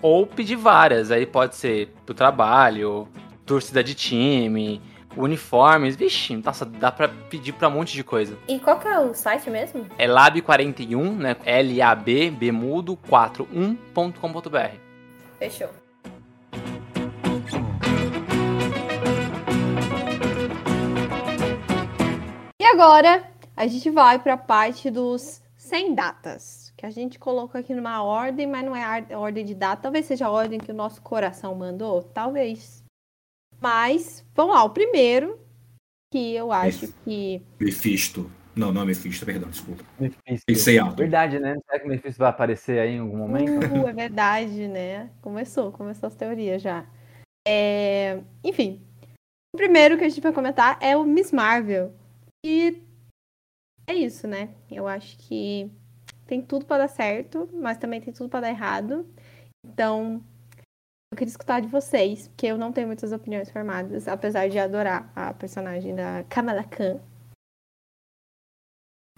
[0.00, 1.10] Ou pedir várias.
[1.10, 3.08] Aí pode ser pro trabalho,
[3.44, 4.80] torcida de time,
[5.16, 5.96] uniformes.
[5.96, 8.38] Vixe, nossa, dá pra pedir pra um monte de coisa.
[8.46, 9.86] E qual que é o site mesmo?
[9.98, 11.36] É lab41, né?
[11.44, 14.76] L-A-B, B mudo, 41.com.br.
[15.38, 15.70] Fechou.
[22.60, 23.24] E agora
[23.56, 28.04] a gente vai para a parte dos sem datas, que a gente colocou aqui numa
[28.04, 29.82] ordem, mas não é a ordem de data.
[29.82, 32.84] Talvez seja a ordem que o nosso coração mandou, talvez.
[33.60, 35.40] Mas, vamos lá, o primeiro,
[36.12, 37.42] que eu acho Mef- que.
[37.58, 38.30] Mephisto.
[38.54, 39.84] Não, não é Mephisto, perdão, desculpa.
[39.98, 40.44] Mephisto.
[40.46, 40.96] Pensei alto.
[40.96, 41.56] Verdade, né?
[41.66, 43.50] Será que o Mephisto vai aparecer aí em algum momento?
[43.50, 45.10] Uh, é verdade, né?
[45.20, 46.86] Começou, começou as teorias já.
[47.46, 48.80] É, Enfim,
[49.52, 51.92] o primeiro que a gente vai comentar é o Miss Marvel.
[52.46, 52.80] E
[53.88, 54.50] é isso, né?
[54.70, 55.70] Eu acho que
[56.28, 59.06] tem tudo pra dar certo, mas também tem tudo pra dar errado.
[59.66, 60.22] Então,
[61.10, 65.10] eu queria escutar de vocês, porque eu não tenho muitas opiniões formadas, apesar de adorar
[65.16, 67.00] a personagem da Kamala Khan.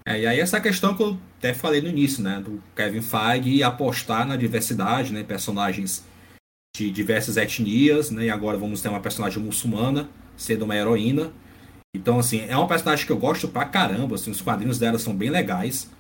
[0.07, 2.41] É, e aí essa questão que eu até falei no início, né?
[2.41, 5.23] Do Kevin Feige apostar na diversidade, né?
[5.25, 6.05] Personagens
[6.75, 8.27] de diversas etnias, né?
[8.27, 11.33] E agora vamos ter uma personagem muçulmana sendo uma heroína.
[11.95, 15.15] Então, assim, é uma personagem que eu gosto pra caramba, assim, os quadrinhos dela são
[15.15, 15.91] bem legais.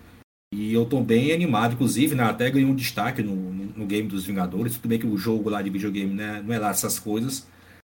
[0.52, 2.24] E eu tô bem animado, inclusive, né?
[2.24, 4.74] Até ganhei um destaque no, no, game dos Vingadores.
[4.74, 7.46] Tudo bem que o jogo lá de videogame né, não é lá essas coisas.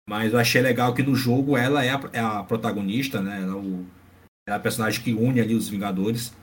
[0.08, 3.42] Mas eu achei legal que no jogo ela é a, é a protagonista, né?
[3.42, 3.86] Ela é, o,
[4.50, 6.34] é a personagem que une ali os Vingadores.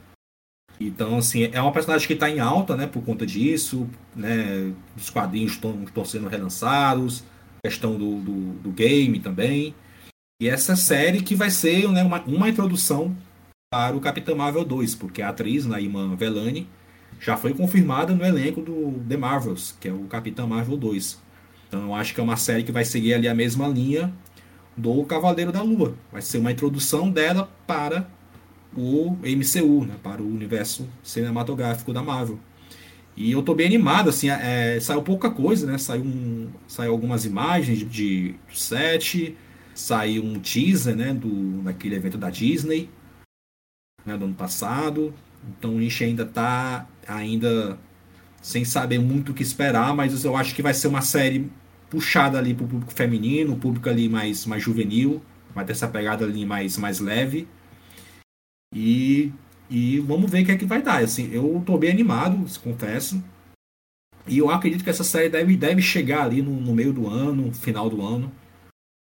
[0.80, 2.86] Então, assim, é uma personagem que está em alta, né?
[2.86, 3.86] Por conta disso,
[4.16, 4.72] né?
[4.96, 7.22] Os quadrinhos estão sendo relançados,
[7.62, 9.74] questão do, do, do, game também.
[10.40, 13.14] E essa série que vai ser né, uma, uma introdução
[13.70, 16.66] para o Capitão Marvel 2, porque a atriz, Naima Velani,
[17.20, 21.20] já foi confirmada no elenco do The Marvels, que é o Capitão Marvel 2.
[21.68, 24.10] Então eu acho que é uma série que vai seguir ali a mesma linha
[24.74, 25.94] do Cavaleiro da Lua.
[26.10, 28.08] Vai ser uma introdução dela para
[28.74, 32.38] o MCU, né, para o universo cinematográfico da Marvel.
[33.14, 35.76] E eu tô bem animado, assim, é, saiu pouca coisa, né?
[35.76, 39.36] Saiu, um, saiu algumas imagens de, de set,
[39.74, 41.28] saiu um teaser, né, do
[41.62, 42.88] naquele evento da Disney,
[44.08, 45.14] né, do ano passado.
[45.58, 47.78] Então a gente ainda tá ainda
[48.42, 51.50] sem saber muito o que esperar, mas eu acho que vai ser uma série
[51.90, 55.22] puxada ali pro público feminino, o público ali mais mais juvenil,
[55.54, 57.46] vai ter essa pegada ali mais mais leve.
[58.74, 59.32] E,
[59.70, 61.02] e vamos ver o que é que vai dar.
[61.02, 63.22] Assim, eu tô bem animado, confesso.
[64.26, 67.52] E eu acredito que essa série deve, deve chegar ali no, no meio do ano,
[67.54, 68.30] final do ano.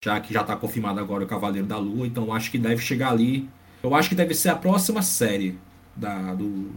[0.04, 2.06] Já que já está confirmado agora o Cavaleiro da Lua.
[2.06, 3.48] Então acho que deve chegar ali.
[3.82, 5.58] Eu acho que deve ser a próxima série
[5.94, 6.72] da, do,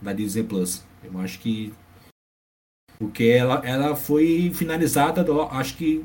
[0.00, 0.86] da Disney Plus.
[1.02, 1.72] Eu acho que.
[2.98, 6.04] Porque ela, ela foi finalizada, acho que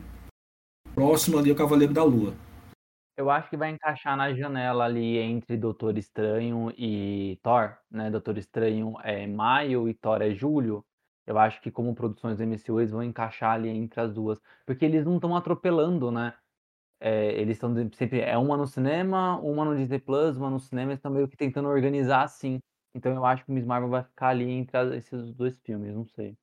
[0.96, 2.34] próximo ali ao Cavaleiro da Lua.
[3.18, 8.10] Eu acho que vai encaixar na janela ali entre Doutor Estranho e Thor, né?
[8.10, 10.86] Doutor Estranho é maio e Thor é julho.
[11.26, 15.06] Eu acho que como produções MCU eles vão encaixar ali entre as duas, porque eles
[15.06, 16.34] não estão atropelando, né?
[17.00, 20.92] É, eles estão sempre é uma no cinema, uma no Disney Plus, uma no cinema,
[20.92, 22.60] eles estão meio que tentando organizar assim.
[22.96, 26.06] Então eu acho que o Miss Marvel vai ficar ali entre esses dois filmes, não
[26.06, 26.36] sei.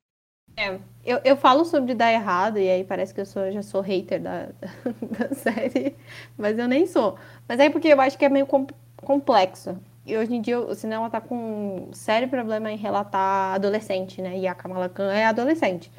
[0.57, 3.81] É, eu, eu falo sobre dar errado, e aí parece que eu sou, já sou
[3.81, 4.47] hater da,
[5.19, 5.97] da série,
[6.39, 7.19] mas eu nem sou.
[7.49, 8.67] Mas é porque eu acho que é meio com-
[8.97, 9.77] complexo.
[10.07, 14.39] E hoje em dia o cinema tá com um sério problema em relatar adolescente, né?
[14.39, 15.91] E a Kamala Khan é adolescente.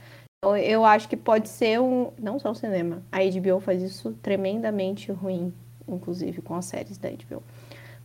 [0.56, 2.12] Eu acho que pode ser um.
[2.20, 3.02] Não só o cinema.
[3.12, 5.54] A HBO faz isso tremendamente ruim,
[5.88, 7.42] inclusive com as séries da HBO.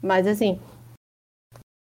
[0.01, 0.59] Mas assim.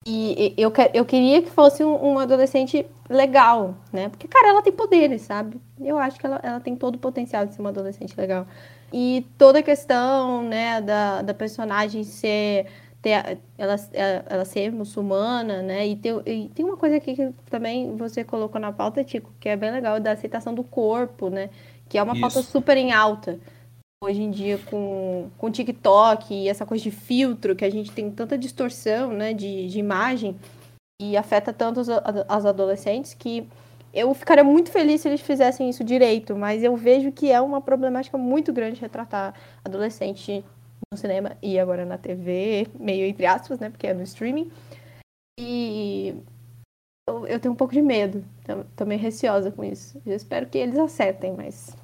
[0.05, 4.09] E, eu, eu queria que fosse um, um adolescente legal, né?
[4.09, 5.61] Porque, cara, ela tem poderes, sabe?
[5.81, 8.45] Eu acho que ela, ela tem todo o potencial de ser uma adolescente legal.
[8.93, 12.66] E toda a questão, né, da, da personagem ser
[13.03, 13.77] ter, ela,
[14.29, 15.87] ela ser muçulmana, né?
[15.89, 19.49] E, ter, e tem uma coisa aqui que também você colocou na pauta, Tico, que
[19.49, 21.51] é bem legal, da aceitação do corpo, né?
[21.89, 22.20] Que é uma Isso.
[22.20, 23.41] pauta super em alta.
[24.05, 28.11] Hoje em dia, com, com TikTok e essa coisa de filtro, que a gente tem
[28.11, 30.37] tanta distorção, né, de, de imagem,
[31.01, 33.47] e afeta tanto os, as adolescentes, que
[33.95, 37.61] eu ficaria muito feliz se eles fizessem isso direito, mas eu vejo que é uma
[37.61, 39.35] problemática muito grande retratar
[39.65, 40.45] adolescente
[40.91, 43.71] no cinema e agora na TV, meio entre aspas, né?
[43.71, 44.51] Porque é no streaming.
[45.39, 46.15] E
[47.09, 48.25] eu, eu tenho um pouco de medo.
[48.77, 50.01] Tô meio receosa com isso.
[50.07, 51.77] Eu espero que eles acertem, mas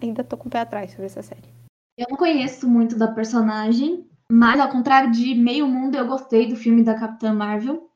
[0.00, 1.52] ainda tô com o pé atrás sobre essa série.
[1.96, 6.56] Eu não conheço muito da personagem, mas ao contrário de meio mundo, eu gostei do
[6.56, 7.90] filme da Capitã Marvel.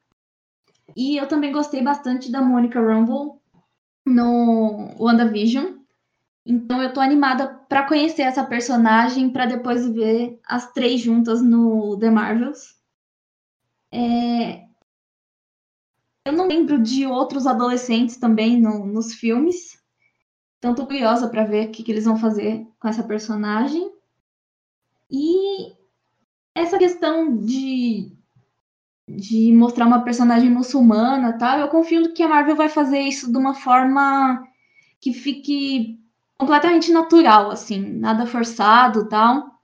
[0.95, 3.41] E eu também gostei bastante da Monica Rambeau
[4.07, 5.76] no WandaVision.
[6.47, 11.99] Então eu tô animada para conhecer essa personagem para depois ver as três juntas no
[11.99, 12.75] The Marvels.
[13.91, 14.67] É...
[16.27, 19.83] Eu não lembro de outros adolescentes também no- nos filmes.
[20.59, 23.91] Então tô curiosa para ver o que, que eles vão fazer com essa personagem.
[25.11, 25.75] E
[26.55, 28.13] essa questão de,
[29.09, 33.39] de mostrar uma personagem muçulmana, tal, eu confio que a Marvel vai fazer isso de
[33.39, 34.43] uma forma
[35.01, 35.99] que fique
[36.39, 39.61] completamente natural, assim, nada forçado, tal.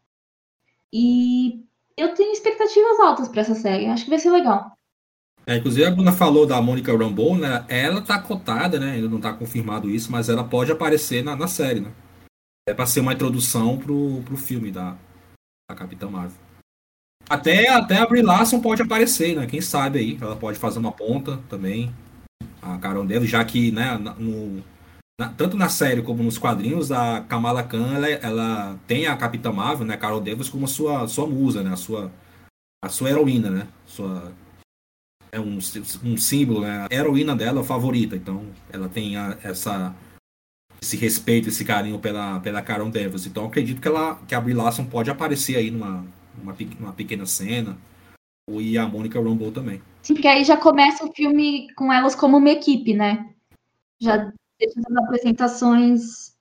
[0.93, 1.65] E
[1.97, 3.87] eu tenho expectativas altas para essa série.
[3.87, 4.73] Acho que vai ser legal.
[5.47, 7.65] É, inclusive a Bruna falou da Monica Rambeau, né?
[7.69, 8.93] Ela tá cotada, né?
[8.93, 11.93] Ainda não tá confirmado isso, mas ela pode aparecer na, na série, né?
[12.69, 14.97] É pra ser uma introdução pro, pro filme da,
[15.69, 16.39] da Capitã Marvel.
[17.29, 19.47] Até, até a Brie Larson pode aparecer, né?
[19.47, 20.19] Quem sabe aí.
[20.21, 21.93] Ela pode fazer uma ponta também.
[22.61, 24.63] A Carol Dev, já que, né, no,
[25.23, 29.53] na- tanto na série como nos quadrinhos, a Kamala Khan, ela, ela tem a Capitã
[29.53, 29.97] Marvel, né?
[29.97, 31.73] Carol Davis como a sua, sua musa, né?
[31.73, 32.11] A sua,
[32.85, 33.69] a sua heroína, né?
[33.87, 34.33] Sua,
[35.31, 35.59] é um,
[36.05, 36.87] um símbolo, né?
[36.91, 38.17] A heroína dela favorita.
[38.17, 39.95] Então, ela tem a- essa
[40.83, 43.25] esse respeito, esse carinho pela, pela Carol Davis.
[43.25, 46.05] Então, acredito que, ela, que a Brie Larson pode aparecer aí numa,
[46.37, 47.79] numa, numa pequena cena.
[48.51, 49.81] E a Monica Rambeau também.
[50.03, 53.33] Sim, porque aí já começa o filme com elas como uma equipe, né?
[54.01, 54.33] Já
[54.67, 56.37] deixa as apresentações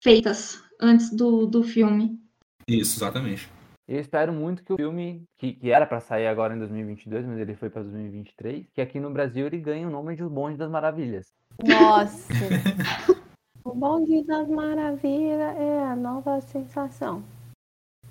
[0.00, 2.18] feitas antes do, do filme.
[2.66, 3.48] Isso, exatamente.
[3.86, 7.38] Eu espero muito que o filme, que, que era pra sair agora em 2022, mas
[7.38, 10.58] ele foi pra 2023, que aqui no Brasil ele ganhe o nome de O Bonde
[10.58, 11.32] das Maravilhas.
[11.64, 12.28] Nossa!
[13.64, 17.24] o Bonde das Maravilhas é a nova sensação.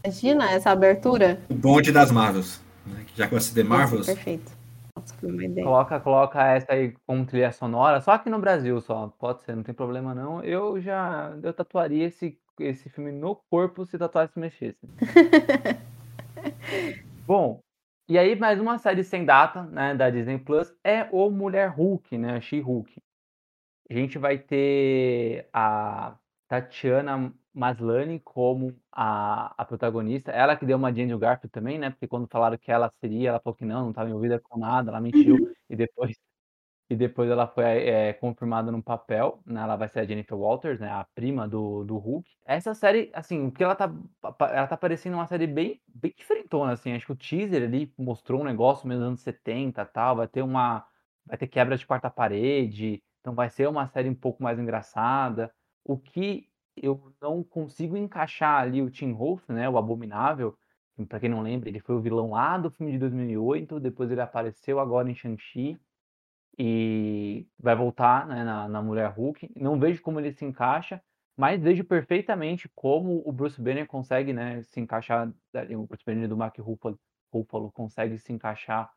[0.04, 1.40] Imagina essa abertura?
[1.50, 2.62] O bonde das Marvels.
[2.86, 3.06] Né?
[3.16, 4.08] Já ser The Marvels.
[4.08, 4.57] Nossa, perfeito.
[5.08, 5.66] Nossa, foi uma ideia.
[5.66, 9.64] Coloca, coloca essa aí como trilha sonora, só aqui no Brasil só, pode ser, não
[9.64, 10.44] tem problema não.
[10.44, 14.88] Eu já, eu tatuaria esse, esse filme no corpo se tatuagem se mexesse.
[17.26, 17.62] Bom,
[18.08, 22.18] e aí mais uma série sem data, né, da Disney Plus é o Mulher Hulk,
[22.18, 23.02] né, She-Hulk.
[23.90, 26.16] A gente vai ter a
[26.50, 30.32] Tatiana Maslany como a, a protagonista.
[30.32, 31.90] Ela que deu uma de Andrew Garfield também, né?
[31.90, 34.92] Porque quando falaram que ela seria, ela falou que não, não estava envolvida com nada,
[34.92, 35.56] ela mentiu.
[35.70, 36.16] E depois,
[36.90, 39.62] e depois ela foi é, confirmada no papel, né?
[39.62, 40.90] Ela vai ser a Jennifer Walters, né?
[40.90, 42.30] A prima do, do Hulk.
[42.46, 43.92] Essa série, assim, o que ela tá,
[44.52, 46.94] ela tá parecendo uma série bem, bem diferentona, assim.
[46.94, 50.16] Acho que o teaser ali mostrou um negócio meio dos anos 70 e tal.
[50.18, 50.86] Vai ter uma,
[51.26, 53.04] vai ter quebra de quarta parede.
[53.20, 55.52] Então vai ser uma série um pouco mais engraçada.
[55.84, 56.47] O que
[56.82, 60.58] eu não consigo encaixar ali o Tim Wolf, né, o Abominável.
[61.08, 64.22] Para quem não lembra, ele foi o vilão lá do filme de 2008, depois ele
[64.22, 65.80] apareceu agora em Shang-Chi
[66.58, 69.52] e vai voltar né, na, na Mulher Hulk.
[69.56, 71.02] Não vejo como ele se encaixa,
[71.38, 76.36] mas vejo perfeitamente como o Bruce Banner consegue né, se encaixar, o Bruce Banner do
[76.36, 77.00] Mark Ruffalo,
[77.32, 78.92] Ruffalo consegue se encaixar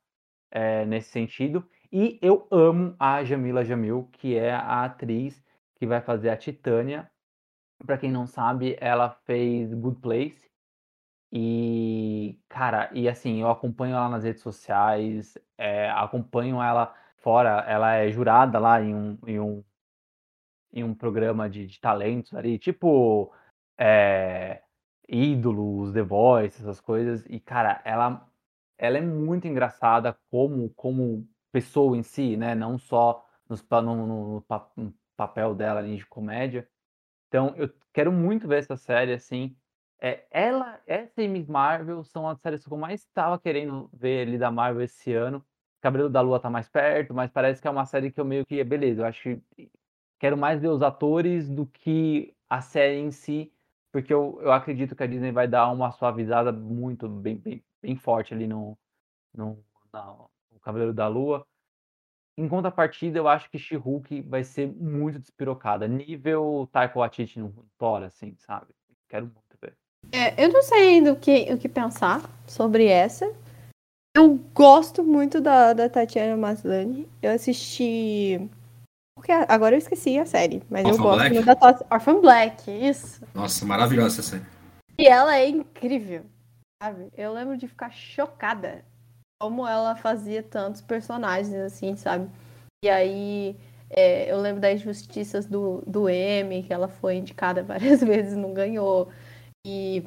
[0.50, 1.68] é, nesse sentido.
[1.92, 5.42] E eu amo a Jamila Jamil, que é a atriz
[5.76, 7.10] que vai fazer a Titânia.
[7.84, 10.50] Para quem não sabe, ela fez Good Place.
[11.32, 17.94] E, cara, e assim, eu acompanho ela nas redes sociais, é, acompanho ela fora, ela
[17.94, 19.64] é jurada lá em um, em um,
[20.72, 23.32] em um programa de, de talentos ali, tipo
[23.78, 24.62] é,
[25.08, 27.24] Ídolos, The Voice, essas coisas.
[27.28, 28.28] E, cara, ela,
[28.78, 32.54] ela é muito engraçada como, como pessoa em si, né?
[32.54, 34.44] Não só nos, no, no, no,
[34.76, 36.68] no papel dela ali de comédia.
[37.30, 39.56] Então, eu quero muito ver essa série, assim.
[40.00, 44.26] É, ela, essa e Miss Marvel são as séries que eu mais estava querendo ver
[44.26, 45.46] ali da Marvel esse ano.
[45.80, 48.44] Cabelo da Lua tá mais perto, mas parece que é uma série que eu meio
[48.44, 49.70] que, beleza, eu acho que
[50.18, 53.54] quero mais ver os atores do que a série em si,
[53.92, 57.96] porque eu, eu acredito que a Disney vai dar uma suavizada muito bem, bem, bem
[57.96, 58.78] forte ali no,
[59.34, 59.64] no,
[60.50, 61.46] no Cavaleiro da Lua.
[62.40, 68.02] Em contrapartida, eu acho que She-Hulk vai ser muito despirocada, nível Taika Waititi no Thor,
[68.02, 68.68] assim, sabe?
[69.10, 69.74] Quero muito ver.
[70.10, 73.30] É, eu não sei ainda o que, o que pensar sobre essa.
[74.16, 77.06] Eu gosto muito da, da Tatiana Maslany.
[77.20, 78.48] Eu assisti.
[79.14, 81.34] Porque agora eu esqueci a série, mas eu Orphan gosto Black?
[81.34, 83.22] muito da Tat- Orphan Black, isso.
[83.34, 84.46] Nossa, maravilhosa essa série.
[84.98, 86.24] E ela é incrível,
[86.82, 87.12] sabe?
[87.18, 88.82] Eu lembro de ficar chocada
[89.40, 92.30] como ela fazia tantos personagens, assim, sabe?
[92.84, 93.56] E aí,
[93.88, 98.52] é, eu lembro das injustiças do, do M, que ela foi indicada várias vezes, não
[98.52, 99.10] ganhou.
[99.66, 100.04] E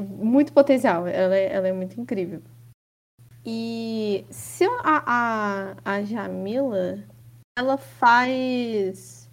[0.00, 2.42] muito potencial, ela é, ela é muito incrível.
[3.44, 6.98] E se a, a, a Jamila,
[7.58, 9.28] ela faz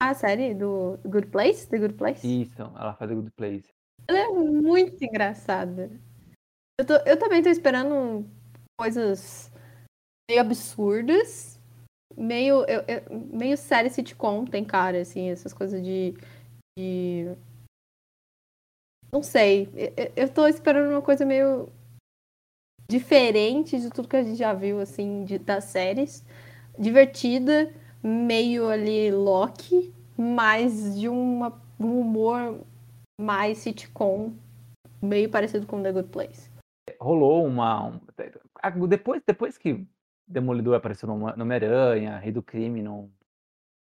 [0.00, 2.42] a série do Good Place, The Good Place?
[2.42, 3.68] Isso, ela faz a Good Place.
[4.08, 5.90] Ela é muito engraçada.
[6.78, 8.26] Eu, tô- eu também tô esperando
[8.78, 9.50] coisas
[10.30, 11.58] meio absurdas.
[12.16, 16.14] Meio, eu- eu- meio série sitcom, tem cara, assim, essas coisas de.
[16.78, 17.34] de...
[19.12, 19.68] Não sei.
[19.74, 21.70] Eu, eu- tô esperando uma coisa meio
[22.88, 26.24] diferente de tudo que a gente já viu, assim, de- das séries.
[26.78, 27.72] Divertida,
[28.02, 32.60] meio ali Loki, mas de uma, um humor
[33.20, 34.32] mais sitcom,
[35.00, 36.45] meio parecido com The Good Place.
[37.00, 37.84] Rolou uma.
[37.86, 38.00] um-
[38.88, 39.86] depois, depois que
[40.26, 43.10] Demolidor apareceu no no Homem-Aranha, Rei do Crime, no,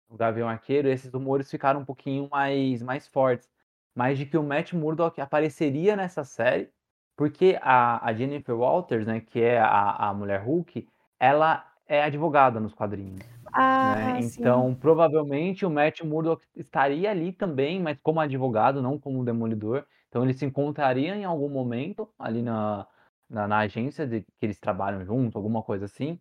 [0.09, 3.51] no Gavião Arqueiro, esses rumores ficaram um pouquinho mais, mais fortes.
[3.95, 6.71] Mas de que o Matt Murdock apareceria nessa série,
[7.17, 10.89] porque a, a Jennifer Walters, né, que é a, a mulher Hulk,
[11.19, 13.25] ela é advogada nos quadrinhos.
[13.53, 14.19] Ah, né?
[14.21, 19.87] Então, provavelmente o Matt Murdock estaria ali também, mas como advogado, não como demolidor.
[20.15, 22.87] Então, eles se encontrariam em algum momento ali na,
[23.29, 26.21] na, na agência de que eles trabalham junto, alguma coisa assim.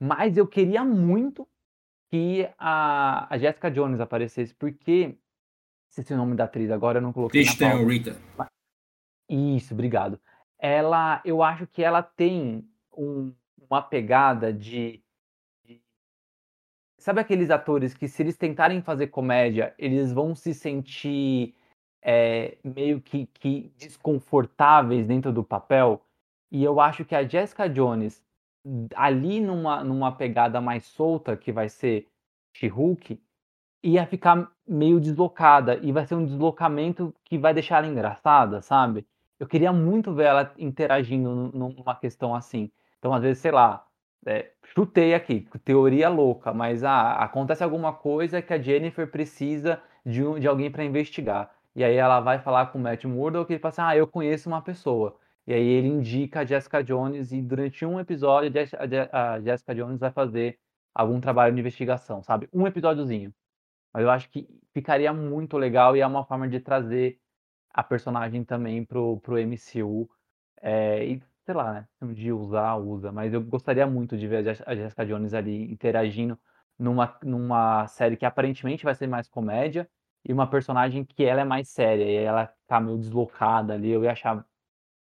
[0.00, 1.46] Mas eu queria muito
[2.10, 5.16] que a, a Jessica Jones aparecesse, porque.
[5.88, 7.84] Esqueci o nome da atriz agora, eu não coloquei pauta.
[7.86, 8.20] Rita.
[9.28, 10.20] Isso, obrigado.
[10.58, 13.32] Ela, eu acho que ela tem um-
[13.70, 15.00] uma pegada de,
[15.64, 15.80] de-
[16.98, 21.54] Sabe aqueles atores que, se eles tentarem fazer comédia, eles vão se sentir
[22.02, 26.02] é, meio que, que desconfortáveis dentro do papel?
[26.50, 28.24] E eu acho que a Jessica Jones,
[28.94, 32.06] ali numa, numa pegada mais solta, que vai ser
[32.54, 33.20] She-Hulk,
[33.82, 35.76] ia ficar meio deslocada.
[35.82, 39.06] E vai ser um deslocamento que vai deixar ela engraçada, sabe?
[39.38, 42.70] Eu queria muito ver ela interagindo nu- numa questão assim.
[42.98, 43.86] Então, às vezes, sei lá,
[44.26, 50.24] é, chutei aqui, teoria louca, mas ah, acontece alguma coisa que a Jennifer precisa de,
[50.24, 51.50] um- de alguém para investigar.
[51.78, 54.06] E aí ela vai falar com o Matt Murdock e ele fala assim: Ah, eu
[54.08, 55.18] conheço uma pessoa.
[55.46, 59.08] E aí ele indica a Jessica Jones e durante um episódio a Jess- a Je-
[59.12, 60.58] a Jessica Jones vai fazer
[60.94, 62.48] algum trabalho de investigação, sabe?
[62.52, 63.32] Um episódiozinho.
[63.92, 67.20] Mas eu acho que ficaria muito legal e é uma forma de trazer
[67.70, 70.08] a personagem também pro, pro MCU.
[70.62, 71.88] É, e sei lá, né?
[72.14, 73.12] Dia usar, usa.
[73.12, 76.38] Mas eu gostaria muito de ver a Jessica Jones ali interagindo
[76.78, 79.88] numa, numa série que aparentemente vai ser mais comédia
[80.28, 83.90] e uma personagem que ela é mais séria e ela tá meio deslocada ali.
[83.90, 84.44] Eu ia achar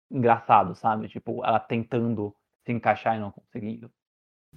[0.10, 1.10] engraçado, sabe?
[1.10, 2.34] Tipo, ela tentando
[2.66, 3.92] se encaixar e não conseguindo.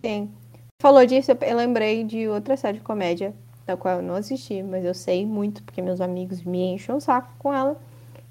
[0.01, 0.33] Sim.
[0.81, 3.35] Falou disso, eu lembrei de outra série de comédia,
[3.67, 7.01] da qual eu não assisti, mas eu sei muito, porque meus amigos me enchem o
[7.01, 7.79] saco com ela,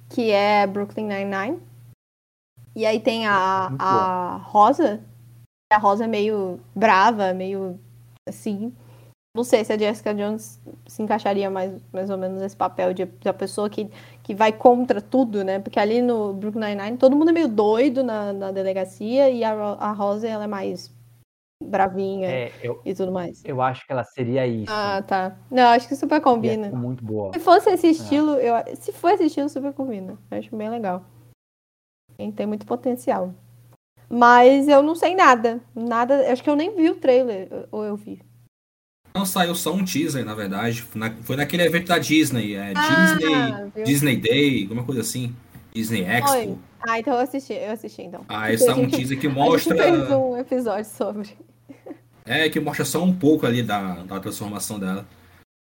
[0.10, 1.60] que é Brooklyn Nine-Nine.
[2.76, 5.04] E aí tem a, a Rosa,
[5.72, 7.78] a Rosa é meio brava, meio
[8.26, 8.74] assim.
[9.40, 13.06] Não sei se a Jessica Jones se encaixaria mais, mais ou menos nesse papel de,
[13.06, 13.90] da pessoa que,
[14.22, 15.60] que vai contra tudo, né?
[15.60, 19.54] Porque ali no Brooklyn Nine-Nine todo mundo é meio doido na, na delegacia e a,
[19.54, 20.94] a Rosa ela é mais
[21.64, 23.42] bravinha É, eu, e tudo mais.
[23.46, 24.74] eu acho que ela seria isso.
[24.74, 25.38] Ah, tá.
[25.50, 26.70] Não, acho que super combina.
[26.70, 27.32] ser muito boa.
[27.32, 30.18] Se fosse esse estilo, eu, se for esse estilo, super combina.
[30.30, 31.06] Eu acho bem legal.
[32.18, 33.34] Tem, tem muito potencial.
[34.10, 35.62] Mas eu não sei nada.
[35.74, 36.30] Nada.
[36.30, 37.68] Acho que eu nem vi o trailer.
[37.72, 38.22] Ou eu vi.
[39.16, 40.86] Não saiu só um teaser, na verdade.
[40.96, 42.56] Na- foi naquele evento da Disney.
[42.56, 43.84] É, Ah, Disney, viu?
[43.84, 45.36] Disney Day, alguma coisa assim.
[45.74, 46.32] Disney Expo.
[46.32, 46.58] Oi.
[46.88, 47.54] Ah, então eu assisti.
[47.54, 48.24] Eu assisti, então.
[48.30, 49.74] Ah, esse é um teaser que mostra.
[49.84, 51.30] A gente fez um episódio sobre.
[52.26, 55.06] É, que mostra só um pouco ali da, da transformação dela.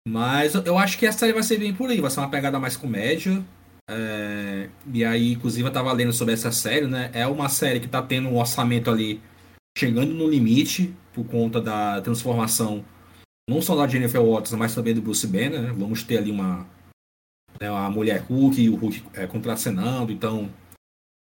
[0.08, 2.58] Mas eu- acho que a série vai ser bem por aí, vai ser uma pegada
[2.58, 3.42] mais comédia.
[3.90, 7.10] É, e aí, inclusive, eu tava lendo sobre essa série, né?
[7.12, 9.20] É uma série que tá tendo um orçamento ali
[9.78, 12.84] chegando no limite por conta da transformação
[13.48, 15.72] não só da Jennifer Waters, mas também do Bruce Banner, né?
[15.72, 16.66] Vamos ter ali uma
[17.60, 20.50] né, mulher Hulk e o Hulk é, contracenando, então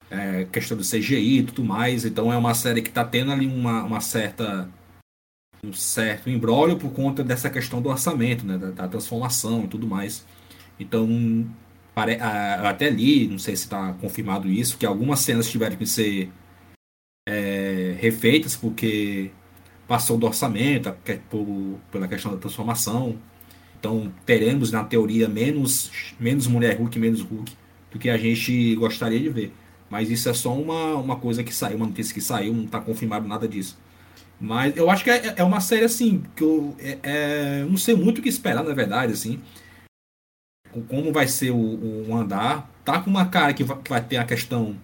[0.10, 2.06] é, questão do CGI e tudo mais.
[2.06, 4.70] Então é uma série que está tendo ali uma, uma certa
[5.64, 9.88] um certo embrólio por conta dessa questão do orçamento, né, da, da transformação e tudo
[9.88, 10.26] mais.
[10.78, 11.08] Então,
[11.96, 16.30] pare, até ali, não sei se está confirmado isso, que algumas cenas tiveram que ser
[17.28, 19.32] é, refeitas porque
[19.88, 20.94] passou do orçamento,
[21.30, 23.18] por, pela questão da transformação.
[23.80, 27.54] Então, teremos, na teoria, menos, menos mulher Hulk, menos Hulk
[27.92, 29.54] do que a gente gostaria de ver.
[29.90, 32.80] Mas isso é só uma, uma coisa que saiu, uma notícia que saiu, não está
[32.80, 33.78] confirmado nada disso.
[34.40, 37.96] Mas eu acho que é, é uma série assim, que eu é, é, não sei
[37.96, 39.40] muito o que esperar, na verdade, assim.
[40.88, 42.70] Como vai ser o, o andar.
[42.84, 44.76] Tá com uma cara que vai, que vai ter a questão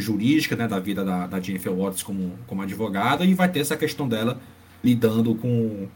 [0.00, 3.76] jurídica, né, da vida da, da Jennifer Watts como, como advogada, e vai ter essa
[3.76, 4.40] questão dela
[4.82, 5.88] lidando com,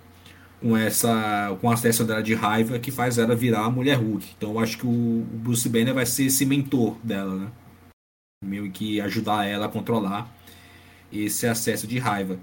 [0.61, 4.27] com essa com acesso dela de raiva que faz ela virar a mulher Hulk.
[4.37, 7.49] Então acho que o, o Bruce Banner vai ser esse mentor dela, né?
[8.45, 10.35] Meio que ajudar ela a controlar
[11.13, 12.39] esse acesso de raiva.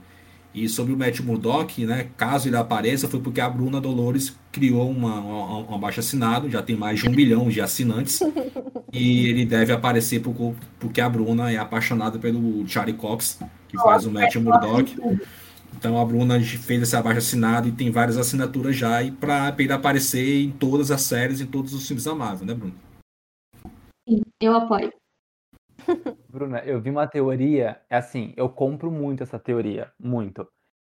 [0.53, 4.89] E sobre o Matt Murdock, né, caso ele apareça, foi porque a Bruna Dolores criou
[4.89, 8.19] uma, uma, uma baixa assinado, já tem mais de um milhão de assinantes,
[8.91, 14.05] e ele deve aparecer por, porque a Bruna é apaixonada pelo Charlie Cox, que faz
[14.05, 14.95] o Matt Murdock.
[15.77, 19.73] Então a Bruna fez esse abaixo assinado e tem várias assinaturas já, e para ele
[19.73, 22.73] aparecer em todas as séries, em todos os filmes da Marvel, né, Bruno?
[24.09, 24.91] Sim, eu apoio.
[26.37, 30.47] Bruna, eu vi uma teoria, é assim, eu compro muito essa teoria, muito.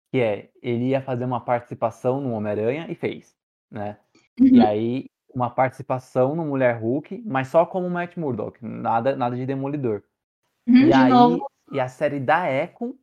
[0.10, 3.36] Que é, ele ia fazer uma participação no Homem-Aranha e fez,
[3.70, 3.98] né?
[4.40, 4.48] Uhum.
[4.48, 9.46] E aí, uma participação no Mulher Hulk, mas só como Matt Murdock, nada, nada de
[9.46, 10.02] Demolidor.
[10.66, 11.46] Uhum, e de aí, novo.
[11.74, 12.98] e a série da Echo,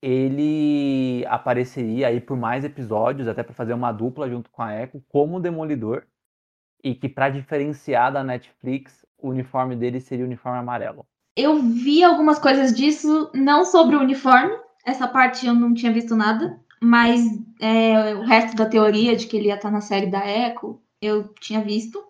[0.00, 5.02] ele apareceria aí por mais episódios, até para fazer uma dupla junto com a Echo,
[5.08, 6.06] como Demolidor.
[6.84, 11.06] E que para diferenciar da Netflix, o uniforme dele seria o uniforme amarelo.
[11.36, 14.54] Eu vi algumas coisas disso, não sobre o uniforme,
[14.84, 17.22] essa parte eu não tinha visto nada, mas
[17.60, 21.32] é, o resto da teoria de que ele ia estar na série da Echo, eu
[21.40, 22.02] tinha visto.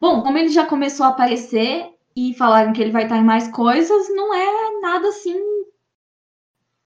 [0.00, 3.48] Bom, como ele já começou a aparecer e falaram que ele vai estar em mais
[3.48, 5.38] coisas, não é nada assim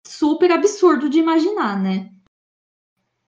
[0.07, 2.11] super absurdo de imaginar, né?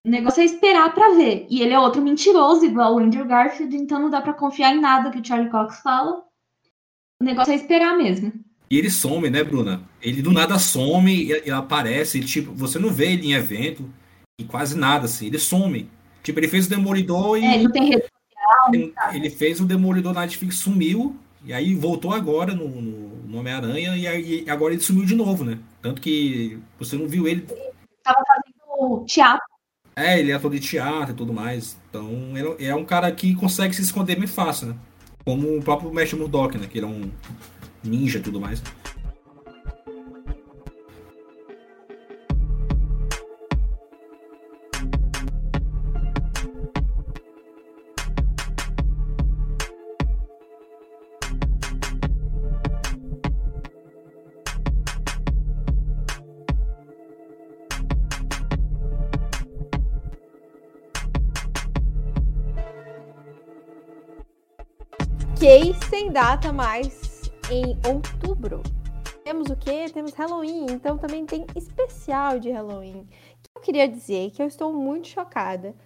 [0.04, 1.46] O negócio é esperar para ver.
[1.50, 4.80] E ele é outro mentiroso, igual o Andrew Garfield, então não dá para confiar em
[4.80, 6.22] nada que o Charlie Cox fala.
[7.20, 8.32] O negócio é esperar mesmo.
[8.70, 9.82] E ele some, né, Bruna?
[10.02, 13.88] Ele do nada some e, e aparece, tipo, você não vê ele em evento
[14.38, 15.88] e quase nada, assim, ele some.
[16.22, 17.44] Tipo, ele fez o Demolidor e.
[17.44, 18.74] É, ele tem rede social.
[18.74, 23.96] Ele, ele, fez o Demolidor na Netflix, sumiu, e aí voltou agora no, no, Homem-Aranha,
[23.96, 25.58] e, e agora ele sumiu de novo, né?
[25.80, 27.46] Tanto que você não viu ele.
[27.48, 27.72] Ele
[28.02, 29.46] tava fazendo teatro.
[29.94, 31.78] É, ele é ator de teatro e tudo mais.
[31.88, 34.76] Então, ele é um cara que consegue se esconder bem fácil, né?
[35.26, 36.68] Como o próprio Mestre Murdock, né?
[36.68, 37.10] Que ele é um
[37.82, 38.62] ninja e tudo mais.
[66.16, 68.62] Data mais em outubro.
[69.22, 69.84] Temos o quê?
[69.92, 73.06] Temos Halloween, então também tem especial de Halloween.
[73.54, 75.76] Eu queria dizer que eu estou muito chocada.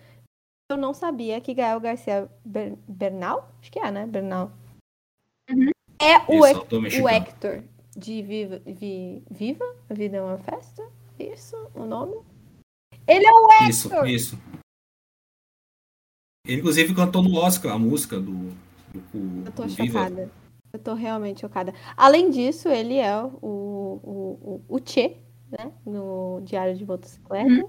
[0.70, 4.06] Eu não sabia que Gael Garcia Ber Bernal, acho que é, né?
[4.06, 4.52] Bernal.
[5.50, 5.70] Uhum.
[6.00, 7.64] É o, Isso, o Hector
[7.96, 9.64] de Viva, Vi, Viva?
[9.88, 10.88] A Vida é uma Festa?
[11.18, 12.16] Isso, o nome?
[13.04, 13.68] Ele é o Hector!
[13.68, 14.38] Isso, isso.
[16.46, 18.54] Ele, inclusive, cantou no Oscar a música do,
[18.94, 20.14] o, eu tô o chocada.
[20.16, 20.30] Viva.
[20.72, 21.74] Eu tô realmente chocada.
[21.96, 25.16] Além disso, ele é o, o, o, o Che,
[25.50, 25.72] né?
[25.84, 27.50] No Diário de Motocicleta.
[27.50, 27.68] Uhum.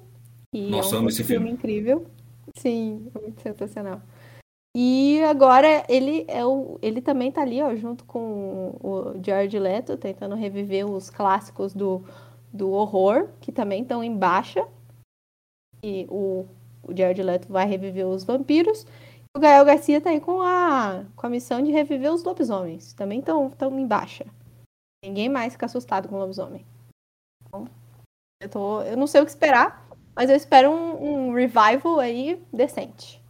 [0.54, 1.50] E Nossa, é um amo esse filme.
[1.50, 2.06] incrível.
[2.56, 4.02] Sim, é muito sensacional.
[4.76, 9.98] E agora ele é o, ele também tá ali, ó, junto com o George Leto,
[9.98, 12.06] tentando reviver os clássicos do,
[12.54, 14.66] do horror, que também estão em baixa.
[15.84, 16.46] E o,
[16.84, 18.86] o George Leto vai reviver os vampiros.
[19.36, 22.94] O Gael Garcia tá aí com a, com a missão de reviver os lobisomens.
[22.94, 24.26] Também estão tão em baixa.
[25.04, 26.66] Ninguém mais fica assustado com lobisomem.
[27.48, 27.66] Então,
[28.42, 32.44] eu, tô, eu não sei o que esperar, mas eu espero um, um revival aí
[32.52, 33.22] decente.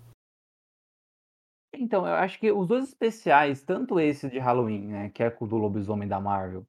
[1.74, 5.48] Então, eu acho que os dois especiais, tanto esse de Halloween, né, que é o
[5.48, 6.66] do lobisomem da Marvel,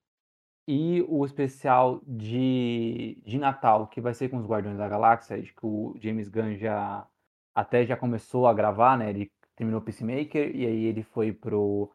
[0.68, 5.52] e o especial de, de Natal, que vai ser com os Guardiões da Galáxia, de
[5.52, 7.06] que o James Gunn já
[7.54, 9.10] até já começou a gravar, né?
[9.10, 11.90] Ele terminou Peacemaker e aí ele foi pro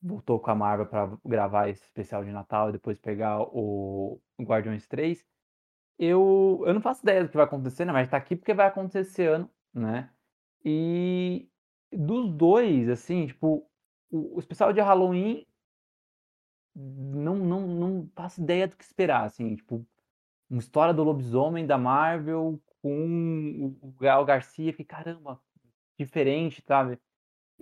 [0.00, 4.86] voltou com a Marvel para gravar esse especial de Natal e depois pegar o Guardiões
[4.86, 5.24] 3.
[5.98, 7.92] Eu, eu não faço ideia do que vai acontecer, né?
[7.92, 10.10] Mas tá aqui porque vai acontecer esse ano, né?
[10.64, 11.48] E
[11.92, 13.68] dos dois, assim, tipo,
[14.10, 15.44] o, o especial de Halloween
[16.74, 19.84] não, não, não faço ideia do que esperar, assim, tipo,
[20.48, 25.40] uma história do lobisomem da Marvel com o Gal Garcia, que caramba,
[25.98, 26.98] diferente, sabe?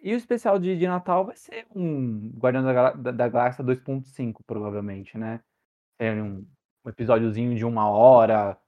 [0.03, 4.43] E o especial de, de Natal vai ser um Guardião da, da, da Galáxia 2.5,
[4.47, 5.41] provavelmente, né?
[5.99, 6.47] É um,
[6.85, 8.59] um episódiozinho de uma hora,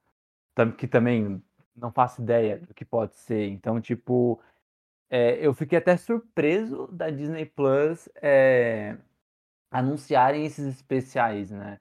[0.77, 1.41] que também
[1.75, 3.47] não faço ideia do que pode ser.
[3.49, 4.41] Então, tipo,
[5.09, 8.97] é, eu fiquei até surpreso da Disney Plus é,
[9.71, 11.79] anunciarem esses especiais, né?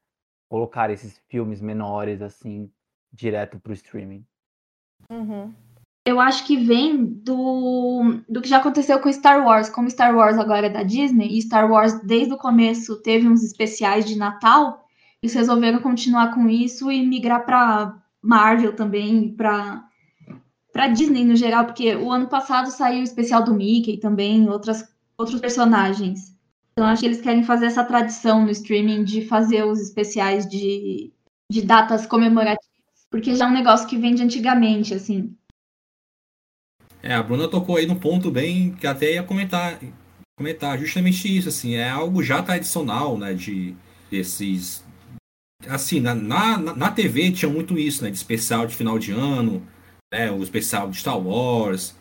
[0.49, 2.73] Colocar esses filmes menores, assim,
[3.12, 4.27] direto pro streaming.
[5.11, 5.53] Uhum.
[6.05, 9.69] Eu acho que vem do, do que já aconteceu com Star Wars.
[9.69, 13.43] Como Star Wars agora é da Disney, e Star Wars desde o começo teve uns
[13.43, 14.87] especiais de Natal,
[15.23, 19.85] eles resolveram continuar com isso e migrar para Marvel também, para
[20.73, 24.89] para Disney no geral, porque o ano passado saiu o especial do Mickey também, outras,
[25.19, 26.37] outros personagens.
[26.73, 31.12] Então acho que eles querem fazer essa tradição no streaming de fazer os especiais de,
[31.51, 32.68] de datas comemorativas,
[33.11, 35.37] porque já é um negócio que vem de antigamente, assim.
[37.03, 39.79] É, a Bruna tocou aí no ponto bem que até ia comentar,
[40.37, 43.75] comentar justamente isso, assim, é algo já tradicional, né, de
[44.11, 44.85] desses
[45.67, 49.67] assim, na, na, na TV tinha muito isso, né, de especial de final de ano,
[50.13, 51.97] né, o especial de Star Wars.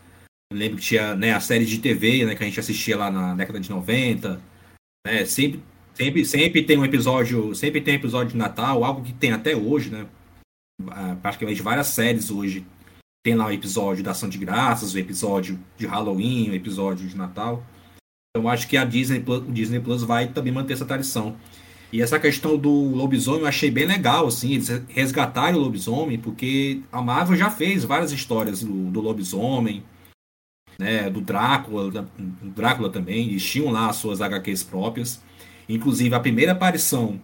[0.51, 3.11] Eu lembro que tinha, né, a série de TV, né, que a gente assistia lá
[3.11, 4.41] na década de 90,
[5.05, 5.61] né, sempre
[5.93, 9.55] sempre sempre tem um episódio, sempre tem um episódio de Natal, algo que tem até
[9.55, 10.05] hoje, né?
[11.21, 12.65] Praticamente várias séries hoje
[13.25, 17.17] tem lá o episódio da Ação de Graças, o episódio de Halloween, o episódio de
[17.17, 17.63] Natal.
[18.29, 21.35] Então acho que a Disney Plus, o Disney Plus vai também manter essa tradição.
[21.91, 26.81] E essa questão do lobisomem eu achei bem legal, assim, eles resgatarem o lobisomem, porque
[26.91, 29.83] a Marvel já fez várias histórias do, do lobisomem,
[30.77, 35.23] né, do Drácula, do Drácula também, eles tinham lá as suas HQs próprias.
[35.67, 37.19] Inclusive, a primeira aparição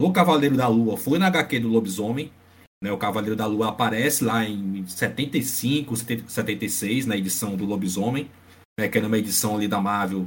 [0.00, 2.32] do Cavaleiro da Lua foi na HQ do lobisomem,
[2.82, 8.30] né, o Cavaleiro da Lua aparece lá em 75, 76, na edição do Lobisomem,
[8.78, 10.26] né, que é uma edição ali da Marvel,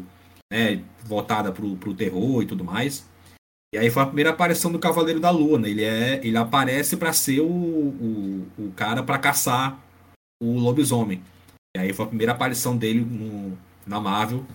[0.51, 3.09] né, voltada para o terror e tudo mais.
[3.73, 5.57] E aí foi a primeira aparição do Cavaleiro da Lua.
[5.57, 5.71] Né?
[5.71, 9.79] Ele, é, ele aparece para ser o, o, o cara para caçar
[10.39, 11.23] o lobisomem.
[11.75, 13.57] E aí foi a primeira aparição dele no,
[13.87, 14.45] na Marvel.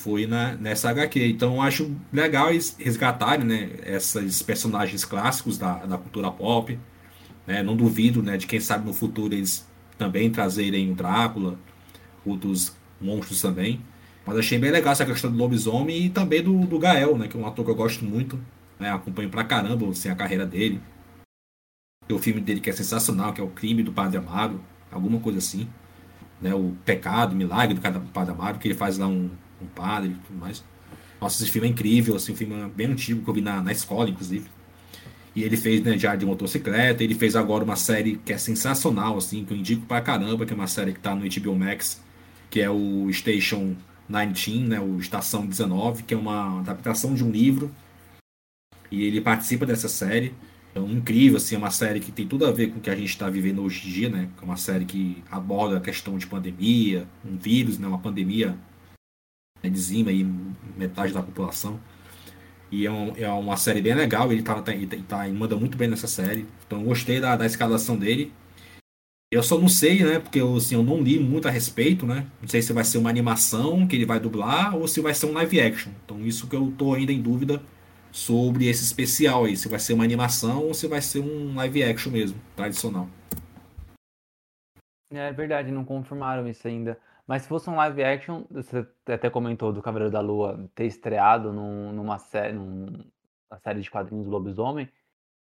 [0.00, 1.26] Foi na, nessa HQ.
[1.26, 6.78] Então acho legal eles resgatarem né, esses personagens clássicos da, da cultura pop.
[7.46, 7.62] Né?
[7.62, 9.68] Não duvido né, de quem sabe no futuro eles
[9.98, 11.58] também trazerem o Drácula,
[12.24, 13.80] outros monstros também.
[14.26, 17.36] Mas achei bem legal essa questão do lobisomem e também do, do Gael, né, que
[17.36, 18.38] é um ator que eu gosto muito.
[18.78, 20.80] Né, acompanho pra caramba assim, a carreira dele.
[22.06, 24.60] Tem o filme dele que é sensacional, que é o Crime do Padre Amaro,
[24.90, 25.68] alguma coisa assim.
[26.40, 29.30] Né, o Pecado, o Milagre do Padre Amaro, que ele faz lá um,
[29.60, 30.64] um padre e tudo mais.
[31.20, 33.72] Nossa, esse filme é incrível, assim, um filme bem antigo que eu vi na, na
[33.72, 34.48] escola, inclusive.
[35.40, 39.16] E ele fez né, Diário de Motocicleta, ele fez agora uma série que é sensacional,
[39.16, 42.02] assim, que eu indico pra caramba, que é uma série que tá no HBO Max,
[42.50, 43.74] que é o Station
[44.06, 47.74] 19, né, o Estação 19, que é uma adaptação de um livro.
[48.90, 50.34] E ele participa dessa série.
[50.72, 52.94] Então, incrível, assim, é uma série que tem tudo a ver com o que a
[52.94, 54.28] gente está vivendo hoje em dia, né?
[54.42, 57.88] É uma série que aborda a questão de pandemia, um vírus, né?
[57.88, 58.58] Uma pandemia
[59.62, 60.22] né, dizima aí
[60.76, 61.80] metade da população.
[62.70, 64.72] E é, um, é uma série bem legal, ele, tá, tá,
[65.08, 66.46] tá, manda muito bem nessa série.
[66.66, 68.32] Então gostei da, da escalação dele.
[69.32, 70.18] Eu só não sei, né?
[70.18, 72.26] Porque eu, assim, eu não li muito a respeito, né?
[72.40, 75.26] Não sei se vai ser uma animação que ele vai dublar ou se vai ser
[75.26, 75.92] um live action.
[76.04, 77.62] Então isso que eu tô ainda em dúvida
[78.10, 79.56] sobre esse especial aí.
[79.56, 83.08] Se vai ser uma animação ou se vai ser um live action mesmo, tradicional.
[85.12, 86.98] É verdade, não confirmaram isso ainda.
[87.30, 91.52] Mas se fosse um live action, você até comentou do Cavaleiro da Lua ter estreado
[91.52, 93.06] num, numa série, numa
[93.62, 94.88] série de quadrinhos do Lobisomem.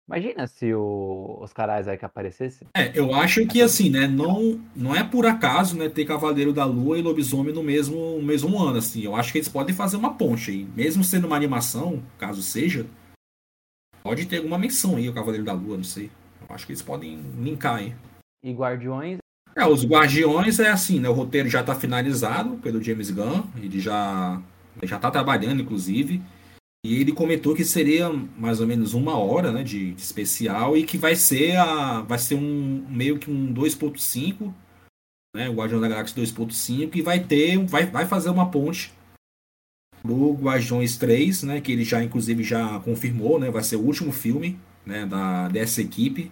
[0.07, 2.65] Imagina se o Oscar Isaac aparecesse.
[2.75, 6.65] É, eu acho que assim, né, não, não é por acaso, né, ter Cavaleiro da
[6.65, 9.03] Lua e Lobisomem no mesmo, mesmo ano, assim.
[9.03, 10.65] Eu acho que eles podem fazer uma ponte aí.
[10.75, 12.87] Mesmo sendo uma animação, caso seja,
[14.01, 16.09] pode ter alguma menção aí o Cavaleiro da Lua, não sei.
[16.49, 17.93] Eu acho que eles podem linkar aí.
[18.43, 19.19] E Guardiões
[19.57, 21.09] é, os Guardiões é assim, né?
[21.09, 24.41] O roteiro já está finalizado pelo James Gunn, ele já
[24.83, 26.21] já está trabalhando, inclusive.
[26.85, 30.83] E ele comentou que seria mais ou menos uma hora, né, de, de especial e
[30.83, 34.53] que vai ser a vai ser um meio que um 2.5
[35.35, 38.93] né, o Guardiões da Galáxia 2.5, que vai ter, vai, vai fazer uma ponte
[40.01, 44.13] pro Guardiões 3, né, que ele já inclusive já confirmou, né, vai ser o último
[44.13, 46.31] filme, né, da dessa equipe.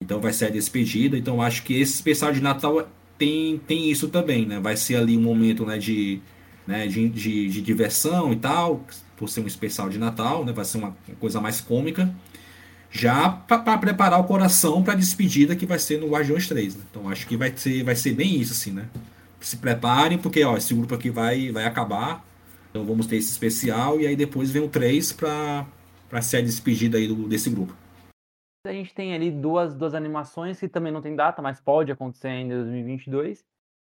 [0.00, 1.16] Então vai ser a despedida.
[1.16, 4.58] Então acho que esse especial de Natal tem, tem isso também, né?
[4.58, 6.20] Vai ser ali um momento, né, de,
[6.66, 8.84] né, de, de, de diversão e tal,
[9.16, 10.52] por ser um especial de Natal, né?
[10.52, 12.12] Vai ser uma coisa mais cômica
[12.90, 16.76] já para preparar o coração para a despedida que vai ser no Guardiões 3.
[16.76, 16.82] Né?
[16.90, 18.88] Então acho que vai ser, vai ser bem isso, assim, né?
[19.40, 22.24] Se preparem, porque ó, esse grupo aqui vai, vai acabar.
[22.70, 25.66] Então vamos ter esse especial e aí depois vem o 3 para
[26.20, 27.74] ser a despedida aí do, desse grupo.
[28.64, 32.28] A gente tem ali duas, duas animações que também não tem data, mas pode acontecer
[32.28, 33.44] ainda em 2022.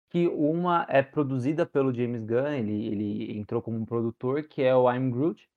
[0.10, 4.92] Que uma é produzida pelo James Gunn, ele, ele entrou como produtor, que é o
[4.92, 5.50] I'm Groot,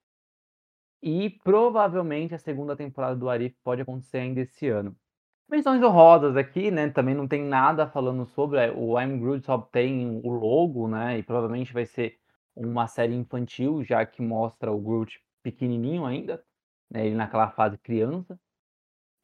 [1.01, 4.95] e provavelmente a segunda temporada do Arif pode acontecer ainda esse ano.
[5.49, 6.89] Menções honrosas aqui, né?
[6.89, 8.59] Também não tem nada falando sobre.
[8.59, 11.19] É, o I'm Groot só tem o logo, né?
[11.19, 12.19] E provavelmente vai ser
[12.55, 16.43] uma série infantil, já que mostra o Groot pequenininho ainda,
[16.89, 17.05] né?
[17.05, 18.39] Ele naquela fase criança.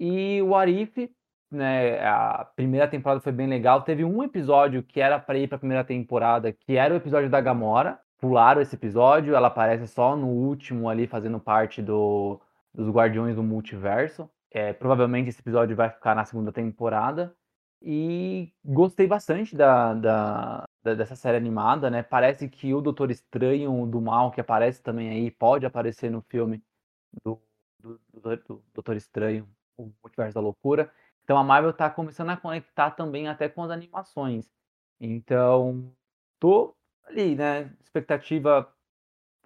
[0.03, 1.11] E o Arif,
[1.51, 2.03] né?
[2.03, 3.83] A primeira temporada foi bem legal.
[3.83, 7.29] Teve um episódio que era para ir para a primeira temporada, que era o episódio
[7.29, 12.41] da Gamora, pularam esse episódio, ela aparece só no último ali, fazendo parte do,
[12.73, 14.27] dos Guardiões do Multiverso.
[14.49, 17.35] É, provavelmente esse episódio vai ficar na segunda temporada.
[17.79, 22.01] E gostei bastante da, da, da, dessa série animada, né?
[22.01, 26.63] Parece que o Doutor Estranho do Mal, que aparece também aí, pode aparecer no filme
[27.23, 27.39] do,
[27.79, 29.47] do, do, do Doutor Estranho,
[29.83, 30.91] o Multiverso da Loucura.
[31.23, 34.51] Então a Marvel tá começando a conectar também até com as animações.
[34.99, 35.91] Então,
[36.39, 36.75] tô
[37.05, 37.75] ali, né?
[37.81, 38.71] Expectativa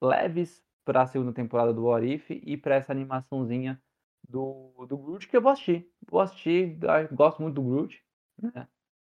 [0.02, 3.82] leves para a segunda temporada do What If e para essa animaçãozinha
[4.28, 5.90] do, do Groot que eu vou assistir.
[6.10, 6.78] Vou assistir,
[7.12, 8.03] gosto muito do Groot,
[8.41, 8.68] né?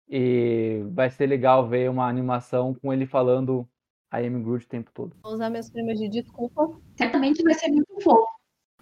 [0.08, 3.68] E vai ser legal ver uma animação com ele falando
[4.12, 5.16] I am Groot o tempo todo.
[5.22, 6.80] Vou usar meus prêmios de desculpa.
[6.96, 8.39] Certamente vai ser muito fofo.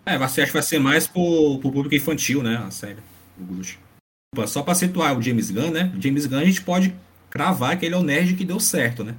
[0.09, 2.56] É, acha que vai ser mais pro, pro público infantil, né?
[2.56, 2.98] A série,
[3.39, 3.78] o Groot.
[4.47, 5.93] Só para situar o James Gunn, né?
[5.97, 6.94] O James Gunn a gente pode
[7.28, 9.14] cravar que ele é o nerd que deu certo, né?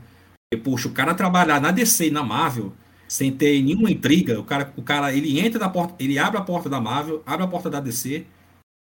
[0.63, 2.73] Poxa, o cara trabalhar na DC e na Marvel
[3.07, 6.43] sem ter nenhuma intriga, o cara, o cara ele entra na porta, ele abre a
[6.43, 8.25] porta da Marvel, abre a porta da DC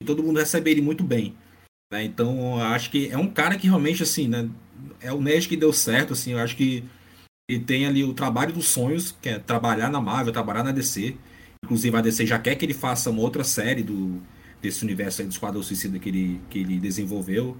[0.00, 1.34] e todo mundo recebe ele muito bem.
[1.92, 2.04] Né?
[2.04, 4.48] Então, acho que é um cara que realmente, assim, né,
[5.00, 6.84] é o nerd que deu certo, assim, eu acho que
[7.48, 11.16] ele tem ali o trabalho dos sonhos, que é trabalhar na Marvel, trabalhar na DC.
[11.64, 14.20] Inclusive, a DC já quer que ele faça uma outra série do,
[14.60, 17.56] desse universo aí do Esquadrão Suicida que ele, que ele desenvolveu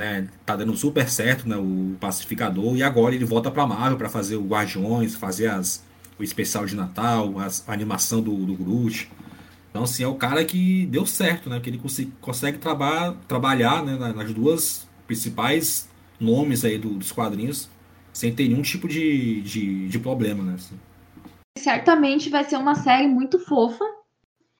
[0.00, 4.08] né, tá dando super certo, né, o Pacificador, e agora ele volta pra Marvel para
[4.08, 5.84] fazer o Guardiões, fazer as,
[6.16, 9.10] o especial de Natal, as, a animação do, do Groot.
[9.68, 13.84] Então, assim, é o cara que deu certo, né, que ele consegue, consegue traba, trabalhar
[13.84, 15.88] né, nas duas principais
[16.20, 17.68] nomes aí do, dos quadrinhos
[18.12, 20.54] sem ter nenhum tipo de, de, de problema, né.
[20.54, 20.76] Assim.
[21.58, 23.84] Certamente vai ser uma série muito fofa,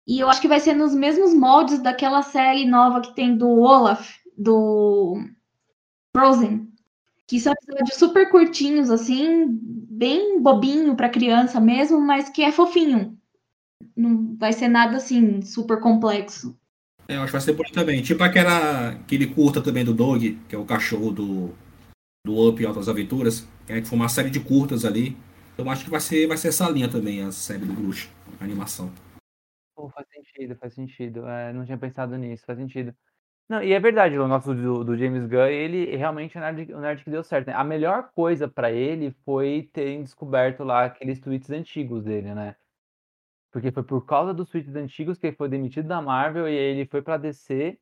[0.07, 3.49] e eu acho que vai ser nos mesmos moldes daquela série nova que tem do
[3.49, 5.23] Olaf, do
[6.17, 6.73] Frozen,
[7.27, 13.19] que são episódios super curtinhos, assim, bem bobinho para criança mesmo, mas que é fofinho.
[13.95, 16.59] Não vai ser nada assim super complexo.
[17.07, 18.01] É, eu acho que vai ser por também.
[18.01, 21.51] Tipo aquela, aquele curta também do Dog, que é o cachorro do,
[22.25, 25.15] do Up e Altas Aventuras, é, que foi uma série de curtas ali.
[25.59, 28.09] Então acho que vai ser, vai ser essa linha também, a série do Bruxo,
[28.41, 28.93] a animação.
[29.75, 31.27] Pô, faz sentido, faz sentido.
[31.27, 32.95] É, não tinha pensado nisso, faz sentido.
[33.49, 36.75] Não, e é verdade, o nosso do, do James Gunn, ele realmente é o nerd,
[36.75, 37.55] nerd que deu certo, né?
[37.55, 42.55] A melhor coisa pra ele foi ter descoberto lá aqueles tweets antigos dele, né?
[43.51, 46.87] Porque foi por causa dos tweets antigos que ele foi demitido da Marvel e ele
[46.87, 47.77] foi pra DC.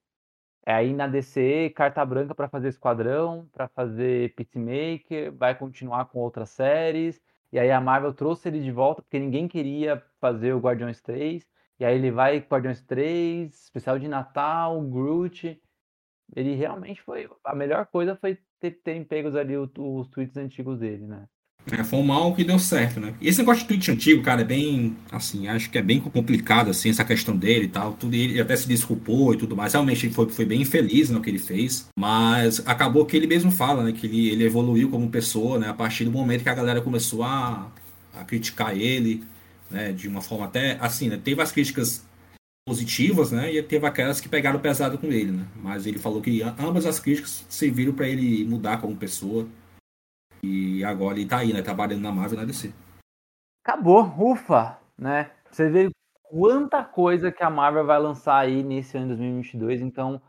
[0.64, 6.20] É, aí na DC, carta branca pra fazer Esquadrão, pra fazer Peacemaker, vai continuar com
[6.20, 7.20] outras séries.
[7.52, 11.46] E aí a Marvel trouxe ele de volta porque ninguém queria fazer o Guardiões 3.
[11.78, 15.60] E aí ele vai Guardiões 3, especial de Natal, Groot.
[16.34, 17.28] Ele realmente foi.
[17.44, 21.28] A melhor coisa foi ter, ter pegos ali os, os tweets antigos dele, né?
[21.70, 23.14] É, foi um mal que deu certo, né?
[23.20, 26.90] Esse negócio de tweet antigo, cara, é bem, assim, acho que é bem complicado, assim,
[26.90, 27.94] essa questão dele e tal.
[27.94, 29.72] Tudo, ele até se desculpou e tudo mais.
[29.72, 31.88] Realmente ele foi, foi bem infeliz no que ele fez.
[31.98, 33.92] Mas acabou que ele mesmo fala, né?
[33.92, 35.68] Que ele, ele evoluiu como pessoa, né?
[35.68, 37.68] A partir do momento que a galera começou a,
[38.14, 39.24] a criticar ele,
[39.70, 42.04] né, de uma forma até assim, né, teve as críticas
[42.66, 46.42] positivas, né, e teve aquelas que pegaram pesado com ele, né, mas ele falou que
[46.42, 49.46] ambas as críticas serviram para ele mudar como pessoa
[50.42, 52.72] e agora ele tá aí, né, trabalhando na Marvel e na DC.
[53.64, 55.30] Acabou, ufa, né?
[55.50, 55.90] Você vê
[56.22, 60.20] quanta coisa que a Marvel vai lançar aí nesse ano de 2022, então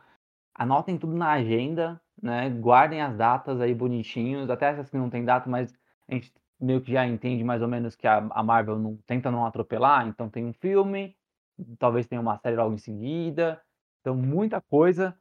[0.55, 2.49] anotem tudo na agenda, né?
[2.49, 5.73] Guardem as datas aí bonitinhos, até essas que não tem data, mas
[6.07, 9.45] a gente meio que já entende mais ou menos que a, Marvel não tenta não
[9.45, 11.15] atropelar, então tem um filme,
[11.77, 13.61] talvez tenha uma série logo em seguida,
[14.01, 15.15] então muita coisa.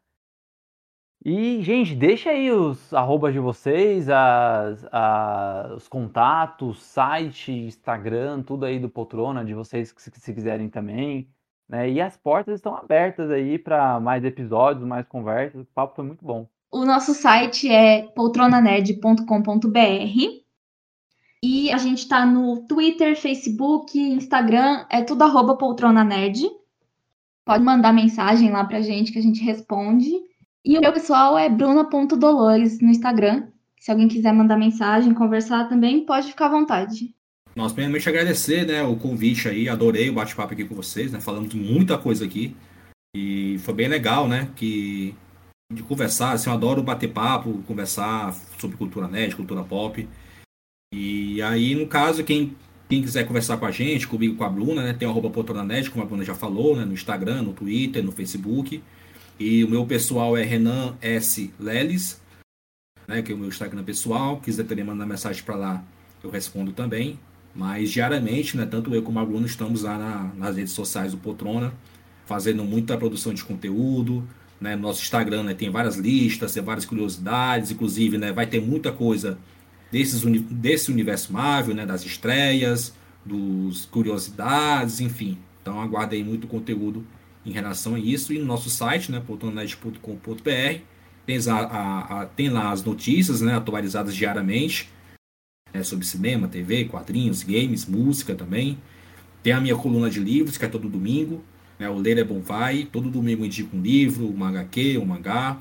[1.24, 8.64] E, gente, deixa aí os arrobas de vocês, as, a, os contatos, site, Instagram, tudo
[8.64, 11.28] aí do Poltrona, de vocês que se, se quiserem também.
[11.68, 11.90] Né?
[11.90, 15.62] E as portas estão abertas aí para mais episódios, mais conversas.
[15.62, 16.48] O papo foi muito bom.
[16.70, 20.46] O nosso site é poltronanerd.com.br
[21.42, 26.48] e a gente está no Twitter, Facebook, Instagram, é tudo arroba poltronanerd.
[27.44, 30.10] Pode mandar mensagem lá pra gente que a gente responde.
[30.66, 33.46] E o meu pessoal é bruna.dolores no Instagram.
[33.78, 37.14] Se alguém quiser mandar mensagem, conversar também, pode ficar à vontade.
[37.54, 41.20] Nós, primeiramente, agradecer né, o convite aí, adorei o bate-papo aqui com vocês, né?
[41.20, 42.56] Falamos muita coisa aqui.
[43.16, 44.50] E foi bem legal, né?
[44.56, 45.14] Que,
[45.72, 50.08] de conversar, assim, eu adoro bater papo, conversar sobre cultura nerd, cultura pop.
[50.92, 52.56] E aí, no caso, quem,
[52.88, 54.92] quem quiser conversar com a gente, comigo com a Bruna, né?
[54.92, 56.84] Tem o arroba Nerd, como a Bruna já falou, né?
[56.84, 58.82] No Instagram, no Twitter, no Facebook.
[59.38, 61.52] E o meu pessoal é Renan S.
[61.60, 62.22] Leles,
[63.06, 64.40] né, que é o meu Instagram pessoal.
[64.40, 65.84] Quiser também mandar mensagem para lá,
[66.24, 67.18] eu respondo também.
[67.54, 71.18] Mas diariamente, né, tanto eu como a Bruna estamos lá na, nas redes sociais do
[71.18, 71.74] Poltrona,
[72.24, 74.26] fazendo muita produção de conteúdo.
[74.58, 78.58] Né, no nosso Instagram né, tem várias listas, tem várias curiosidades, inclusive né, vai ter
[78.58, 79.38] muita coisa
[79.92, 85.36] desses, desse universo Marvel, né, das estreias, dos curiosidades, enfim.
[85.60, 87.04] Então aguardem muito conteúdo
[87.46, 88.32] em relação a isso.
[88.32, 90.80] E no nosso site, né, poltronet.com.br,
[91.24, 94.90] tem, a, a, a, tem lá as notícias né, atualizadas diariamente
[95.72, 98.78] né, sobre cinema, TV, quadrinhos, games, música também.
[99.42, 101.42] Tem a minha coluna de livros, que é todo domingo.
[101.78, 102.88] Né, o Ler é Bom Vai.
[102.90, 105.56] Todo domingo eu indico um livro, um HQ, um mangá.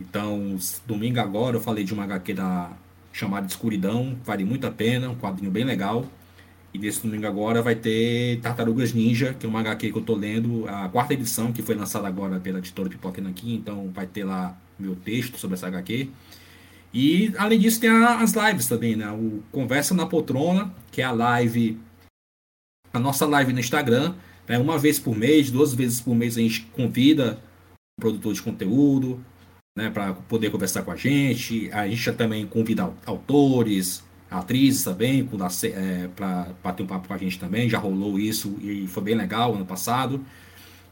[0.00, 2.72] Então, domingo agora eu falei de uma HQ da
[3.12, 6.06] chamada Escuridão, vale muito a pena, um quadrinho bem legal.
[6.74, 10.14] E nesse domingo agora vai ter Tartarugas Ninja, que é uma HQ que eu tô
[10.14, 14.24] lendo, a quarta edição, que foi lançada agora pela editora Pipoca Nanquim, então vai ter
[14.24, 16.08] lá meu texto sobre essa HQ.
[16.94, 19.10] E além disso tem as lives também, né?
[19.10, 21.78] O Conversa na Poltrona, que é a live,
[22.92, 24.14] a nossa live no Instagram,
[24.48, 24.58] né?
[24.58, 27.38] uma vez por mês, duas vezes por mês a gente convida
[27.98, 29.22] um produtor de conteúdo,
[29.76, 31.70] né, para poder conversar com a gente.
[31.72, 35.28] A gente também convida autores, atrizes também,
[35.64, 37.68] é, para bater um papo com a gente também.
[37.68, 40.24] Já rolou isso e foi bem legal ano passado.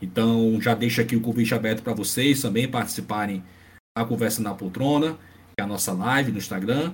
[0.01, 3.43] Então já deixo aqui o convite aberto para vocês também participarem
[3.97, 5.13] da Conversa na Poltrona,
[5.57, 6.93] que é a nossa live no Instagram.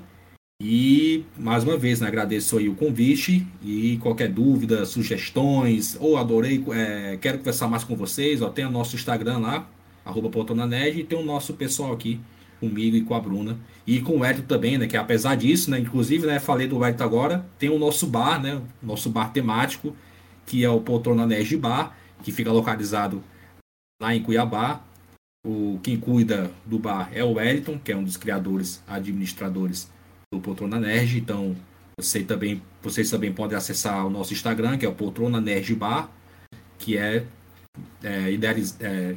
[0.61, 6.65] E mais uma vez, né, agradeço aí o convite e qualquer dúvida, sugestões, ou adorei,
[6.73, 9.69] é, quero conversar mais com vocês, ó, tem o nosso Instagram lá,
[10.03, 12.19] arroba Poltrona e tem o nosso pessoal aqui,
[12.61, 13.59] comigo e com a Bruna.
[13.87, 14.87] E com o Hélio também, né?
[14.87, 15.79] Que apesar disso, né?
[15.79, 16.39] Inclusive, né?
[16.39, 18.61] Falei do Hélio agora, tem o nosso bar, né?
[18.83, 19.95] Nosso bar temático,
[20.45, 23.23] que é o Poltrona Nerd Bar, que fica localizado
[24.01, 24.81] lá em Cuiabá.
[25.47, 29.89] O, quem cuida do bar é o Wellington, que é um dos criadores, administradores
[30.33, 31.19] do Poltrona Nerd.
[31.19, 31.57] Então,
[31.99, 36.11] você também, vocês também podem acessar o nosso Instagram, que é o Poltrona Nerd Bar,
[36.79, 37.25] que é,
[38.03, 39.15] é, idealiz, é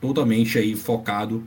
[0.00, 1.44] totalmente aí focado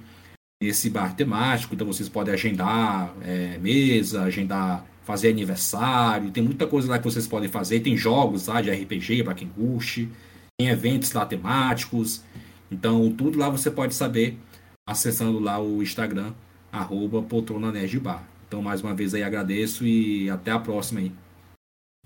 [0.62, 6.90] nesse bar temático, então vocês podem agendar é, mesa, agendar, fazer aniversário, tem muita coisa
[6.90, 10.10] lá que vocês podem fazer, tem jogos lá de RPG para quem curte,
[10.58, 12.24] tem eventos lá temáticos,
[12.72, 14.38] então tudo lá você pode saber
[14.88, 16.34] acessando lá o Instagram,
[16.72, 17.26] arroba.
[18.48, 21.12] Então mais uma vez aí agradeço e até a próxima aí.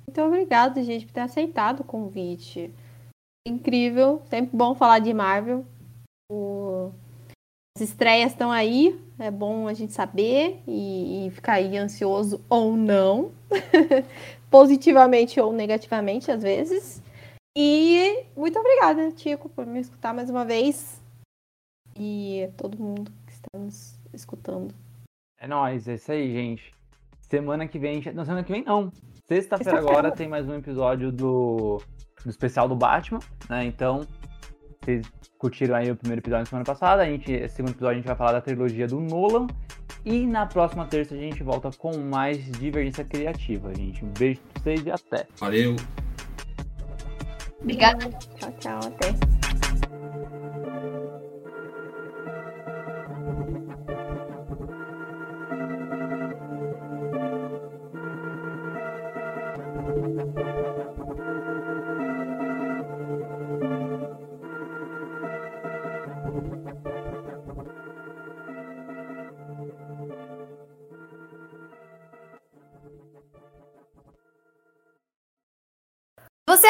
[0.07, 2.73] Muito obrigado, gente, por ter aceitado o convite.
[3.47, 5.65] Incrível, sempre bom falar de Marvel.
[6.31, 6.91] O
[7.79, 12.75] as estreias estão aí, é bom a gente saber e, e ficar aí ansioso ou
[12.75, 13.31] não,
[14.51, 17.01] positivamente ou negativamente às vezes.
[17.57, 21.01] E muito obrigada, Tico, por me escutar mais uma vez
[21.97, 24.75] e todo mundo que está nos escutando.
[25.39, 26.73] É nóis, é isso aí, gente.
[27.29, 28.91] Semana que vem, não, semana que vem não.
[29.25, 31.81] Sexta-feira Sexta agora tem mais um episódio do,
[32.25, 33.19] do especial do Batman,
[33.49, 33.63] né?
[33.63, 34.05] Então,
[34.81, 35.05] vocês
[35.37, 37.03] curtiram aí o primeiro episódio da semana passada.
[37.03, 39.47] A gente, esse segundo episódio a gente vai falar da trilogia do Nolan.
[40.05, 44.03] E na próxima terça a gente volta com mais divergência criativa, gente.
[44.03, 45.27] Um beijo pra vocês e até.
[45.39, 45.75] Valeu.
[47.61, 48.09] Obrigada.
[48.37, 48.79] Tchau, tchau.
[48.85, 49.58] Até.